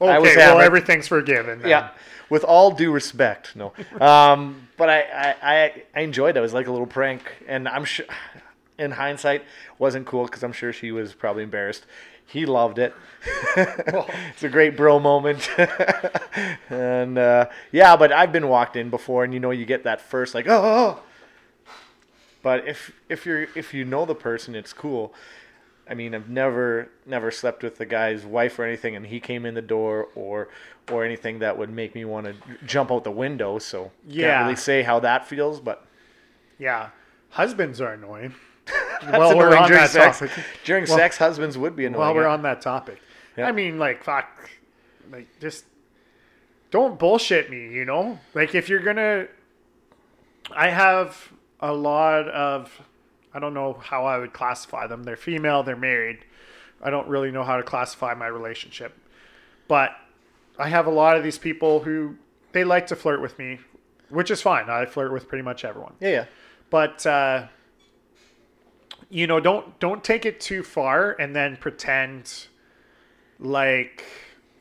Okay, 0.00 0.10
I 0.10 0.18
was 0.18 0.34
well, 0.36 0.60
everything's 0.60 1.06
forgiven. 1.06 1.60
then. 1.60 1.70
Yeah, 1.70 1.90
with 2.28 2.42
all 2.44 2.70
due 2.72 2.90
respect, 2.90 3.54
no. 3.54 3.72
Um, 4.00 4.68
but 4.76 4.90
I, 4.90 5.02
I, 5.02 5.36
I, 5.42 5.82
I 5.94 6.00
enjoyed 6.00 6.36
it. 6.36 6.40
It 6.40 6.42
was 6.42 6.52
like 6.52 6.66
a 6.66 6.72
little 6.72 6.86
prank, 6.88 7.22
and 7.46 7.68
I'm 7.68 7.84
sure, 7.84 8.06
in 8.78 8.90
hindsight, 8.90 9.44
wasn't 9.78 10.06
cool 10.06 10.24
because 10.24 10.42
I'm 10.42 10.52
sure 10.52 10.72
she 10.72 10.90
was 10.90 11.14
probably 11.14 11.44
embarrassed. 11.44 11.86
He 12.26 12.46
loved 12.46 12.78
it. 12.78 12.94
it's 13.56 14.42
a 14.42 14.48
great 14.48 14.76
bro 14.76 14.98
moment, 14.98 15.48
and 16.70 17.18
uh, 17.18 17.48
yeah. 17.70 17.96
But 17.96 18.10
I've 18.12 18.32
been 18.32 18.48
walked 18.48 18.76
in 18.76 18.90
before, 18.90 19.24
and 19.24 19.32
you 19.32 19.40
know, 19.40 19.50
you 19.50 19.64
get 19.64 19.84
that 19.84 20.00
first 20.00 20.34
like, 20.34 20.46
oh. 20.48 20.52
oh, 20.52 20.98
oh." 20.98 21.02
But 22.42 22.66
if 22.66 22.92
if 23.08 23.24
you're 23.24 23.46
if 23.54 23.72
you 23.72 23.84
know 23.84 24.04
the 24.04 24.14
person, 24.14 24.54
it's 24.54 24.72
cool. 24.72 25.14
I 25.88 25.94
mean, 25.94 26.14
I've 26.14 26.28
never 26.28 26.88
never 27.06 27.30
slept 27.30 27.62
with 27.62 27.78
the 27.78 27.86
guy's 27.86 28.24
wife 28.24 28.58
or 28.58 28.64
anything, 28.64 28.96
and 28.96 29.06
he 29.06 29.20
came 29.20 29.46
in 29.46 29.54
the 29.54 29.62
door 29.62 30.08
or 30.14 30.48
or 30.90 31.04
anything 31.04 31.38
that 31.40 31.56
would 31.56 31.70
make 31.70 31.94
me 31.94 32.04
want 32.04 32.26
to 32.26 32.34
jump 32.66 32.90
out 32.90 33.04
the 33.04 33.10
window. 33.10 33.58
So 33.58 33.92
Yeah. 34.06 34.28
can't 34.28 34.44
really 34.46 34.56
say 34.56 34.82
how 34.82 35.00
that 35.00 35.28
feels, 35.28 35.60
but 35.60 35.86
Yeah. 36.58 36.90
Husbands 37.30 37.80
are 37.80 37.92
annoying. 37.92 38.34
well, 39.12 39.36
we're 39.36 39.56
on 39.56 39.68
during 39.68 39.82
that 39.82 39.90
sex. 39.90 40.18
topic. 40.18 40.32
During 40.64 40.84
Well- 40.86 40.96
sex, 40.96 41.16
husbands 41.16 41.56
would 41.58 41.76
be 41.76 41.86
annoying. 41.86 42.00
While 42.00 42.14
we're 42.14 42.26
on 42.26 42.42
that 42.42 42.60
topic. 42.60 43.00
I 43.36 43.50
mean, 43.52 43.78
like, 43.78 44.04
fuck, 44.04 44.50
like, 45.10 45.26
just 45.40 45.64
don't 46.70 46.98
bullshit 46.98 47.50
me, 47.50 47.68
you 47.72 47.84
know? 47.86 48.18
Like, 48.34 48.54
if 48.54 48.68
you're 48.68 48.80
gonna, 48.80 49.26
I 50.54 50.68
have 50.68 51.32
a 51.60 51.72
lot 51.72 52.28
of, 52.28 52.82
I 53.32 53.38
don't 53.38 53.54
know 53.54 53.72
how 53.74 54.04
I 54.04 54.18
would 54.18 54.32
classify 54.34 54.86
them. 54.86 55.04
They're 55.04 55.16
female, 55.16 55.62
they're 55.62 55.76
married. 55.76 56.18
I 56.82 56.90
don't 56.90 57.08
really 57.08 57.30
know 57.30 57.44
how 57.44 57.56
to 57.56 57.62
classify 57.62 58.12
my 58.14 58.26
relationship, 58.26 58.98
but 59.68 59.92
I 60.58 60.68
have 60.68 60.86
a 60.86 60.90
lot 60.90 61.16
of 61.16 61.22
these 61.22 61.38
people 61.38 61.80
who 61.80 62.16
they 62.52 62.64
like 62.64 62.88
to 62.88 62.96
flirt 62.96 63.22
with 63.22 63.38
me, 63.38 63.60
which 64.10 64.30
is 64.30 64.42
fine. 64.42 64.68
I 64.68 64.84
flirt 64.84 65.12
with 65.12 65.28
pretty 65.28 65.42
much 65.42 65.64
everyone. 65.64 65.94
yeah, 66.00 66.08
yeah. 66.10 66.24
but 66.68 67.06
uh, 67.06 67.46
you 69.12 69.26
know 69.26 69.38
don't 69.38 69.78
don't 69.78 70.02
take 70.02 70.24
it 70.24 70.40
too 70.40 70.62
far 70.62 71.12
and 71.12 71.36
then 71.36 71.58
pretend 71.58 72.46
like 73.38 74.04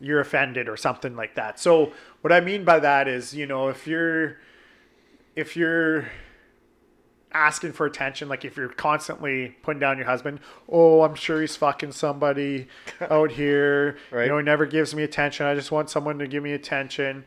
you're 0.02 0.20
offended 0.20 0.68
or 0.68 0.76
something 0.76 1.16
like 1.16 1.36
that. 1.36 1.60
So 1.60 1.94
what 2.20 2.34
i 2.34 2.40
mean 2.42 2.64
by 2.66 2.80
that 2.80 3.08
is 3.08 3.34
you 3.34 3.48
know 3.48 3.70
if 3.70 3.88
you're 3.88 4.38
if 5.36 5.56
you're 5.56 6.10
asking 7.32 7.72
for 7.72 7.86
attention 7.86 8.28
like 8.28 8.44
if 8.44 8.58
you're 8.58 8.68
constantly 8.68 9.56
putting 9.64 9.80
down 9.80 9.98
your 9.98 10.06
husband 10.06 10.38
oh 10.68 11.02
i'm 11.02 11.16
sure 11.16 11.40
he's 11.40 11.56
fucking 11.56 11.94
somebody 11.94 12.68
out 13.10 13.32
here. 13.32 13.98
Right. 14.12 14.24
you 14.24 14.30
know 14.30 14.38
he 14.38 14.44
never 14.44 14.66
gives 14.66 14.94
me 14.94 15.04
attention. 15.04 15.46
I 15.46 15.56
just 15.56 15.72
want 15.72 15.90
someone 15.90 16.20
to 16.20 16.28
give 16.28 16.44
me 16.44 16.52
attention. 16.52 17.24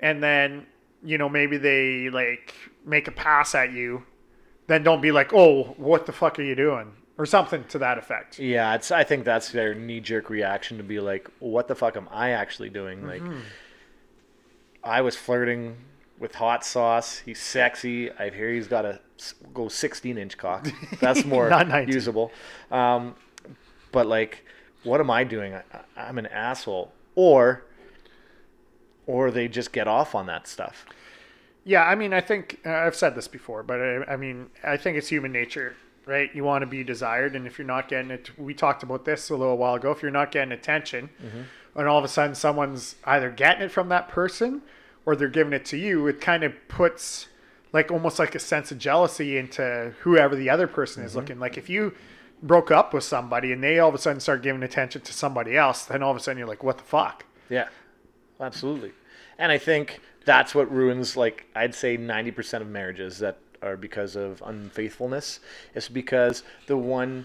And 0.00 0.22
then 0.22 0.66
you 1.02 1.16
know 1.16 1.30
maybe 1.30 1.56
they 1.56 2.10
like 2.10 2.54
make 2.84 3.08
a 3.08 3.12
pass 3.12 3.54
at 3.54 3.72
you 3.72 4.04
then 4.68 4.82
don't 4.84 5.00
be 5.02 5.10
like 5.12 5.32
oh 5.34 5.64
what 5.76 6.06
the 6.06 6.12
fuck 6.12 6.38
are 6.38 6.42
you 6.42 6.54
doing 6.54 6.92
or 7.18 7.26
something 7.26 7.64
to 7.64 7.78
that 7.78 7.98
effect 7.98 8.38
Yeah, 8.38 8.74
it's. 8.76 8.92
I 8.92 9.02
think 9.02 9.24
that's 9.24 9.50
their 9.50 9.74
knee 9.74 9.98
jerk 10.00 10.30
reaction 10.30 10.76
to 10.78 10.84
be 10.84 11.00
like, 11.00 11.28
"What 11.40 11.66
the 11.66 11.74
fuck 11.74 11.96
am 11.96 12.08
I 12.12 12.30
actually 12.30 12.70
doing?" 12.70 13.04
Like, 13.04 13.20
Mm-hmm. 13.22 13.40
I 14.84 15.00
was 15.00 15.16
flirting 15.16 15.76
with 16.20 16.36
hot 16.36 16.64
sauce. 16.64 17.18
He's 17.18 17.40
sexy. 17.40 18.10
I 18.12 18.30
hear 18.30 18.50
he's 18.52 18.68
got 18.68 18.84
a 18.84 19.00
go 19.52 19.68
16 19.68 20.16
inch 20.16 20.38
cock. 20.38 20.68
That's 21.00 21.24
more 21.24 21.50
Not 21.50 21.88
usable. 21.88 22.30
Um, 22.70 23.16
but 23.90 24.06
like, 24.06 24.44
what 24.84 25.00
am 25.00 25.10
I 25.10 25.24
doing? 25.24 25.54
I- 25.54 25.62
I'm 25.96 26.18
an 26.18 26.26
asshole. 26.26 26.92
Or, 27.16 27.64
or 29.06 29.30
they 29.32 29.48
just 29.48 29.72
get 29.72 29.88
off 29.88 30.14
on 30.14 30.26
that 30.26 30.46
stuff. 30.46 30.86
Yeah, 31.68 31.84
I 31.84 31.96
mean, 31.96 32.14
I 32.14 32.22
think 32.22 32.60
uh, 32.64 32.70
I've 32.70 32.96
said 32.96 33.14
this 33.14 33.28
before, 33.28 33.62
but 33.62 33.78
I, 33.78 34.14
I 34.14 34.16
mean, 34.16 34.48
I 34.64 34.78
think 34.78 34.96
it's 34.96 35.08
human 35.08 35.32
nature, 35.32 35.76
right? 36.06 36.34
You 36.34 36.42
want 36.42 36.62
to 36.62 36.66
be 36.66 36.82
desired, 36.82 37.36
and 37.36 37.46
if 37.46 37.58
you're 37.58 37.66
not 37.66 37.88
getting 37.88 38.10
it, 38.10 38.30
we 38.38 38.54
talked 38.54 38.82
about 38.82 39.04
this 39.04 39.28
a 39.28 39.36
little 39.36 39.58
while 39.58 39.74
ago. 39.74 39.90
If 39.90 40.00
you're 40.00 40.10
not 40.10 40.32
getting 40.32 40.52
attention, 40.52 41.10
and 41.74 41.86
all 41.86 41.98
of 41.98 42.04
a 42.04 42.08
sudden 42.08 42.34
someone's 42.34 42.96
either 43.04 43.30
getting 43.30 43.64
it 43.64 43.70
from 43.70 43.90
that 43.90 44.08
person 44.08 44.62
or 45.04 45.14
they're 45.14 45.28
giving 45.28 45.52
it 45.52 45.66
to 45.66 45.76
you, 45.76 46.06
it 46.06 46.22
kind 46.22 46.42
of 46.42 46.54
puts 46.68 47.28
like 47.74 47.90
almost 47.90 48.18
like 48.18 48.34
a 48.34 48.38
sense 48.38 48.72
of 48.72 48.78
jealousy 48.78 49.36
into 49.36 49.92
whoever 50.00 50.34
the 50.34 50.48
other 50.48 50.68
person 50.68 51.04
is 51.04 51.14
looking. 51.14 51.38
Like 51.38 51.58
if 51.58 51.68
you 51.68 51.94
broke 52.42 52.70
up 52.70 52.94
with 52.94 53.04
somebody 53.04 53.52
and 53.52 53.62
they 53.62 53.78
all 53.78 53.90
of 53.90 53.94
a 53.94 53.98
sudden 53.98 54.20
start 54.20 54.42
giving 54.42 54.62
attention 54.62 55.02
to 55.02 55.12
somebody 55.12 55.54
else, 55.54 55.84
then 55.84 56.02
all 56.02 56.12
of 56.12 56.16
a 56.16 56.20
sudden 56.20 56.38
you're 56.38 56.48
like, 56.48 56.64
what 56.64 56.78
the 56.78 56.84
fuck? 56.84 57.26
Yeah, 57.50 57.68
absolutely. 58.40 58.92
And 59.38 59.52
I 59.52 59.58
think 59.58 60.00
that's 60.28 60.54
what 60.54 60.70
ruins, 60.70 61.16
like, 61.16 61.46
I'd 61.56 61.74
say 61.74 61.96
90% 61.96 62.60
of 62.60 62.68
marriages 62.68 63.18
that 63.20 63.38
are 63.62 63.78
because 63.78 64.14
of 64.14 64.42
unfaithfulness. 64.44 65.40
It's 65.74 65.88
because 65.88 66.42
the 66.66 66.76
one 66.76 67.24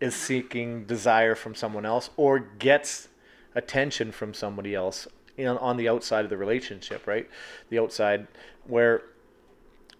is 0.00 0.14
seeking 0.14 0.84
desire 0.84 1.34
from 1.34 1.56
someone 1.56 1.84
else 1.84 2.10
or 2.16 2.38
gets 2.38 3.08
attention 3.56 4.12
from 4.12 4.34
somebody 4.34 4.72
else 4.72 5.08
in, 5.36 5.48
on 5.48 5.76
the 5.76 5.88
outside 5.88 6.22
of 6.24 6.30
the 6.30 6.36
relationship, 6.36 7.08
right? 7.08 7.28
The 7.70 7.80
outside 7.80 8.28
where 8.68 9.02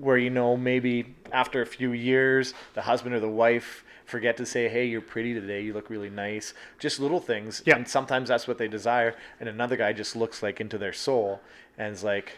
where 0.03 0.19
you 0.19 0.31
know 0.31 0.57
maybe 0.57 1.15
after 1.33 1.63
a 1.63 1.67
few 1.67 1.93
years 1.93 2.53
the 2.75 2.83
husband 2.83 3.15
or 3.15 3.21
the 3.21 3.29
wife 3.29 3.85
forget 4.05 4.37
to 4.37 4.45
say 4.45 4.69
hey 4.69 4.85
you're 4.85 5.01
pretty 5.01 5.33
today 5.33 5.63
you 5.63 5.73
look 5.73 5.89
really 5.89 6.11
nice 6.11 6.53
just 6.79 6.99
little 7.01 7.21
things 7.21 7.63
Yeah. 7.65 7.77
and 7.77 7.87
sometimes 7.89 8.29
that's 8.29 8.47
what 8.49 8.59
they 8.59 8.69
desire 8.69 9.15
and 9.41 9.49
another 9.49 9.77
guy 9.77 9.93
just 9.93 10.17
looks 10.17 10.43
like 10.43 10.61
into 10.61 10.77
their 10.77 10.93
soul 10.93 11.41
and 11.79 11.95
is 11.95 12.03
like 12.05 12.33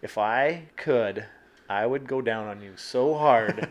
if 0.00 0.16
i 0.18 0.64
could 0.76 1.26
i 1.68 1.86
would 1.86 2.08
go 2.08 2.20
down 2.20 2.48
on 2.48 2.60
you 2.62 2.72
so 2.76 3.14
hard 3.14 3.68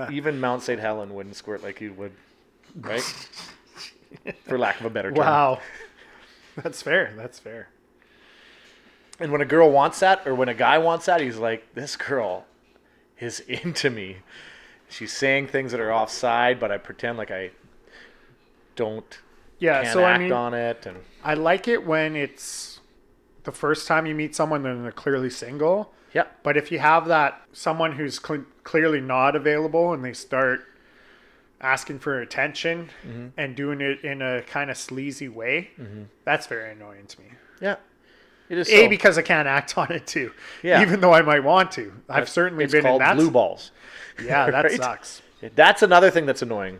even 0.12 0.38
mount 0.38 0.62
st 0.62 0.78
helen 0.80 1.14
wouldn't 1.14 1.36
squirt 1.36 1.62
like 1.62 1.80
you 1.80 1.92
would 1.94 2.12
right 2.80 3.02
for 4.46 4.58
lack 4.58 4.78
of 4.80 4.86
a 4.86 4.90
better 4.90 5.10
term 5.10 5.24
Wow. 5.24 5.60
That's 6.56 6.82
fair. 6.82 7.12
That's 7.16 7.40
fair. 7.40 7.66
And 9.20 9.30
when 9.30 9.40
a 9.40 9.44
girl 9.46 9.70
wants 9.70 10.00
that, 10.00 10.26
or 10.26 10.34
when 10.34 10.48
a 10.48 10.54
guy 10.54 10.78
wants 10.78 11.06
that, 11.06 11.20
he's 11.20 11.36
like, 11.36 11.74
"This 11.74 11.96
girl 11.96 12.46
is 13.20 13.40
into 13.48 13.90
me. 13.90 14.18
She's 14.88 15.12
saying 15.12 15.48
things 15.48 15.72
that 15.72 15.80
are 15.80 15.92
offside, 15.92 16.58
but 16.60 16.70
I 16.72 16.78
pretend 16.78 17.18
like 17.18 17.30
I 17.30 17.50
don't 18.76 19.18
Yeah, 19.58 19.92
so 19.92 20.02
I 20.04 20.12
act 20.12 20.20
mean, 20.22 20.32
on 20.32 20.54
it." 20.54 20.86
And 20.86 20.98
I 21.22 21.34
like 21.34 21.68
it 21.68 21.86
when 21.86 22.16
it's 22.16 22.80
the 23.44 23.52
first 23.52 23.86
time 23.86 24.06
you 24.06 24.14
meet 24.14 24.34
someone 24.34 24.64
and 24.66 24.84
they're 24.84 24.92
clearly 24.92 25.30
single. 25.30 25.92
yeah, 26.14 26.24
But 26.42 26.56
if 26.56 26.72
you 26.72 26.78
have 26.78 27.06
that 27.08 27.42
someone 27.52 27.92
who's 27.92 28.18
cl- 28.24 28.44
clearly 28.62 29.00
not 29.00 29.36
available 29.36 29.92
and 29.92 30.02
they 30.04 30.12
start 30.14 30.60
asking 31.60 31.98
for 31.98 32.20
attention 32.20 32.90
Mm-hmm. 33.06 33.26
and 33.36 33.54
doing 33.54 33.80
it 33.80 34.02
in 34.02 34.22
a 34.22 34.42
kind 34.42 34.70
of 34.70 34.76
sleazy 34.76 35.28
way, 35.28 35.70
that's 36.24 36.46
very 36.46 36.72
annoying 36.72 37.06
to 37.06 37.20
me. 37.20 37.26
yeah, 37.60 37.76
it 38.48 38.58
is. 38.58 38.68
A 38.68 38.84
so. 38.84 38.88
because 38.88 39.18
I 39.18 39.22
can't 39.22 39.48
act 39.48 39.76
on 39.78 39.90
it 39.92 40.06
too. 40.06 40.32
Yeah. 40.62 40.82
Even 40.82 41.00
though 41.00 41.12
I 41.12 41.22
might 41.22 41.42
want 41.42 41.72
to. 41.72 41.92
I've 42.08 42.28
certainly 42.28 42.64
it's 42.64 42.72
been 42.72 42.84
in 42.84 42.90
called 42.90 43.00
that. 43.00 43.16
blue 43.16 43.30
balls. 43.30 43.70
Yeah, 44.22 44.50
that 44.50 44.64
right? 44.64 44.72
sucks. 44.72 45.22
That's 45.54 45.82
another 45.82 46.10
thing 46.10 46.26
that's 46.26 46.42
annoying. 46.42 46.78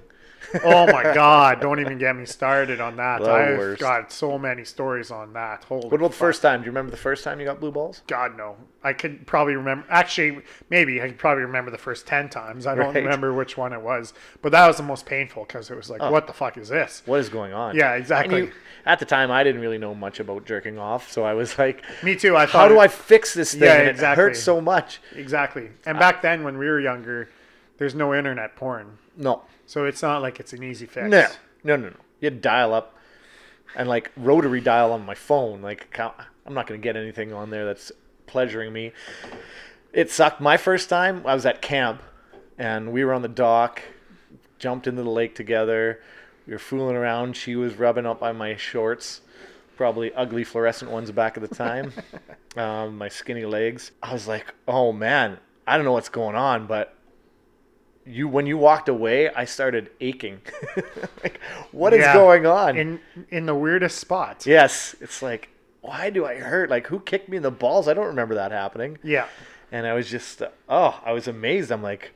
Oh 0.64 0.86
my 0.86 1.02
god! 1.14 1.60
Don't 1.60 1.80
even 1.80 1.98
get 1.98 2.14
me 2.16 2.26
started 2.26 2.80
on 2.80 2.96
that. 2.96 3.22
The 3.22 3.30
I've 3.30 3.58
worst. 3.58 3.80
got 3.80 4.12
so 4.12 4.38
many 4.38 4.64
stories 4.64 5.10
on 5.10 5.32
that. 5.34 5.64
Holy 5.64 5.88
What 5.88 6.00
about 6.00 6.10
the 6.12 6.16
first 6.16 6.42
time? 6.42 6.60
Do 6.60 6.66
you 6.66 6.70
remember 6.70 6.90
the 6.90 6.96
first 6.96 7.24
time 7.24 7.38
you 7.40 7.46
got 7.46 7.60
blue 7.60 7.72
balls? 7.72 8.02
God 8.06 8.36
no. 8.36 8.56
I 8.82 8.92
could 8.92 9.26
probably 9.26 9.54
remember. 9.54 9.86
Actually, 9.88 10.42
maybe 10.68 11.00
I 11.00 11.08
could 11.08 11.18
probably 11.18 11.44
remember 11.44 11.70
the 11.70 11.78
first 11.78 12.06
ten 12.06 12.28
times. 12.28 12.66
I 12.66 12.74
don't 12.74 12.86
Right. 12.94 12.96
remember 13.02 13.32
which 13.32 13.56
one 13.56 13.72
it 13.72 13.80
was, 13.80 14.12
but 14.42 14.52
that 14.52 14.66
was 14.66 14.76
the 14.76 14.82
most 14.82 15.06
painful 15.06 15.44
because 15.44 15.70
it 15.70 15.76
was 15.76 15.88
like, 15.88 16.02
oh. 16.02 16.10
what 16.10 16.26
the 16.26 16.32
fuck 16.34 16.58
is 16.58 16.68
this? 16.68 17.02
What 17.06 17.20
is 17.20 17.28
going 17.28 17.52
on? 17.52 17.76
Yeah, 17.76 17.94
exactly. 17.94 18.42
you- 18.42 18.52
at 18.86 18.98
the 18.98 19.06
time, 19.06 19.30
I 19.30 19.42
didn't 19.42 19.62
really 19.62 19.78
know 19.78 19.94
much 19.94 20.20
about 20.20 20.44
jerking 20.44 20.78
off, 20.78 21.10
so 21.10 21.24
I 21.24 21.32
was 21.32 21.58
like, 21.58 21.82
Me 22.02 22.14
too. 22.14 22.36
I 22.36 22.44
thought. 22.44 22.52
"How 22.60 22.68
do 22.68 22.78
I 22.78 22.86
fix 22.88 23.32
this 23.32 23.52
thing?" 23.52 23.62
Yeah, 23.62 23.78
exactly. 23.78 24.22
It 24.22 24.26
hurts 24.26 24.42
so 24.42 24.60
much. 24.60 25.00
Exactly. 25.16 25.70
And 25.86 25.96
uh, 25.96 26.00
back 26.00 26.20
then, 26.20 26.44
when 26.44 26.58
we 26.58 26.66
were 26.66 26.78
younger, 26.80 27.30
there's 27.78 27.94
no 27.94 28.14
internet 28.14 28.56
porn, 28.56 28.98
No, 29.16 29.42
so 29.66 29.84
it's 29.86 30.02
not 30.02 30.22
like 30.22 30.40
it's 30.40 30.52
an 30.52 30.62
easy 30.62 30.86
fix. 30.86 31.08
no, 31.08 31.26
no, 31.62 31.76
no, 31.76 31.88
no. 31.90 31.96
You 32.20 32.26
had 32.26 32.40
dial 32.40 32.72
up 32.72 32.96
and 33.76 33.88
like 33.88 34.10
rotary 34.16 34.60
dial 34.60 34.92
on 34.92 35.04
my 35.04 35.14
phone. 35.14 35.62
Like, 35.62 35.90
count- 35.92 36.14
I'm 36.46 36.54
not 36.54 36.66
going 36.66 36.80
to 36.80 36.82
get 36.82 36.96
anything 36.96 37.32
on 37.32 37.50
there 37.50 37.64
that's 37.64 37.92
pleasuring 38.26 38.72
me. 38.72 38.92
It 39.92 40.10
sucked. 40.10 40.40
My 40.40 40.56
first 40.56 40.88
time, 40.88 41.22
I 41.26 41.34
was 41.34 41.46
at 41.46 41.62
camp, 41.62 42.02
and 42.58 42.92
we 42.92 43.04
were 43.04 43.12
on 43.12 43.22
the 43.22 43.28
dock, 43.28 43.82
jumped 44.58 44.86
into 44.86 45.02
the 45.02 45.10
lake 45.10 45.34
together. 45.34 46.00
We 46.46 46.52
were 46.52 46.58
fooling 46.58 46.96
around. 46.96 47.36
She 47.36 47.56
was 47.56 47.74
rubbing 47.76 48.06
up 48.06 48.22
on 48.22 48.36
my 48.36 48.56
shorts, 48.56 49.22
probably 49.76 50.12
ugly 50.14 50.44
fluorescent 50.44 50.90
ones 50.90 51.10
back 51.10 51.36
at 51.36 51.48
the 51.48 51.54
time. 51.54 51.92
um, 52.56 52.98
my 52.98 53.08
skinny 53.08 53.44
legs. 53.44 53.92
I 54.02 54.12
was 54.12 54.28
like, 54.28 54.52
oh 54.68 54.92
man, 54.92 55.38
I 55.66 55.76
don't 55.76 55.84
know 55.84 55.92
what's 55.92 56.08
going 56.08 56.36
on, 56.36 56.66
but 56.66 56.94
you 58.06 58.28
when 58.28 58.46
you 58.46 58.56
walked 58.58 58.88
away, 58.88 59.30
I 59.30 59.44
started 59.44 59.90
aching. 60.00 60.40
like, 61.22 61.40
what 61.72 61.92
is 61.94 62.00
Yeah. 62.00 62.12
going 62.14 62.46
on? 62.46 62.76
In 62.76 63.00
in 63.30 63.46
the 63.46 63.54
weirdest 63.54 63.98
spots. 63.98 64.46
yes, 64.46 64.94
it's 65.00 65.22
like, 65.22 65.48
why 65.80 66.10
do 66.10 66.24
I 66.26 66.36
hurt? 66.36 66.70
Like, 66.70 66.86
who 66.88 67.00
kicked 67.00 67.28
me 67.28 67.36
in 67.36 67.42
the 67.42 67.50
balls? 67.50 67.88
I 67.88 67.94
don't 67.94 68.06
remember 68.06 68.34
that 68.34 68.52
happening. 68.52 68.98
Yeah. 69.02 69.26
And 69.72 69.86
I 69.86 69.94
was 69.94 70.08
just, 70.08 70.42
oh, 70.68 71.00
I 71.04 71.12
was 71.12 71.26
amazed. 71.26 71.72
I'm 71.72 71.82
like, 71.82 72.12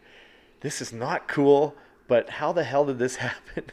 this 0.61 0.81
is 0.81 0.93
not 0.93 1.27
cool. 1.29 1.75
But 2.07 2.31
how 2.31 2.53
the 2.53 2.65
hell 2.65 2.87
did 2.87 2.99
this 2.99 3.17
happen? 3.27 3.65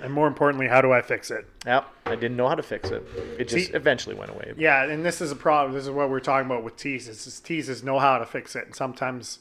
And 0.00 0.12
more 0.12 0.28
importantly, 0.28 0.68
how 0.68 0.80
do 0.80 0.92
I 0.92 1.02
fix 1.02 1.28
it? 1.32 1.44
Yep, 1.66 1.84
I 2.06 2.14
didn't 2.14 2.36
know 2.36 2.46
how 2.48 2.54
to 2.54 2.62
fix 2.62 2.90
it. 2.90 3.02
It 3.36 3.48
just 3.48 3.68
See- 3.68 3.72
eventually 3.74 4.14
went 4.14 4.30
away. 4.30 4.52
Yeah, 4.56 4.84
and 4.84 5.04
this 5.04 5.20
is 5.20 5.32
a 5.32 5.36
problem. 5.36 5.74
This 5.74 5.84
is 5.84 5.90
what 5.90 6.08
we're 6.08 6.20
talking 6.20 6.46
about 6.46 6.62
with 6.62 6.76
teases. 6.76 7.26
Is 7.26 7.40
teases 7.40 7.82
know 7.82 7.98
how 7.98 8.18
to 8.18 8.26
fix 8.26 8.54
it, 8.54 8.66
and 8.66 8.74
sometimes, 8.76 9.40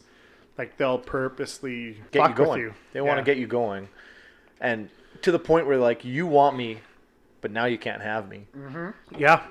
like 0.58 0.78
they'll 0.78 0.98
purposely 0.98 2.02
Get 2.12 2.30
you 2.30 2.36
going. 2.36 2.50
with 2.50 2.60
you. 2.60 2.74
They 2.94 3.02
want 3.02 3.18
to 3.18 3.24
get 3.24 3.38
you 3.38 3.48
going, 3.48 3.90
and 4.60 4.90
to 5.22 5.32
the 5.32 5.40
point 5.40 5.68
where 5.68 5.78
like 5.78 6.04
you 6.06 6.28
want 6.28 6.56
me, 6.58 6.80
but 7.42 7.52
now 7.52 7.66
you 7.66 7.78
can't 7.78 8.02
have 8.02 8.28
me. 8.28 8.48
Mm-hmm. 8.56 9.20
Yeah, 9.20 9.44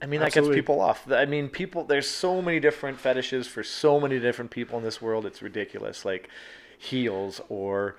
I 0.00 0.06
mean, 0.06 0.20
that 0.20 0.32
gets 0.32 0.48
people 0.48 0.80
off. 0.80 1.10
I 1.10 1.24
mean, 1.24 1.48
people. 1.48 1.84
There's 1.84 2.08
so 2.08 2.42
many 2.42 2.60
different 2.60 2.98
fetishes 2.98 3.46
for 3.46 3.62
so 3.62 3.98
many 3.98 4.18
different 4.18 4.50
people 4.50 4.78
in 4.78 4.84
this 4.84 5.00
world. 5.00 5.24
It's 5.26 5.42
ridiculous. 5.42 6.04
Like 6.04 6.28
heels 6.78 7.40
or 7.48 7.96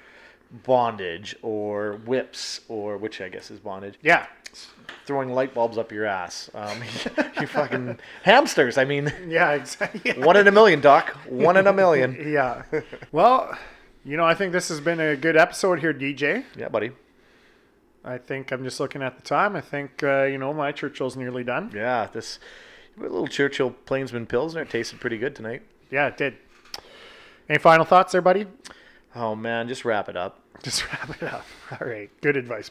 bondage 0.63 1.35
or 1.41 1.93
whips 2.05 2.61
or 2.67 2.97
which 2.97 3.21
I 3.21 3.29
guess 3.29 3.51
is 3.51 3.59
bondage. 3.59 3.95
yeah, 4.01 4.27
Throwing 5.05 5.33
light 5.33 5.53
bulbs 5.53 5.77
up 5.77 5.91
your 5.91 6.05
ass. 6.05 6.49
Um, 6.53 6.81
you 7.41 7.47
fucking 7.47 7.99
hamsters. 8.23 8.77
I 8.77 8.85
mean, 8.85 9.11
yeah, 9.27 9.51
exactly. 9.51 10.13
one 10.23 10.37
in 10.37 10.47
a 10.47 10.51
million, 10.51 10.81
Doc. 10.81 11.09
One 11.27 11.57
in 11.57 11.67
a 11.67 11.73
million. 11.73 12.17
yeah. 12.31 12.63
Well, 13.11 13.57
you 14.03 14.17
know, 14.17 14.23
I 14.25 14.33
think 14.33 14.51
this 14.51 14.69
has 14.69 14.79
been 14.79 14.99
a 14.99 15.15
good 15.15 15.37
episode 15.37 15.79
here, 15.79 15.93
DJ. 15.93 16.43
Yeah, 16.57 16.69
buddy. 16.69 16.91
I 18.03 18.17
think 18.17 18.51
I'm 18.51 18.63
just 18.63 18.79
looking 18.79 19.01
at 19.01 19.15
the 19.15 19.23
time. 19.23 19.55
I 19.55 19.61
think 19.61 20.03
uh, 20.03 20.23
you 20.23 20.37
know 20.37 20.53
my 20.53 20.71
Churchill's 20.71 21.17
nearly 21.17 21.43
done. 21.43 21.71
Yeah, 21.73 22.07
this 22.11 22.39
little 22.97 23.27
Churchill 23.27 23.71
Plainsman 23.71 24.25
Pilsner 24.25 24.65
tasted 24.65 24.99
pretty 24.99 25.17
good 25.17 25.35
tonight. 25.35 25.63
Yeah, 25.91 26.07
it 26.07 26.17
did. 26.17 26.37
Any 27.49 27.59
final 27.59 27.85
thoughts 27.85 28.11
there, 28.11 28.21
buddy? 28.21 28.47
Oh 29.16 29.36
man, 29.36 29.68
just 29.68 29.86
wrap 29.86 30.09
it 30.09 30.18
up. 30.18 30.39
Just 30.61 30.86
wrap 30.91 31.09
it 31.09 31.24
up. 31.24 31.45
All 31.72 31.88
right. 31.88 32.09
Good 32.22 32.38
advice. 32.38 32.70